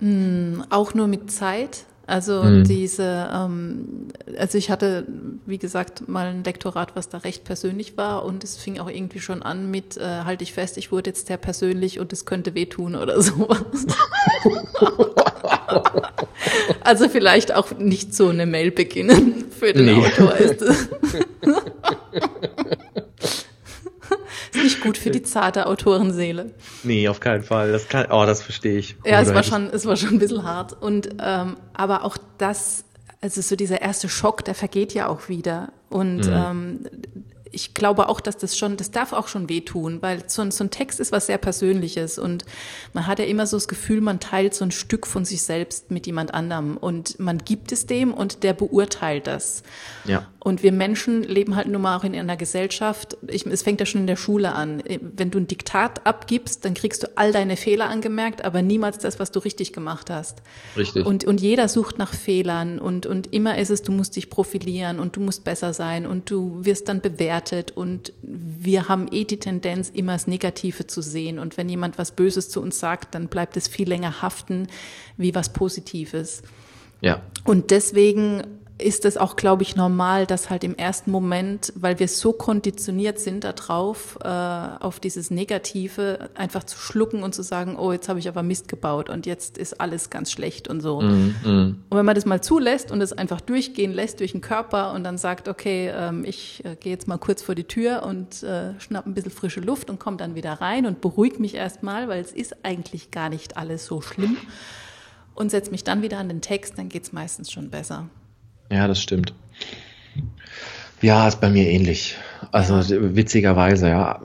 Mm, 0.00 0.62
auch 0.70 0.94
nur 0.94 1.06
mit 1.06 1.30
Zeit. 1.30 1.84
Also 2.06 2.42
mhm. 2.42 2.64
diese, 2.64 3.30
ähm, 3.32 4.08
also 4.36 4.58
ich 4.58 4.70
hatte, 4.70 5.06
wie 5.46 5.58
gesagt, 5.58 6.08
mal 6.08 6.26
ein 6.26 6.42
Lektorat, 6.42 6.96
was 6.96 7.08
da 7.08 7.18
recht 7.18 7.44
persönlich 7.44 7.96
war 7.96 8.24
und 8.24 8.42
es 8.42 8.56
fing 8.56 8.80
auch 8.80 8.90
irgendwie 8.90 9.20
schon 9.20 9.42
an 9.42 9.70
mit, 9.70 9.96
äh, 9.96 10.22
halte 10.24 10.42
ich 10.42 10.52
fest, 10.52 10.78
ich 10.78 10.90
wurde 10.90 11.10
jetzt 11.10 11.28
sehr 11.28 11.36
persönlich 11.36 12.00
und 12.00 12.12
es 12.12 12.24
könnte 12.24 12.54
wehtun 12.54 12.96
oder 12.96 13.20
sowas. 13.22 13.86
also 16.80 17.08
vielleicht 17.08 17.54
auch 17.54 17.70
nicht 17.78 18.14
so 18.14 18.28
eine 18.28 18.46
Mail 18.46 18.72
beginnen 18.72 19.44
für 19.50 19.72
den 19.72 19.86
nee. 19.86 19.94
Autor 19.94 20.34
ist 20.34 20.62
es. 20.62 20.88
ist 24.54 24.62
nicht 24.62 24.80
gut 24.80 24.98
für 24.98 25.10
die 25.10 25.22
zarte 25.22 25.66
Autorenseele. 25.66 26.52
Nee, 26.82 27.08
auf 27.08 27.20
keinen 27.20 27.42
Fall. 27.42 27.72
Das 27.72 27.88
kann, 27.88 28.06
oh, 28.10 28.24
das 28.26 28.42
verstehe 28.42 28.78
ich. 28.78 28.96
Ja, 29.04 29.20
es 29.20 29.32
war 29.34 29.42
schon, 29.42 29.70
es 29.70 29.86
war 29.86 29.96
schon 29.96 30.10
ein 30.10 30.18
bisschen 30.18 30.44
hart. 30.44 30.80
Und, 30.80 31.10
ähm, 31.20 31.56
aber 31.72 32.04
auch 32.04 32.16
das, 32.38 32.84
also 33.20 33.40
so 33.40 33.56
dieser 33.56 33.80
erste 33.80 34.08
Schock, 34.08 34.44
der 34.44 34.54
vergeht 34.54 34.94
ja 34.94 35.08
auch 35.08 35.28
wieder. 35.28 35.72
Und 35.88 36.26
mhm. 36.26 36.32
ähm, 36.32 36.80
ich 37.52 37.74
glaube 37.74 38.08
auch, 38.08 38.20
dass 38.20 38.38
das 38.38 38.56
schon, 38.56 38.76
das 38.76 38.90
darf 38.90 39.12
auch 39.12 39.28
schon 39.28 39.48
wehtun, 39.48 40.00
weil 40.00 40.28
so 40.28 40.42
ein, 40.42 40.50
so 40.50 40.64
ein 40.64 40.70
Text 40.70 40.98
ist 41.00 41.12
was 41.12 41.26
sehr 41.26 41.38
Persönliches 41.38 42.18
und 42.18 42.44
man 42.94 43.06
hat 43.06 43.18
ja 43.18 43.26
immer 43.26 43.46
so 43.46 43.56
das 43.56 43.68
Gefühl, 43.68 44.00
man 44.00 44.20
teilt 44.20 44.54
so 44.54 44.64
ein 44.64 44.70
Stück 44.70 45.06
von 45.06 45.24
sich 45.24 45.42
selbst 45.42 45.90
mit 45.90 46.06
jemand 46.06 46.32
anderem 46.34 46.76
und 46.78 47.20
man 47.20 47.38
gibt 47.38 47.70
es 47.70 47.86
dem 47.86 48.14
und 48.14 48.42
der 48.42 48.54
beurteilt 48.54 49.26
das. 49.26 49.62
Ja. 50.04 50.26
Und 50.40 50.64
wir 50.64 50.72
Menschen 50.72 51.22
leben 51.22 51.54
halt 51.54 51.68
nun 51.68 51.82
mal 51.82 51.96
auch 51.96 52.02
in 52.02 52.16
einer 52.16 52.36
Gesellschaft. 52.36 53.16
Ich, 53.28 53.46
es 53.46 53.62
fängt 53.62 53.78
ja 53.78 53.86
schon 53.86 54.00
in 54.00 54.06
der 54.08 54.16
Schule 54.16 54.52
an. 54.54 54.82
Wenn 55.00 55.30
du 55.30 55.38
ein 55.38 55.46
Diktat 55.46 56.04
abgibst, 56.04 56.64
dann 56.64 56.74
kriegst 56.74 57.04
du 57.04 57.06
all 57.14 57.30
deine 57.30 57.56
Fehler 57.56 57.88
angemerkt, 57.88 58.44
aber 58.44 58.60
niemals 58.60 58.98
das, 58.98 59.20
was 59.20 59.30
du 59.30 59.38
richtig 59.38 59.72
gemacht 59.72 60.10
hast. 60.10 60.42
Richtig. 60.76 61.06
Und, 61.06 61.24
und 61.24 61.40
jeder 61.40 61.68
sucht 61.68 61.98
nach 61.98 62.12
Fehlern 62.12 62.80
und, 62.80 63.06
und 63.06 63.32
immer 63.32 63.56
ist 63.58 63.70
es, 63.70 63.82
du 63.82 63.92
musst 63.92 64.16
dich 64.16 64.30
profilieren 64.30 64.98
und 64.98 65.14
du 65.14 65.20
musst 65.20 65.44
besser 65.44 65.74
sein 65.74 66.06
und 66.06 66.28
du 66.28 66.64
wirst 66.64 66.88
dann 66.88 67.00
bewertet 67.00 67.41
und 67.74 68.12
wir 68.22 68.88
haben 68.88 69.08
eh 69.10 69.24
die 69.24 69.38
Tendenz, 69.38 69.90
immer 69.90 70.12
das 70.12 70.26
Negative 70.26 70.86
zu 70.86 71.02
sehen. 71.02 71.38
Und 71.38 71.56
wenn 71.56 71.68
jemand 71.68 71.98
was 71.98 72.12
Böses 72.12 72.48
zu 72.48 72.60
uns 72.60 72.78
sagt, 72.78 73.14
dann 73.14 73.28
bleibt 73.28 73.56
es 73.56 73.68
viel 73.68 73.88
länger 73.88 74.22
haften 74.22 74.68
wie 75.16 75.34
was 75.34 75.52
Positives. 75.52 76.42
Ja. 77.00 77.20
Und 77.44 77.70
deswegen 77.70 78.42
ist 78.78 79.04
es 79.04 79.16
auch, 79.16 79.36
glaube 79.36 79.62
ich, 79.62 79.76
normal, 79.76 80.26
dass 80.26 80.50
halt 80.50 80.64
im 80.64 80.74
ersten 80.76 81.10
Moment, 81.10 81.72
weil 81.76 81.98
wir 81.98 82.08
so 82.08 82.32
konditioniert 82.32 83.18
sind 83.20 83.44
darauf, 83.44 84.18
äh, 84.22 84.28
auf 84.28 84.98
dieses 84.98 85.30
Negative, 85.30 86.30
einfach 86.34 86.64
zu 86.64 86.78
schlucken 86.78 87.22
und 87.22 87.34
zu 87.34 87.42
sagen, 87.42 87.76
oh, 87.76 87.92
jetzt 87.92 88.08
habe 88.08 88.18
ich 88.18 88.28
aber 88.28 88.42
Mist 88.42 88.68
gebaut 88.68 89.08
und 89.08 89.26
jetzt 89.26 89.58
ist 89.58 89.80
alles 89.80 90.10
ganz 90.10 90.32
schlecht 90.32 90.68
und 90.68 90.80
so. 90.80 91.00
Mm, 91.00 91.34
mm. 91.44 91.84
Und 91.90 91.98
wenn 91.98 92.06
man 92.06 92.14
das 92.14 92.24
mal 92.24 92.40
zulässt 92.40 92.90
und 92.90 93.00
es 93.00 93.12
einfach 93.12 93.40
durchgehen 93.40 93.92
lässt 93.92 94.20
durch 94.20 94.32
den 94.32 94.40
Körper 94.40 94.92
und 94.92 95.04
dann 95.04 95.18
sagt, 95.18 95.48
okay, 95.48 95.92
ähm, 95.94 96.24
ich 96.24 96.64
äh, 96.64 96.76
gehe 96.76 96.92
jetzt 96.92 97.06
mal 97.06 97.18
kurz 97.18 97.42
vor 97.42 97.54
die 97.54 97.64
Tür 97.64 98.02
und 98.04 98.42
äh, 98.42 98.78
schnapp 98.80 99.06
ein 99.06 99.14
bisschen 99.14 99.32
frische 99.32 99.60
Luft 99.60 99.90
und 99.90 100.00
komme 100.00 100.16
dann 100.16 100.34
wieder 100.34 100.54
rein 100.54 100.86
und 100.86 101.00
beruhige 101.00 101.40
mich 101.40 101.54
erstmal, 101.54 102.08
weil 102.08 102.20
es 102.20 102.32
ist 102.32 102.64
eigentlich 102.64 103.10
gar 103.10 103.28
nicht 103.28 103.56
alles 103.56 103.86
so 103.86 104.00
schlimm 104.00 104.36
und 105.34 105.50
setze 105.50 105.70
mich 105.70 105.84
dann 105.84 106.02
wieder 106.02 106.18
an 106.18 106.28
den 106.28 106.40
Text, 106.40 106.78
dann 106.78 106.88
geht's 106.88 107.12
meistens 107.12 107.50
schon 107.50 107.70
besser. 107.70 108.08
Ja, 108.72 108.88
das 108.88 109.02
stimmt. 109.02 109.34
Ja, 111.02 111.28
ist 111.28 111.40
bei 111.40 111.50
mir 111.50 111.68
ähnlich. 111.68 112.16
Also 112.52 112.76
witzigerweise, 113.14 113.88
ja. 113.88 114.20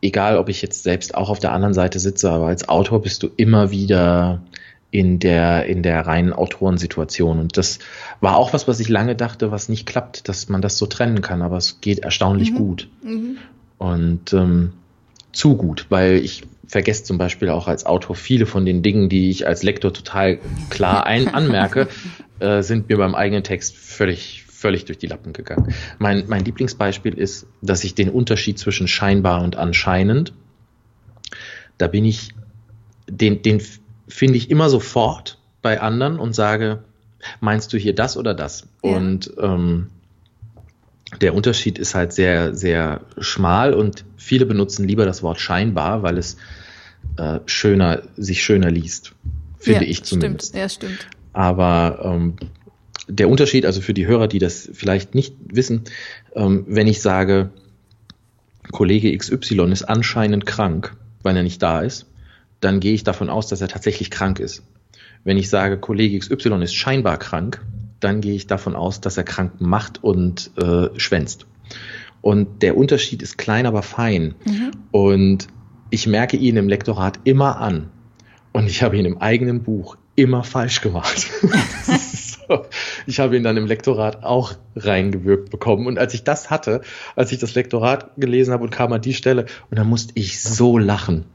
Egal, 0.00 0.36
ob 0.36 0.48
ich 0.48 0.62
jetzt 0.62 0.82
selbst 0.82 1.14
auch 1.14 1.28
auf 1.28 1.38
der 1.38 1.52
anderen 1.52 1.74
Seite 1.74 2.00
sitze, 2.00 2.30
aber 2.30 2.46
als 2.46 2.68
Autor 2.68 3.02
bist 3.02 3.22
du 3.22 3.30
immer 3.36 3.70
wieder 3.70 4.42
in 4.90 5.18
der, 5.18 5.66
in 5.66 5.82
der 5.82 6.06
reinen 6.06 6.32
Autorensituation. 6.32 7.38
Und 7.38 7.56
das 7.56 7.78
war 8.20 8.36
auch 8.36 8.52
was, 8.52 8.68
was 8.68 8.80
ich 8.80 8.88
lange 8.88 9.16
dachte, 9.16 9.50
was 9.50 9.68
nicht 9.68 9.86
klappt, 9.86 10.28
dass 10.28 10.48
man 10.48 10.60
das 10.60 10.76
so 10.76 10.86
trennen 10.86 11.22
kann, 11.22 11.40
aber 11.40 11.56
es 11.56 11.80
geht 11.80 12.00
erstaunlich 12.00 12.52
mhm. 12.52 12.56
gut. 12.56 12.88
Mhm. 13.02 13.38
Und 13.78 14.32
ähm, 14.32 14.72
zu 15.32 15.56
gut, 15.56 15.86
weil 15.88 16.16
ich 16.16 16.42
vergesse 16.72 17.04
zum 17.04 17.18
Beispiel 17.18 17.50
auch 17.50 17.68
als 17.68 17.84
Autor 17.84 18.16
viele 18.16 18.46
von 18.46 18.64
den 18.64 18.82
Dingen, 18.82 19.10
die 19.10 19.28
ich 19.28 19.46
als 19.46 19.62
Lektor 19.62 19.92
total 19.92 20.38
klar 20.70 21.04
ein 21.04 21.28
anmerke, 21.34 21.86
äh, 22.40 22.62
sind 22.62 22.88
mir 22.88 22.96
beim 22.96 23.14
eigenen 23.14 23.44
Text 23.44 23.76
völlig, 23.76 24.44
völlig 24.48 24.86
durch 24.86 24.96
die 24.96 25.06
Lappen 25.06 25.34
gegangen. 25.34 25.74
Mein, 25.98 26.24
mein 26.28 26.46
Lieblingsbeispiel 26.46 27.12
ist, 27.12 27.46
dass 27.60 27.84
ich 27.84 27.94
den 27.94 28.08
Unterschied 28.08 28.58
zwischen 28.58 28.88
scheinbar 28.88 29.42
und 29.42 29.56
anscheinend, 29.56 30.32
da 31.76 31.88
bin 31.88 32.06
ich, 32.06 32.30
den, 33.06 33.42
den 33.42 33.60
finde 34.08 34.38
ich 34.38 34.50
immer 34.50 34.70
sofort 34.70 35.38
bei 35.60 35.78
anderen 35.78 36.18
und 36.18 36.34
sage, 36.34 36.84
meinst 37.40 37.74
du 37.74 37.76
hier 37.76 37.94
das 37.94 38.16
oder 38.16 38.32
das? 38.32 38.66
Ja. 38.82 38.96
Und 38.96 39.30
ähm, 39.38 39.88
der 41.20 41.34
Unterschied 41.34 41.78
ist 41.78 41.94
halt 41.94 42.14
sehr, 42.14 42.54
sehr 42.54 43.02
schmal 43.18 43.74
und 43.74 44.06
viele 44.16 44.46
benutzen 44.46 44.88
lieber 44.88 45.04
das 45.04 45.22
Wort 45.22 45.38
scheinbar, 45.38 46.02
weil 46.02 46.16
es 46.16 46.38
äh, 47.16 47.40
schöner, 47.46 48.02
sich 48.16 48.42
schöner 48.42 48.70
liest. 48.70 49.12
Finde 49.58 49.84
ja, 49.84 49.90
ich 49.90 50.02
zumindest. 50.02 50.50
Stimmt, 50.50 50.60
ja, 50.60 50.68
stimmt. 50.68 51.06
Aber 51.32 52.00
ähm, 52.04 52.36
der 53.08 53.28
Unterschied, 53.28 53.66
also 53.66 53.80
für 53.80 53.94
die 53.94 54.06
Hörer, 54.06 54.28
die 54.28 54.38
das 54.38 54.68
vielleicht 54.72 55.14
nicht 55.14 55.34
wissen, 55.44 55.82
ähm, 56.34 56.64
wenn 56.66 56.86
ich 56.86 57.00
sage, 57.00 57.50
Kollege 58.70 59.16
XY 59.16 59.72
ist 59.72 59.82
anscheinend 59.82 60.46
krank, 60.46 60.96
weil 61.22 61.36
er 61.36 61.42
nicht 61.42 61.62
da 61.62 61.80
ist, 61.80 62.06
dann 62.60 62.80
gehe 62.80 62.94
ich 62.94 63.04
davon 63.04 63.28
aus, 63.28 63.48
dass 63.48 63.60
er 63.60 63.68
tatsächlich 63.68 64.10
krank 64.10 64.38
ist. 64.38 64.62
Wenn 65.24 65.36
ich 65.36 65.48
sage, 65.48 65.78
Kollege 65.78 66.18
XY 66.18 66.62
ist 66.62 66.74
scheinbar 66.74 67.18
krank, 67.18 67.60
dann 68.00 68.20
gehe 68.20 68.34
ich 68.34 68.46
davon 68.46 68.74
aus, 68.74 69.00
dass 69.00 69.16
er 69.16 69.24
krank 69.24 69.60
macht 69.60 70.02
und 70.02 70.50
äh, 70.56 70.88
schwänzt. 70.98 71.46
Und 72.20 72.62
der 72.62 72.76
Unterschied 72.76 73.22
ist 73.22 73.36
klein, 73.38 73.66
aber 73.66 73.82
fein. 73.82 74.34
Mhm. 74.44 74.70
Und 74.90 75.48
ich 75.92 76.06
merke 76.06 76.36
ihn 76.36 76.56
im 76.56 76.68
Lektorat 76.68 77.20
immer 77.24 77.60
an. 77.60 77.90
Und 78.52 78.66
ich 78.66 78.82
habe 78.82 78.96
ihn 78.96 79.04
im 79.04 79.18
eigenen 79.18 79.62
Buch 79.62 79.96
immer 80.14 80.42
falsch 80.42 80.80
gemacht. 80.80 81.26
so. 82.48 82.66
Ich 83.06 83.20
habe 83.20 83.36
ihn 83.36 83.42
dann 83.42 83.56
im 83.56 83.66
Lektorat 83.66 84.24
auch 84.24 84.54
reingewirkt 84.74 85.50
bekommen. 85.50 85.86
Und 85.86 85.98
als 85.98 86.14
ich 86.14 86.24
das 86.24 86.50
hatte, 86.50 86.82
als 87.14 87.32
ich 87.32 87.38
das 87.38 87.54
Lektorat 87.54 88.10
gelesen 88.16 88.52
habe 88.52 88.64
und 88.64 88.70
kam 88.70 88.92
an 88.92 89.00
die 89.00 89.14
Stelle, 89.14 89.46
und 89.70 89.78
dann 89.78 89.86
musste 89.86 90.12
ich 90.16 90.42
so 90.42 90.78
lachen 90.78 91.26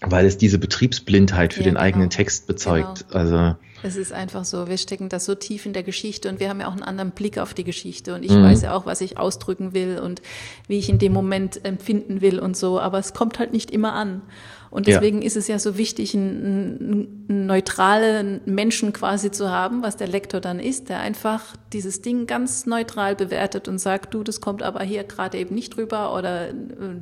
weil 0.00 0.26
es 0.26 0.38
diese 0.38 0.60
Betriebsblindheit 0.60 1.52
für 1.52 1.60
ja, 1.60 1.64
den 1.64 1.74
genau. 1.74 1.84
eigenen 1.84 2.10
Text 2.10 2.46
bezeugt. 2.46 3.06
Genau. 3.08 3.18
Also 3.18 3.56
es 3.82 3.96
ist 3.96 4.12
einfach 4.12 4.44
so, 4.44 4.68
wir 4.68 4.78
stecken 4.78 5.08
da 5.08 5.20
so 5.20 5.34
tief 5.34 5.66
in 5.66 5.72
der 5.72 5.82
Geschichte 5.82 6.28
und 6.28 6.40
wir 6.40 6.48
haben 6.48 6.60
ja 6.60 6.68
auch 6.68 6.72
einen 6.72 6.82
anderen 6.82 7.12
Blick 7.12 7.38
auf 7.38 7.54
die 7.54 7.64
Geschichte 7.64 8.14
und 8.14 8.24
ich 8.24 8.32
mhm. 8.32 8.42
weiß 8.42 8.62
ja 8.62 8.74
auch, 8.74 8.86
was 8.86 9.00
ich 9.00 9.18
ausdrücken 9.18 9.74
will 9.74 10.00
und 10.00 10.22
wie 10.66 10.78
ich 10.78 10.88
in 10.88 10.98
dem 10.98 11.12
Moment 11.12 11.64
empfinden 11.64 12.20
will 12.20 12.38
und 12.40 12.56
so, 12.56 12.80
aber 12.80 12.98
es 12.98 13.14
kommt 13.14 13.38
halt 13.38 13.52
nicht 13.52 13.70
immer 13.70 13.92
an. 13.92 14.22
Und 14.70 14.86
deswegen 14.86 15.22
ja. 15.22 15.26
ist 15.26 15.36
es 15.36 15.48
ja 15.48 15.58
so 15.58 15.78
wichtig, 15.78 16.14
einen, 16.14 17.18
einen, 17.28 17.46
neutralen 17.46 18.42
Menschen 18.44 18.92
quasi 18.92 19.30
zu 19.30 19.50
haben, 19.50 19.82
was 19.82 19.96
der 19.96 20.08
Lektor 20.08 20.40
dann 20.40 20.60
ist, 20.60 20.90
der 20.90 21.00
einfach 21.00 21.56
dieses 21.72 22.02
Ding 22.02 22.26
ganz 22.26 22.66
neutral 22.66 23.16
bewertet 23.16 23.66
und 23.66 23.78
sagt, 23.78 24.12
du, 24.12 24.22
das 24.22 24.42
kommt 24.42 24.62
aber 24.62 24.82
hier 24.82 25.04
gerade 25.04 25.38
eben 25.38 25.54
nicht 25.54 25.76
drüber 25.76 26.14
oder 26.14 26.50
äh, 26.50 26.54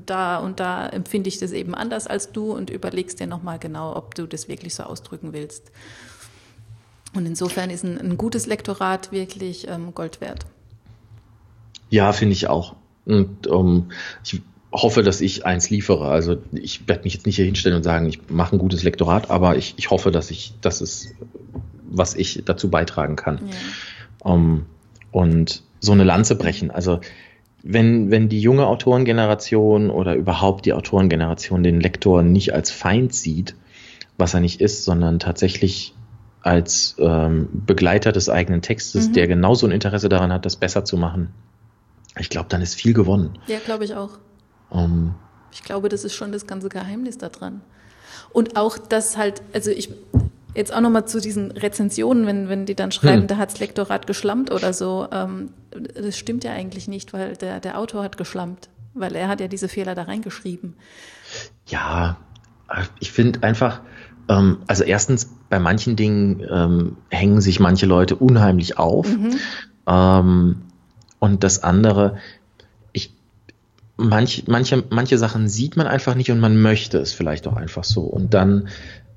da 0.05 0.39
und 0.39 0.61
da 0.61 0.87
empfinde 0.89 1.29
ich 1.29 1.39
das 1.39 1.51
eben 1.51 1.75
anders 1.75 2.07
als 2.07 2.31
du 2.31 2.53
und 2.53 2.71
überlegst 2.71 3.19
dir 3.19 3.27
nochmal 3.27 3.59
genau, 3.59 3.97
ob 3.97 4.15
du 4.15 4.27
das 4.27 4.47
wirklich 4.47 4.75
so 4.75 4.85
ausdrücken 4.85 5.33
willst. 5.33 5.73
Und 7.17 7.27
insofern 7.27 7.71
ist 7.71 7.83
ein, 7.83 7.99
ein 7.99 8.19
gutes 8.19 8.47
Lektorat 8.47 9.11
wirklich 9.11 9.67
ähm, 9.69 9.95
Gold 9.95 10.21
wert. 10.21 10.47
Ja, 11.89 12.13
finde 12.13 12.35
ich 12.35 12.49
auch. 12.49 12.77
Und 13.07 13.47
um, 13.47 13.91
ich 14.23 14.43
hoffe, 14.73 15.03
dass 15.03 15.21
ich 15.21 15.47
eins 15.47 15.71
liefere. 15.71 16.09
Also 16.09 16.37
ich 16.53 16.87
werde 16.89 17.05
mich 17.05 17.15
jetzt 17.15 17.25
nicht 17.25 17.37
hier 17.37 17.47
hinstellen 17.47 17.77
und 17.77 17.85
sagen, 17.85 18.07
ich 18.07 18.29
mache 18.29 18.57
ein 18.57 18.59
gutes 18.59 18.83
Lektorat, 18.83 19.31
aber 19.31 19.57
ich, 19.57 19.75
ich 19.79 19.91
hoffe, 19.91 20.11
dass 20.11 20.31
ich, 20.31 20.55
das 20.61 20.81
ist, 20.83 21.15
was 21.89 22.15
ich 22.15 22.43
dazu 22.45 22.69
beitragen 22.69 23.17
kann. 23.17 23.39
Ja. 23.39 24.33
Um, 24.33 24.67
und 25.11 25.63
so 25.81 25.93
eine 25.93 26.05
Lanze 26.05 26.37
brechen. 26.37 26.71
Also 26.71 27.01
wenn, 27.63 28.11
wenn 28.11 28.29
die 28.29 28.41
junge 28.41 28.67
Autorengeneration 28.67 29.89
oder 29.89 30.15
überhaupt 30.15 30.67
die 30.67 30.73
Autorengeneration 30.73 31.63
den 31.63 31.81
Lektor 31.81 32.23
nicht 32.23 32.53
als 32.53 32.71
Feind 32.71 33.15
sieht, 33.15 33.55
was 34.19 34.35
er 34.35 34.41
nicht 34.41 34.61
ist, 34.61 34.85
sondern 34.85 35.19
tatsächlich 35.19 35.95
als 36.47 36.95
ähm, 36.99 37.49
Begleiter 37.53 38.13
des 38.13 38.29
eigenen 38.29 38.63
Textes, 38.63 39.09
mhm. 39.09 39.13
der 39.15 39.27
genauso 39.27 39.67
ein 39.67 39.73
Interesse 39.73 40.09
daran 40.09 40.33
hat, 40.33 40.47
das 40.47 40.55
besser 40.55 40.85
zu 40.85 40.97
machen, 40.97 41.35
ich 42.19 42.31
glaube, 42.31 42.49
dann 42.49 42.63
ist 42.63 42.75
viel 42.75 42.95
gewonnen. 42.95 43.39
Ja, 43.49 43.59
glaube 43.59 43.85
ich 43.85 43.95
auch. 43.95 44.19
Um, 44.71 45.15
ich 45.53 45.65
glaube, 45.65 45.89
das 45.89 46.05
ist 46.05 46.15
schon 46.15 46.33
das 46.33 46.47
ganze 46.47 46.69
Geheimnis 46.69 47.19
daran. 47.19 47.63
Und 48.33 48.57
auch, 48.57 48.79
dass 48.79 49.17
halt, 49.17 49.43
also 49.53 49.71
ich, 49.71 49.91
jetzt 50.55 50.73
auch 50.73 50.81
nochmal 50.81 51.07
zu 51.07 51.21
diesen 51.21 51.51
Rezensionen, 51.51 52.27
wenn, 52.27 52.49
wenn 52.49 52.65
die 52.65 52.77
dann 52.77 52.93
schreiben, 52.93 53.23
hm. 53.23 53.27
da 53.27 53.37
hat's 53.39 53.59
Lektorat 53.59 54.07
geschlammt 54.07 54.53
oder 54.53 54.73
so, 54.73 55.09
ähm, 55.11 55.51
das 55.95 56.17
stimmt 56.17 56.45
ja 56.45 56.53
eigentlich 56.53 56.87
nicht, 56.87 57.13
weil 57.13 57.37
der, 57.37 57.59
der 57.59 57.79
Autor 57.79 58.05
hat 58.05 58.17
geschlammt, 58.17 58.69
weil 58.95 59.17
er 59.17 59.29
hat 59.29 59.41
ja 59.41 59.49
diese 59.49 59.69
Fehler 59.69 59.95
da 59.95 60.03
reingeschrieben. 60.03 60.75
Ja, 61.67 62.17
ich 63.01 63.13
finde 63.13 63.43
einfach, 63.43 63.81
also 64.29 64.85
erstens, 64.85 65.31
bei 65.49 65.59
manchen 65.59 65.97
Dingen 65.97 66.45
ähm, 66.51 66.97
hängen 67.11 67.41
sich 67.41 67.61
manche 67.61 67.87
Leute 67.87 68.17
unheimlich 68.17 68.79
auf. 68.79 69.09
Mhm. 69.09 69.37
Ähm, 69.87 70.57
und 71.19 71.45
das 71.45 71.63
andere, 71.63 72.17
manch, 73.97 74.45
manche, 74.47 74.85
manche 74.91 75.19
Sachen 75.19 75.49
sieht 75.49 75.77
man 75.77 75.87
einfach 75.87 76.15
nicht 76.15 76.31
und 76.31 76.41
man 76.41 76.61
möchte 76.61 76.99
es 76.99 77.13
vielleicht 77.13 77.47
auch 77.47 77.57
einfach 77.57 77.85
so. 77.85 78.03
Und 78.03 78.35
dann 78.35 78.69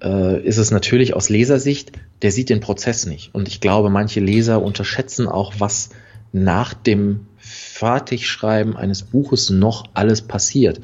äh, 0.01 0.41
ist 0.41 0.57
es 0.57 0.71
natürlich 0.71 1.13
aus 1.13 1.29
Lesersicht, 1.29 1.91
der 2.21 2.31
sieht 2.31 2.49
den 2.49 2.61
Prozess 2.61 3.05
nicht. 3.05 3.33
Und 3.33 3.47
ich 3.47 3.61
glaube, 3.61 3.89
manche 3.89 4.19
Leser 4.19 4.61
unterschätzen 4.61 5.27
auch, 5.27 5.53
was 5.59 5.89
nach 6.31 6.73
dem 6.73 7.27
Fertigschreiben 7.37 8.75
eines 8.77 9.03
Buches 9.03 9.49
noch 9.49 9.85
alles 9.93 10.21
passiert. 10.21 10.79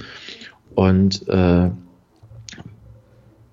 Und 0.74 1.28
äh, 1.28 1.70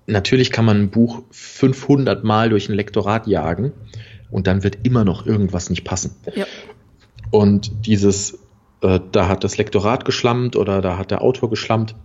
natürlich 0.07 0.51
kann 0.51 0.65
man 0.65 0.81
ein 0.81 0.89
Buch 0.89 1.23
500 1.31 2.23
Mal 2.23 2.49
durch 2.49 2.69
ein 2.69 2.73
Lektorat 2.73 3.27
jagen 3.27 3.71
und 4.31 4.47
dann 4.47 4.63
wird 4.63 4.79
immer 4.83 5.03
noch 5.03 5.25
irgendwas 5.25 5.69
nicht 5.69 5.83
passen. 5.83 6.15
Ja. 6.35 6.45
Und 7.31 7.87
dieses 7.87 8.39
äh, 8.83 8.99
da 9.11 9.27
hat 9.27 9.43
das 9.43 9.57
Lektorat 9.57 10.05
geschlammt 10.05 10.55
oder 10.55 10.81
da 10.81 10.97
hat 10.97 11.09
der 11.09 11.21
Autor 11.21 11.49
geschlammt. 11.49 11.95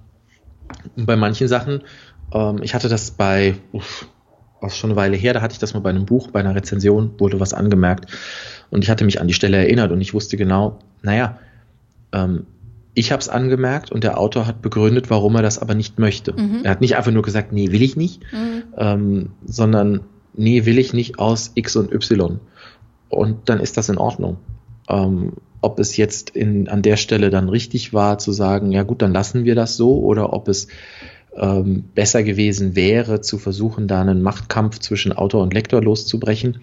Und 0.96 1.07
bei 1.07 1.16
manchen 1.16 1.49
Sachen, 1.49 1.82
ähm, 2.32 2.61
ich 2.62 2.74
hatte 2.74 2.88
das 2.88 3.11
bei, 3.11 3.57
uff, 3.72 4.07
auch 4.61 4.70
schon 4.70 4.90
eine 4.90 4.96
Weile 4.96 5.16
her, 5.16 5.34
da 5.34 5.42
hatte 5.42 5.53
ich 5.53 5.59
das 5.59 5.74
mal 5.74 5.80
bei 5.80 5.90
einem 5.90 6.07
Buch, 6.07 6.30
bei 6.30 6.40
einer 6.40 6.55
Rezension, 6.55 7.18
wurde 7.18 7.40
was 7.40 7.53
angemerkt 7.53 8.11
und 8.70 8.84
ich 8.84 8.90
hatte 8.90 9.05
mich 9.05 9.20
an 9.20 9.28
die 9.28 9.34
Stelle 9.34 9.57
erinnert 9.57 9.92
und 9.92 10.01
ich 10.01 10.14
wusste 10.14 10.36
genau, 10.36 10.78
naja, 11.03 11.38
ähm, 12.12 12.46
ich 12.95 13.12
habe 13.12 13.20
es 13.20 13.28
angemerkt 13.28 13.93
und 13.93 14.05
der 14.05 14.18
Autor 14.18 14.47
hat 14.47 14.62
begründet, 14.62 15.11
warum 15.11 15.36
er 15.36 15.43
das 15.43 15.59
aber 15.59 15.74
nicht 15.74 15.99
möchte. 15.99 16.32
Mhm. 16.32 16.61
Er 16.64 16.72
hat 16.72 16.80
nicht 16.80 16.97
einfach 16.97 17.12
nur 17.12 17.22
gesagt, 17.22 17.53
nee, 17.53 17.70
will 17.70 17.82
ich 17.82 17.97
nicht, 17.97 18.22
mhm. 18.32 18.62
ähm, 18.76 19.30
sondern 19.45 20.01
nee, 20.34 20.64
will 20.64 20.78
ich 20.78 20.93
nicht 20.93 21.18
aus 21.18 21.53
X 21.55 21.76
und 21.76 21.93
Y. 21.93 22.41
Und 23.09 23.49
dann 23.49 23.61
ist 23.61 23.76
das 23.76 23.89
in 23.89 23.99
Ordnung. 23.99 24.39
Ähm, 24.89 25.34
ob 25.61 25.80
es 25.80 25.97
jetzt 25.97 26.30
in, 26.30 26.68
an 26.68 26.82
der 26.82 26.97
Stelle 26.97 27.30
dann 27.30 27.49
richtig 27.49 27.93
war 27.93 28.18
zu 28.18 28.32
sagen, 28.32 28.72
ja 28.72 28.84
gut, 28.84 29.03
dann 29.03 29.12
lassen 29.12 29.45
wir 29.45 29.55
das 29.55 29.76
so, 29.76 29.99
oder 30.01 30.32
ob 30.32 30.49
es 30.49 30.68
ähm, 31.36 31.84
besser 31.95 32.22
gewesen 32.22 32.76
wäre, 32.76 33.20
zu 33.20 33.39
versuchen, 33.39 33.89
da 33.89 34.01
einen 34.01 34.22
Machtkampf 34.22 34.78
zwischen 34.78 35.12
Autor 35.12 35.43
und 35.43 35.55
Lektor 35.55 35.82
loszubrechen. 35.82 36.59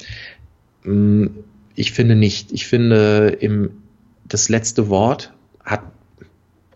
Ähm, 0.86 1.32
ich 1.76 1.92
finde 1.92 2.16
nicht. 2.16 2.52
Ich 2.52 2.68
finde, 2.68 3.38
im, 3.40 3.72
das 4.28 4.50
letzte 4.50 4.90
Wort 4.90 5.34
hat, 5.64 5.82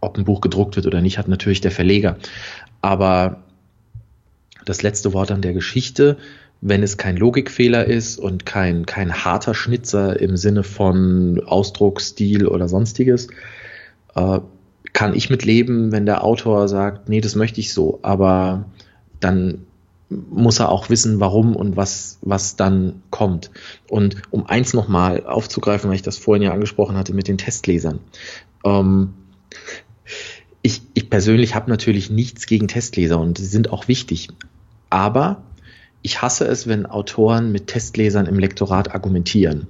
ob 0.02 0.18
ein 0.18 0.26
Buch 0.26 0.42
gedruckt 0.42 0.76
wird 0.76 0.88
oder 0.88 1.02
nicht, 1.02 1.18
hat 1.18 1.28
natürlich 1.28 1.62
der 1.62 1.72
Verleger. 1.72 2.18
Aber 2.82 3.44
das 4.66 4.82
letzte 4.82 5.14
Wort 5.14 5.32
an 5.32 5.42
der 5.42 5.54
Geschichte 5.54 6.18
wenn 6.62 6.84
es 6.84 6.98
kein 6.98 7.16
Logikfehler 7.16 7.86
ist 7.86 8.20
und 8.20 8.46
kein, 8.46 8.86
kein 8.86 9.14
harter 9.24 9.54
Schnitzer 9.54 10.20
im 10.20 10.36
Sinne 10.36 10.64
von 10.64 11.42
Ausdruck, 11.46 12.02
Stil 12.02 12.48
oder 12.48 12.68
sonstiges, 12.68 13.28
äh, 14.16 14.40
kann 14.92 15.16
ich 15.16 15.30
mit 15.30 15.46
leben, 15.46 15.92
wenn 15.92 16.06
der 16.06 16.24
Autor 16.24 16.68
sagt, 16.68 17.08
nee, 17.08 17.22
das 17.22 17.36
möchte 17.36 17.62
ich 17.62 17.74
so, 17.74 18.00
aber 18.02 18.66
dann 19.20 19.66
muss 20.10 20.60
er 20.60 20.70
auch 20.70 20.90
wissen, 20.90 21.20
warum 21.20 21.56
und 21.56 21.78
was, 21.78 22.18
was 22.22 22.56
dann 22.56 23.04
kommt. 23.12 23.52
Und 23.90 24.24
um 24.32 24.48
eins 24.48 24.74
nochmal 24.74 25.26
aufzugreifen, 25.26 25.88
weil 25.88 25.96
ich 25.96 26.02
das 26.02 26.18
vorhin 26.18 26.42
ja 26.42 26.52
angesprochen 26.52 26.98
hatte 26.98 27.14
mit 27.14 27.28
den 27.28 27.38
Testlesern. 27.38 28.00
Ähm, 28.66 29.14
ich, 30.62 30.82
ich 30.94 31.10
persönlich 31.10 31.56
habe 31.56 31.70
natürlich 31.70 32.10
nichts 32.10 32.46
gegen 32.46 32.68
Testleser 32.68 33.20
und 33.20 33.38
sie 33.38 33.46
sind 33.46 33.72
auch 33.72 33.88
wichtig. 33.88 34.30
Aber 34.90 35.44
ich 36.02 36.22
hasse 36.22 36.46
es, 36.48 36.68
wenn 36.68 36.86
Autoren 36.86 37.52
mit 37.52 37.68
Testlesern 37.68 38.26
im 38.26 38.40
Lektorat 38.40 38.94
argumentieren. 38.94 39.68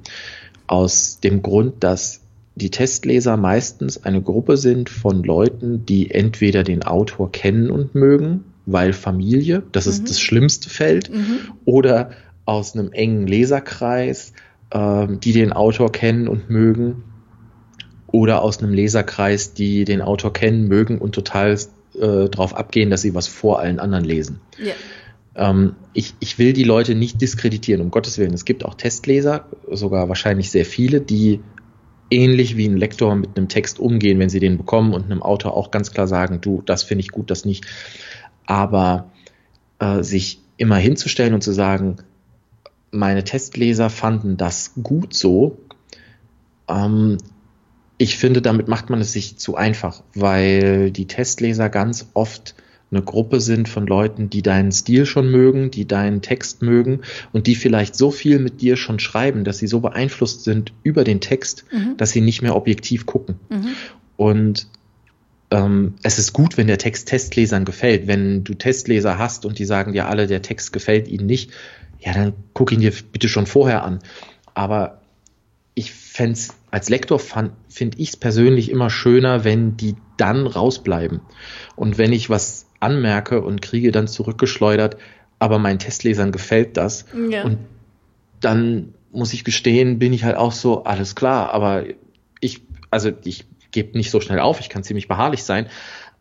Aus 0.67 1.19
dem 1.19 1.41
Grund, 1.41 1.83
dass 1.83 2.21
die 2.55 2.69
Testleser 2.69 3.37
meistens 3.37 4.03
eine 4.03 4.21
Gruppe 4.21 4.57
sind 4.57 4.89
von 4.89 5.23
Leuten, 5.23 5.85
die 5.85 6.11
entweder 6.11 6.63
den 6.63 6.83
Autor 6.83 7.31
kennen 7.31 7.71
und 7.71 7.95
mögen, 7.95 8.43
weil 8.65 8.93
Familie, 8.93 9.63
das 9.71 9.85
mhm. 9.85 9.91
ist 9.91 10.09
das 10.09 10.19
schlimmste 10.19 10.69
Feld, 10.69 11.09
mhm. 11.11 11.39
oder 11.65 12.11
aus 12.45 12.75
einem 12.75 12.91
engen 12.91 13.27
Leserkreis, 13.27 14.33
äh, 14.71 15.07
die 15.23 15.33
den 15.33 15.53
Autor 15.53 15.91
kennen 15.91 16.27
und 16.27 16.49
mögen, 16.49 17.03
oder 18.11 18.41
aus 18.41 18.59
einem 18.59 18.73
Leserkreis, 18.73 19.53
die 19.53 19.85
den 19.85 20.01
Autor 20.01 20.33
kennen, 20.33 20.67
mögen 20.67 20.97
und 20.97 21.13
total 21.13 21.57
äh, 21.99 22.29
drauf 22.29 22.55
abgehen, 22.55 22.89
dass 22.89 23.01
sie 23.01 23.15
was 23.15 23.27
vor 23.27 23.59
allen 23.59 23.79
anderen 23.79 24.03
lesen. 24.03 24.41
Ja. 24.57 24.73
Ähm, 25.35 25.75
ich, 25.93 26.15
ich 26.19 26.37
will 26.39 26.53
die 26.53 26.63
Leute 26.63 26.95
nicht 26.95 27.21
diskreditieren, 27.21 27.81
um 27.81 27.91
Gottes 27.91 28.17
Willen. 28.17 28.33
Es 28.33 28.45
gibt 28.45 28.65
auch 28.65 28.73
Testleser, 28.73 29.45
sogar 29.71 30.09
wahrscheinlich 30.09 30.51
sehr 30.51 30.65
viele, 30.65 31.01
die 31.01 31.39
ähnlich 32.11 32.57
wie 32.57 32.67
ein 32.67 32.77
Lektor 32.77 33.15
mit 33.15 33.37
einem 33.37 33.47
Text 33.47 33.79
umgehen, 33.79 34.19
wenn 34.19 34.29
sie 34.29 34.39
den 34.39 34.57
bekommen 34.57 34.93
und 34.93 35.05
einem 35.05 35.21
Autor 35.21 35.55
auch 35.55 35.71
ganz 35.71 35.91
klar 35.91 36.07
sagen, 36.07 36.41
du, 36.41 36.63
das 36.65 36.83
finde 36.83 37.01
ich 37.01 37.09
gut, 37.09 37.29
das 37.29 37.45
nicht. 37.45 37.65
Aber 38.45 39.11
äh, 39.79 40.01
sich 40.03 40.41
immer 40.57 40.77
hinzustellen 40.77 41.33
und 41.33 41.43
zu 41.43 41.51
sagen, 41.51 41.97
meine 42.91 43.23
Testleser 43.23 43.89
fanden 43.89 44.37
das 44.37 44.73
gut 44.81 45.13
so, 45.13 45.59
ähm, 46.67 47.17
ich 47.99 48.17
finde, 48.17 48.41
damit 48.41 48.67
macht 48.69 48.89
man 48.89 49.01
es 49.01 49.11
sich 49.11 49.37
zu 49.37 49.55
einfach, 49.55 50.01
weil 50.15 50.89
die 50.89 51.05
Testleser 51.05 51.69
ganz 51.69 52.07
oft 52.13 52.55
eine 52.91 53.03
Gruppe 53.03 53.41
sind 53.41 53.67
von 53.69 53.85
Leuten, 53.85 54.29
die 54.29 54.41
deinen 54.41 54.71
Stil 54.71 55.05
schon 55.05 55.29
mögen, 55.29 55.69
die 55.69 55.85
deinen 55.85 56.21
Text 56.21 56.61
mögen 56.61 57.01
und 57.33 57.45
die 57.45 57.55
vielleicht 57.55 57.95
so 57.95 58.09
viel 58.09 58.39
mit 58.39 58.61
dir 58.61 58.77
schon 58.77 58.99
schreiben, 58.99 59.43
dass 59.43 59.59
sie 59.59 59.67
so 59.67 59.81
beeinflusst 59.81 60.45
sind 60.45 60.73
über 60.81 61.03
den 61.03 61.19
Text, 61.19 61.65
mhm. 61.71 61.97
dass 61.97 62.11
sie 62.11 62.21
nicht 62.21 62.41
mehr 62.41 62.55
objektiv 62.55 63.05
gucken. 63.05 63.35
Mhm. 63.49 63.67
Und 64.15 64.67
ähm, 65.51 65.95
es 66.01 66.19
ist 66.19 66.31
gut, 66.31 66.57
wenn 66.57 66.67
der 66.67 66.77
Text 66.77 67.09
Testlesern 67.09 67.65
gefällt. 67.65 68.07
Wenn 68.07 68.45
du 68.45 68.53
Testleser 68.53 69.17
hast 69.17 69.45
und 69.45 69.59
die 69.59 69.65
sagen 69.65 69.91
dir 69.91 70.07
alle, 70.07 70.25
der 70.25 70.41
Text 70.41 70.71
gefällt 70.71 71.09
ihnen 71.09 71.25
nicht, 71.25 71.51
ja, 71.99 72.13
dann 72.13 72.33
guck 72.53 72.71
ihn 72.71 72.79
dir 72.79 72.93
bitte 73.11 73.27
schon 73.27 73.45
vorher 73.45 73.83
an. 73.83 73.99
Aber 74.53 75.01
ich 75.75 75.91
fände 75.91 76.39
als 76.71 76.89
Lektor 76.89 77.19
finde 77.19 77.97
ich 77.97 78.09
es 78.09 78.17
persönlich 78.17 78.69
immer 78.69 78.89
schöner, 78.89 79.43
wenn 79.43 79.77
die 79.77 79.95
dann 80.17 80.45
rausbleiben. 80.47 81.21
Und 81.75 81.97
wenn 81.97 82.13
ich 82.13 82.29
was 82.29 82.67
anmerke 82.79 83.41
und 83.41 83.61
kriege 83.61 83.91
dann 83.91 84.07
zurückgeschleudert, 84.07 84.97
aber 85.39 85.59
meinen 85.59 85.79
Testlesern 85.79 86.31
gefällt 86.31 86.77
das. 86.77 87.05
Ja. 87.29 87.43
Und 87.43 87.57
dann 88.39 88.93
muss 89.11 89.33
ich 89.33 89.43
gestehen, 89.43 89.99
bin 89.99 90.13
ich 90.13 90.23
halt 90.23 90.37
auch 90.37 90.51
so, 90.51 90.83
alles 90.83 91.15
klar, 91.15 91.51
aber 91.51 91.83
ich, 92.39 92.61
also 92.91 93.11
ich 93.23 93.45
gebe 93.71 93.97
nicht 93.97 94.11
so 94.11 94.21
schnell 94.21 94.39
auf, 94.39 94.59
ich 94.59 94.69
kann 94.69 94.83
ziemlich 94.83 95.07
beharrlich 95.07 95.43
sein, 95.43 95.67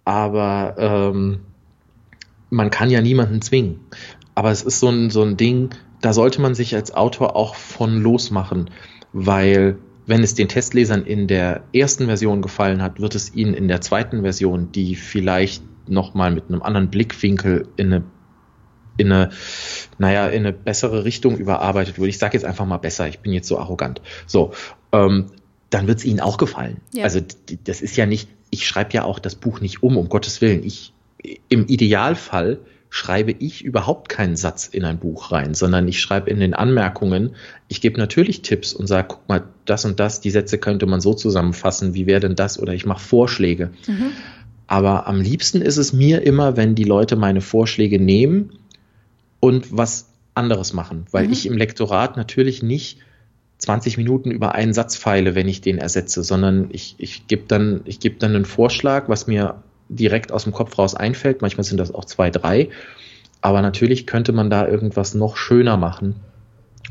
aber 0.05 0.75
ähm, 0.79 1.41
man 2.51 2.71
kann 2.71 2.91
ja 2.91 3.01
niemanden 3.01 3.43
zwingen. 3.43 3.81
Aber 4.35 4.51
es 4.51 4.63
ist 4.63 4.81
so 4.81 4.89
ein, 4.89 5.11
so 5.11 5.23
ein 5.23 5.37
Ding, 5.37 5.71
da 6.01 6.13
sollte 6.13 6.41
man 6.41 6.55
sich 6.55 6.75
als 6.75 6.95
Autor 6.95 7.37
auch 7.37 7.55
von 7.57 8.01
losmachen, 8.01 8.71
weil 9.13 9.79
wenn 10.09 10.23
es 10.23 10.35
den 10.35 10.49
Testlesern 10.49 11.05
in 11.05 11.27
der 11.27 11.65
ersten 11.75 12.07
Version 12.07 12.41
gefallen 12.41 12.81
hat, 12.81 12.99
wird 12.99 13.15
es 13.15 13.35
ihnen 13.35 13.53
in 13.53 13.69
der 13.69 13.83
zweiten 13.83 14.23
Version, 14.23 14.73
die 14.73 14.97
vielleicht 14.97 15.63
nochmal 15.87 16.31
mit 16.31 16.49
einem 16.49 16.63
anderen 16.63 16.89
Blickwinkel 16.89 17.69
in 17.77 17.93
eine, 17.93 18.05
in 18.97 19.13
eine, 19.13 19.31
naja, 19.99 20.27
in 20.29 20.47
eine 20.47 20.55
bessere 20.55 21.05
Richtung 21.05 21.37
überarbeitet 21.37 21.99
wurde. 21.99 22.09
Ich 22.09 22.17
sage 22.17 22.39
jetzt 22.39 22.45
einfach 22.45 22.65
mal 22.65 22.79
besser, 22.79 23.07
ich 23.07 23.19
bin 23.19 23.35
jetzt 23.35 23.49
so 23.49 23.59
arrogant. 23.59 24.01
So, 24.27 24.53
ähm, 24.93 25.27
dann 25.69 25.87
wird 25.87 25.99
es 25.99 26.07
ihnen 26.07 26.21
auch 26.21 26.39
gefallen. 26.39 26.79
Ja. 26.95 27.05
Also 27.05 27.21
das 27.65 27.83
ist 27.83 27.99
ja 27.99 28.07
nicht, 28.07 28.31
ich 28.49 28.67
schreibe 28.67 28.95
ja 28.95 29.05
auch 29.05 29.19
das 29.19 29.35
Buch 29.35 29.61
nicht 29.61 29.83
um, 29.83 29.99
um 29.99 30.09
Gottes 30.09 30.41
Willen. 30.41 30.65
Ich 30.65 30.95
im 31.51 31.67
Idealfall 31.67 32.61
schreibe 32.91 33.33
ich 33.33 33.65
überhaupt 33.65 34.09
keinen 34.09 34.37
Satz 34.37 34.67
in 34.67 34.85
ein 34.85 34.99
Buch 34.99 35.31
rein, 35.31 35.55
sondern 35.55 35.87
ich 35.89 36.01
schreibe 36.01 36.31
in 36.31 36.41
den 36.41 36.55
Anmerkungen, 36.55 37.37
ich 37.69 37.81
gebe 37.81 37.99
natürlich 37.99 38.43
Tipps 38.43 38.73
und 38.73 38.87
sage, 38.87 39.09
guck 39.11 39.29
mal, 39.29 39.45
das 39.67 39.85
und 39.85 40.01
das, 40.01 40.21
die 40.21 40.31
Sätze 40.31 40.59
könnte 40.59 40.87
man 40.87 41.01
so 41.01 41.13
zusammenfassen, 41.15 41.95
wie 41.95 42.07
wäre 42.07 42.21
denn 42.21 42.35
das? 42.35 42.59
Oder 42.59 42.73
ich 42.73 42.87
mache 42.87 43.05
Vorschläge. 43.05 43.71
Mhm. 43.87 44.13
Aber 44.67 45.07
am 45.07 45.21
liebsten 45.21 45.61
ist 45.61 45.77
es 45.77 45.93
mir 45.93 46.23
immer, 46.23 46.57
wenn 46.57 46.75
die 46.75 46.85
Leute 46.85 47.17
meine 47.17 47.41
Vorschläge 47.41 48.01
nehmen 48.01 48.53
und 49.41 49.77
was 49.77 50.09
anderes 50.35 50.73
machen, 50.73 51.07
weil 51.11 51.27
mhm. 51.27 51.33
ich 51.33 51.47
im 51.47 51.57
Lektorat 51.57 52.17
natürlich 52.17 52.63
nicht 52.63 52.99
20 53.59 53.97
Minuten 53.97 54.31
über 54.31 54.55
einen 54.55 54.73
Satz 54.73 54.97
feile, 54.97 55.35
wenn 55.35 55.49
ich 55.49 55.61
den 55.61 55.79
ersetze, 55.79 56.23
sondern 56.23 56.69
ich, 56.71 56.95
ich 56.99 57.27
gebe 57.27 57.45
dann, 57.49 57.81
ich 57.85 57.99
gebe 57.99 58.17
dann 58.19 58.35
einen 58.35 58.45
Vorschlag, 58.45 59.09
was 59.09 59.27
mir 59.27 59.63
direkt 59.89 60.33
aus 60.33 60.45
dem 60.45 60.53
Kopf 60.53 60.79
raus 60.79 60.95
einfällt. 60.95 61.43
Manchmal 61.43 61.65
sind 61.65 61.79
das 61.79 61.93
auch 61.93 62.05
zwei, 62.05 62.31
drei. 62.31 62.69
Aber 63.41 63.63
natürlich 63.63 64.07
könnte 64.07 64.33
man 64.33 64.51
da 64.51 64.67
irgendwas 64.67 65.15
noch 65.15 65.37
schöner 65.37 65.77
machen 65.77 66.17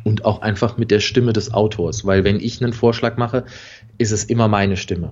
und 0.03 0.25
auch 0.25 0.41
einfach 0.41 0.77
mit 0.77 0.91
der 0.91 1.01
Stimme 1.01 1.33
des 1.33 1.53
Autors, 1.53 2.05
weil 2.05 2.23
wenn 2.23 2.39
ich 2.39 2.63
einen 2.63 2.73
Vorschlag 2.73 3.17
mache, 3.17 3.45
ist 3.97 4.11
es 4.11 4.23
immer 4.23 4.47
meine 4.47 4.77
Stimme. 4.77 5.11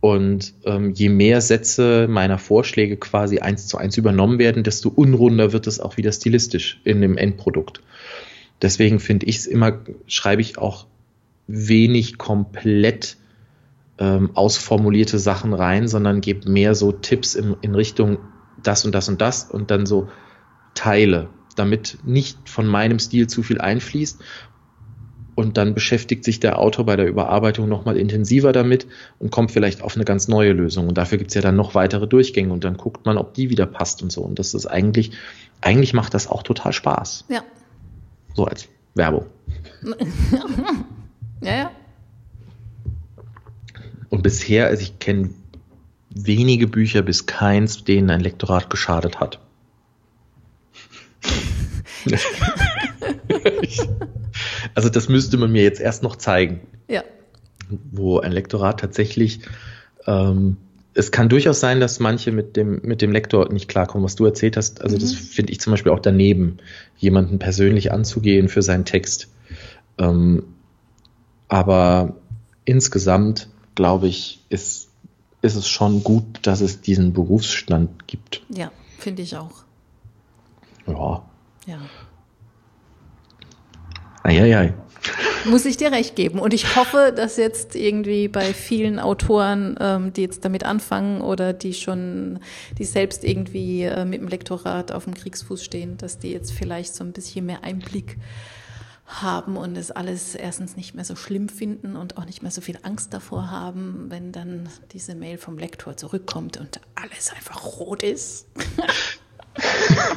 Und 0.00 0.54
ähm, 0.64 0.92
je 0.92 1.08
mehr 1.08 1.40
Sätze 1.40 2.06
meiner 2.08 2.38
Vorschläge 2.38 2.96
quasi 2.96 3.40
eins 3.40 3.66
zu 3.66 3.76
eins 3.76 3.96
übernommen 3.96 4.38
werden, 4.38 4.62
desto 4.62 4.88
unrunder 4.88 5.52
wird 5.52 5.66
es 5.66 5.80
auch 5.80 5.96
wieder 5.96 6.12
stilistisch 6.12 6.80
in 6.84 7.00
dem 7.00 7.18
Endprodukt. 7.18 7.82
Deswegen 8.62 9.00
finde 9.00 9.26
ich 9.26 9.38
es 9.38 9.46
immer, 9.46 9.80
schreibe 10.06 10.42
ich 10.42 10.58
auch 10.58 10.86
wenig 11.46 12.18
komplett 12.18 13.16
ähm, 14.00 14.30
ausformulierte 14.34 15.18
Sachen 15.18 15.52
rein, 15.52 15.86
sondern 15.86 16.22
gebe 16.22 16.50
mehr 16.50 16.74
so 16.74 16.90
Tipps 16.90 17.34
in, 17.34 17.54
in 17.60 17.74
Richtung 17.74 18.18
das 18.62 18.84
und 18.84 18.94
das 18.94 19.08
und 19.08 19.20
das 19.20 19.44
und 19.44 19.70
dann 19.70 19.86
so 19.86 20.08
Teile, 20.74 21.28
damit 21.54 21.98
nicht 22.04 22.48
von 22.48 22.66
meinem 22.66 22.98
Stil 22.98 23.26
zu 23.26 23.42
viel 23.42 23.60
einfließt. 23.60 24.20
Und 25.36 25.56
dann 25.56 25.74
beschäftigt 25.74 26.24
sich 26.24 26.40
der 26.40 26.58
Autor 26.58 26.84
bei 26.84 26.96
der 26.96 27.06
Überarbeitung 27.06 27.68
nochmal 27.68 27.96
intensiver 27.96 28.52
damit 28.52 28.86
und 29.18 29.30
kommt 29.30 29.50
vielleicht 29.50 29.80
auf 29.80 29.94
eine 29.94 30.04
ganz 30.04 30.28
neue 30.28 30.52
Lösung. 30.52 30.88
Und 30.88 30.98
dafür 30.98 31.16
gibt's 31.16 31.34
ja 31.34 31.40
dann 31.40 31.56
noch 31.56 31.74
weitere 31.74 32.06
Durchgänge 32.06 32.52
und 32.52 32.64
dann 32.64 32.76
guckt 32.76 33.06
man, 33.06 33.16
ob 33.16 33.32
die 33.32 33.48
wieder 33.48 33.64
passt 33.64 34.02
und 34.02 34.12
so. 34.12 34.22
Und 34.22 34.38
das 34.38 34.52
ist 34.52 34.66
eigentlich, 34.66 35.12
eigentlich 35.62 35.94
macht 35.94 36.12
das 36.12 36.26
auch 36.26 36.42
total 36.42 36.72
Spaß. 36.72 37.26
Ja. 37.28 37.42
So 38.34 38.44
als 38.44 38.68
Werbung. 38.94 39.26
ja, 41.42 41.56
ja. 41.56 41.70
Und 44.10 44.22
bisher, 44.22 44.66
also 44.66 44.82
ich 44.82 44.98
kenne 44.98 45.30
wenige 46.10 46.66
Bücher 46.66 47.02
bis 47.02 47.26
keins, 47.26 47.84
denen 47.84 48.10
ein 48.10 48.20
Lektorat 48.20 48.68
geschadet 48.68 49.20
hat. 49.20 49.40
also 54.74 54.88
das 54.88 55.08
müsste 55.08 55.36
man 55.36 55.52
mir 55.52 55.62
jetzt 55.62 55.80
erst 55.80 56.02
noch 56.02 56.16
zeigen. 56.16 56.60
Ja. 56.88 57.04
Wo 57.92 58.18
ein 58.18 58.32
Lektorat 58.32 58.80
tatsächlich, 58.80 59.40
ähm, 60.06 60.56
es 60.94 61.12
kann 61.12 61.28
durchaus 61.28 61.60
sein, 61.60 61.78
dass 61.78 62.00
manche 62.00 62.32
mit 62.32 62.56
dem, 62.56 62.80
mit 62.82 63.00
dem 63.00 63.12
Lektor 63.12 63.52
nicht 63.52 63.68
klarkommen, 63.68 64.04
was 64.04 64.16
du 64.16 64.24
erzählt 64.24 64.56
hast. 64.56 64.82
Also 64.82 64.96
mhm. 64.96 65.00
das 65.00 65.12
finde 65.12 65.52
ich 65.52 65.60
zum 65.60 65.72
Beispiel 65.72 65.92
auch 65.92 66.00
daneben, 66.00 66.58
jemanden 66.98 67.38
persönlich 67.38 67.92
anzugehen 67.92 68.48
für 68.48 68.62
seinen 68.62 68.84
Text. 68.84 69.28
Ähm, 69.98 70.42
aber 71.46 72.16
insgesamt 72.64 73.48
glaube 73.74 74.08
ich, 74.08 74.40
ist, 74.48 74.88
ist 75.42 75.56
es 75.56 75.68
schon 75.68 76.02
gut, 76.02 76.40
dass 76.42 76.60
es 76.60 76.80
diesen 76.80 77.12
Berufsstand 77.12 78.06
gibt. 78.06 78.42
Ja, 78.48 78.70
finde 78.98 79.22
ich 79.22 79.36
auch. 79.36 79.64
Ja. 80.86 81.22
Ja. 81.66 81.78
Eieiei. 84.22 84.74
Muss 85.46 85.64
ich 85.64 85.78
dir 85.78 85.92
recht 85.92 86.14
geben. 86.14 86.38
Und 86.38 86.52
ich 86.52 86.76
hoffe, 86.76 87.12
dass 87.16 87.38
jetzt 87.38 87.74
irgendwie 87.74 88.28
bei 88.28 88.52
vielen 88.52 88.98
Autoren, 88.98 89.76
ähm, 89.80 90.12
die 90.12 90.20
jetzt 90.20 90.44
damit 90.44 90.64
anfangen 90.64 91.22
oder 91.22 91.54
die 91.54 91.72
schon, 91.72 92.40
die 92.76 92.84
selbst 92.84 93.24
irgendwie 93.24 93.84
äh, 93.84 94.04
mit 94.04 94.20
dem 94.20 94.28
Lektorat 94.28 94.92
auf 94.92 95.04
dem 95.04 95.14
Kriegsfuß 95.14 95.64
stehen, 95.64 95.96
dass 95.96 96.18
die 96.18 96.30
jetzt 96.32 96.52
vielleicht 96.52 96.94
so 96.94 97.02
ein 97.02 97.12
bisschen 97.12 97.46
mehr 97.46 97.64
Einblick 97.64 98.18
haben 99.10 99.56
und 99.56 99.76
es 99.76 99.90
alles 99.90 100.34
erstens 100.34 100.76
nicht 100.76 100.94
mehr 100.94 101.04
so 101.04 101.16
schlimm 101.16 101.48
finden 101.48 101.96
und 101.96 102.16
auch 102.16 102.24
nicht 102.24 102.42
mehr 102.42 102.50
so 102.50 102.60
viel 102.60 102.78
Angst 102.82 103.12
davor 103.12 103.50
haben, 103.50 104.06
wenn 104.08 104.32
dann 104.32 104.68
diese 104.92 105.14
Mail 105.14 105.38
vom 105.38 105.58
Lektor 105.58 105.96
zurückkommt 105.96 106.56
und 106.58 106.80
alles 106.94 107.32
einfach 107.32 107.78
rot 107.78 108.02
ist. 108.02 108.46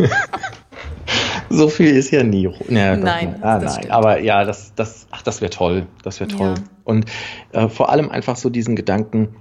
so 1.49 1.69
viel 1.69 1.95
ist 1.95 2.11
ja 2.11 2.23
nie 2.23 2.45
rot. 2.45 2.69
Ja, 2.69 2.95
nein, 2.95 3.41
ah, 3.41 3.57
nein. 3.59 3.89
aber 3.89 4.19
ja, 4.19 4.43
das, 4.43 4.73
das, 4.75 5.07
ach, 5.11 5.23
das 5.23 5.41
wäre 5.41 5.49
toll. 5.49 5.87
Das 6.03 6.19
wäre 6.19 6.29
toll. 6.29 6.55
Ja. 6.57 6.63
Und 6.83 7.05
äh, 7.51 7.69
vor 7.69 7.89
allem 7.89 8.09
einfach 8.09 8.35
so 8.35 8.49
diesen 8.49 8.75
Gedanken, 8.75 9.35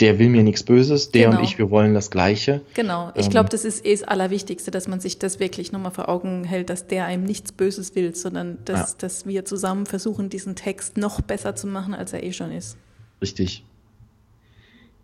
der 0.00 0.18
will 0.18 0.28
mir 0.28 0.42
nichts 0.42 0.62
Böses, 0.62 1.10
der 1.10 1.26
genau. 1.26 1.38
und 1.38 1.44
ich, 1.44 1.58
wir 1.58 1.70
wollen 1.70 1.94
das 1.94 2.10
Gleiche. 2.10 2.60
Genau, 2.74 3.10
ich 3.14 3.26
ähm, 3.26 3.30
glaube, 3.30 3.48
das 3.48 3.64
ist 3.64 3.84
eh 3.84 3.92
das 3.92 4.04
Allerwichtigste, 4.04 4.70
dass 4.70 4.88
man 4.88 5.00
sich 5.00 5.18
das 5.18 5.40
wirklich 5.40 5.72
nochmal 5.72 5.90
vor 5.90 6.08
Augen 6.08 6.44
hält, 6.44 6.70
dass 6.70 6.86
der 6.86 7.04
einem 7.06 7.24
nichts 7.24 7.52
Böses 7.52 7.94
will, 7.94 8.14
sondern 8.14 8.58
dass, 8.64 8.92
ja. 8.92 8.96
dass 8.98 9.26
wir 9.26 9.44
zusammen 9.44 9.86
versuchen, 9.86 10.28
diesen 10.28 10.54
Text 10.54 10.96
noch 10.96 11.20
besser 11.20 11.56
zu 11.56 11.66
machen, 11.66 11.94
als 11.94 12.12
er 12.12 12.22
eh 12.22 12.32
schon 12.32 12.52
ist. 12.52 12.76
Richtig. 13.20 13.64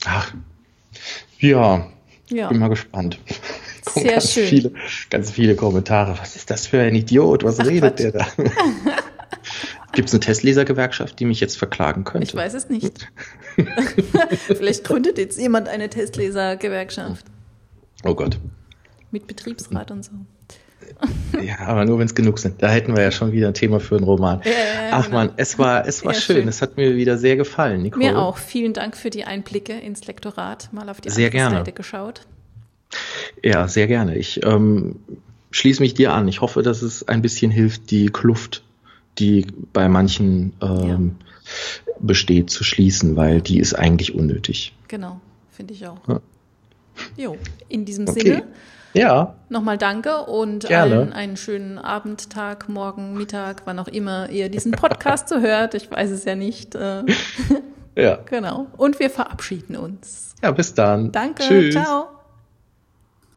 Ach, 0.05 0.35
ja, 1.39 1.89
ja. 2.29 2.49
bin 2.49 2.59
mal 2.59 2.69
gespannt. 2.69 3.19
Sehr 3.83 4.05
ganz 4.13 4.33
schön. 4.33 4.47
Viele, 4.47 4.73
ganz 5.11 5.31
viele 5.31 5.57
Kommentare. 5.57 6.17
Was 6.19 6.37
ist 6.37 6.51
das 6.51 6.67
für 6.67 6.81
ein 6.81 6.95
Idiot? 6.95 7.43
Was 7.43 7.61
Ach, 7.61 7.67
redet 7.67 7.97
Quatsch. 7.97 8.01
der 8.01 8.13
da? 8.13 8.27
Gibt 9.95 10.09
es 10.09 10.15
eine 10.15 10.21
Testlesergewerkschaft, 10.21 11.19
die 11.21 11.25
mich 11.25 11.41
jetzt 11.41 11.57
verklagen 11.57 12.05
könnte? 12.05 12.27
Ich 12.27 12.35
weiß 12.35 12.55
es 12.55 12.69
nicht. 12.69 13.09
Vielleicht 14.47 14.85
gründet 14.85 15.19
jetzt 15.19 15.39
jemand 15.39 15.69
eine 15.69 15.89
Testlesergewerkschaft. 15.89 17.27
Oh 18.05 18.15
Gott. 18.15 18.39
Mit 19.11 19.27
Betriebsrat 19.27 19.91
und 19.91 20.05
so. 20.05 20.13
Ja, 21.43 21.61
aber 21.61 21.85
nur 21.85 21.99
wenn 21.99 22.07
es 22.07 22.15
genug 22.15 22.39
sind. 22.39 22.63
Da 22.63 22.69
hätten 22.69 22.95
wir 22.97 23.03
ja 23.03 23.11
schon 23.11 23.33
wieder 23.33 23.49
ein 23.49 23.55
Thema 23.55 23.81
für 23.81 23.97
einen 23.97 24.05
Roman. 24.05 24.41
Ja, 24.45 24.51
ja, 24.51 24.57
Ach 24.93 25.07
genau. 25.07 25.17
man, 25.17 25.31
es 25.37 25.59
war, 25.59 25.87
es 25.87 26.05
war 26.05 26.13
ja, 26.13 26.21
schön. 26.21 26.37
schön. 26.37 26.49
Es 26.49 26.63
hat 26.63 26.77
mir 26.77 26.97
wieder 26.97 27.17
sehr 27.19 27.37
gefallen, 27.37 27.83
Nicole. 27.83 28.05
Mir 28.05 28.19
auch. 28.19 28.37
Vielen 28.37 28.73
Dank 28.73 28.97
für 28.97 29.11
die 29.11 29.25
Einblicke 29.25 29.73
ins 29.73 30.07
Lektorat. 30.07 30.73
Mal 30.73 30.89
auf 30.89 31.01
die 31.01 31.11
sehr 31.11 31.31
gerne. 31.31 31.59
Seite 31.59 31.73
geschaut. 31.73 32.23
Ja, 33.43 33.69
sehr 33.69 33.87
gerne. 33.87 34.17
Ich 34.17 34.45
ähm, 34.45 34.97
schließe 35.51 35.83
mich 35.83 35.95
dir 35.95 36.13
an. 36.13 36.29
Ich 36.29 36.41
hoffe, 36.41 36.63
dass 36.63 36.83
es 36.83 37.07
ein 37.09 37.23
bisschen 37.23 37.51
hilft, 37.51 37.91
die 37.91 38.07
Kluft 38.07 38.64
die 39.19 39.47
bei 39.73 39.89
manchen 39.89 40.55
ähm, 40.61 41.17
ja. 41.17 41.93
besteht, 42.01 42.51
zu 42.51 42.65
schließen, 42.65 43.17
weil 43.17 43.41
die 43.41 43.59
ist 43.59 43.75
eigentlich 43.75 44.15
unnötig. 44.15 44.75
Genau, 44.89 45.21
finde 45.51 45.75
ich 45.75 45.87
auch. 45.87 46.07
Ja. 46.09 46.21
Jo, 47.17 47.37
in 47.69 47.85
diesem 47.85 48.09
okay. 48.09 48.21
Sinne. 48.21 48.43
Ja. 48.95 49.35
Nochmal 49.49 49.77
danke 49.77 50.19
und 50.25 50.71
allen 50.71 51.13
einen 51.13 51.37
schönen 51.37 51.79
Abend, 51.79 52.31
Tag, 52.31 52.69
Morgen, 52.69 53.15
Mittag, 53.15 53.63
wann 53.65 53.81
auch 53.81 53.89
immer 53.89 54.31
ihr 54.31 54.49
diesen 54.49 54.73
Podcast 54.73 55.29
so 55.31 55.41
hört. 55.41 55.75
Ich 55.75 55.91
weiß 55.91 56.11
es 56.11 56.25
ja 56.25 56.37
nicht. 56.37 56.75
Äh. 56.75 57.03
ja. 57.97 58.19
Genau. 58.27 58.67
Und 58.77 58.99
wir 59.01 59.11
verabschieden 59.11 59.77
uns. 59.77 60.35
Ja, 60.43 60.51
bis 60.53 60.75
dann. 60.75 61.13
Danke. 61.13 61.43
Tschüss. 61.43 61.75
Ciao. 61.75 62.09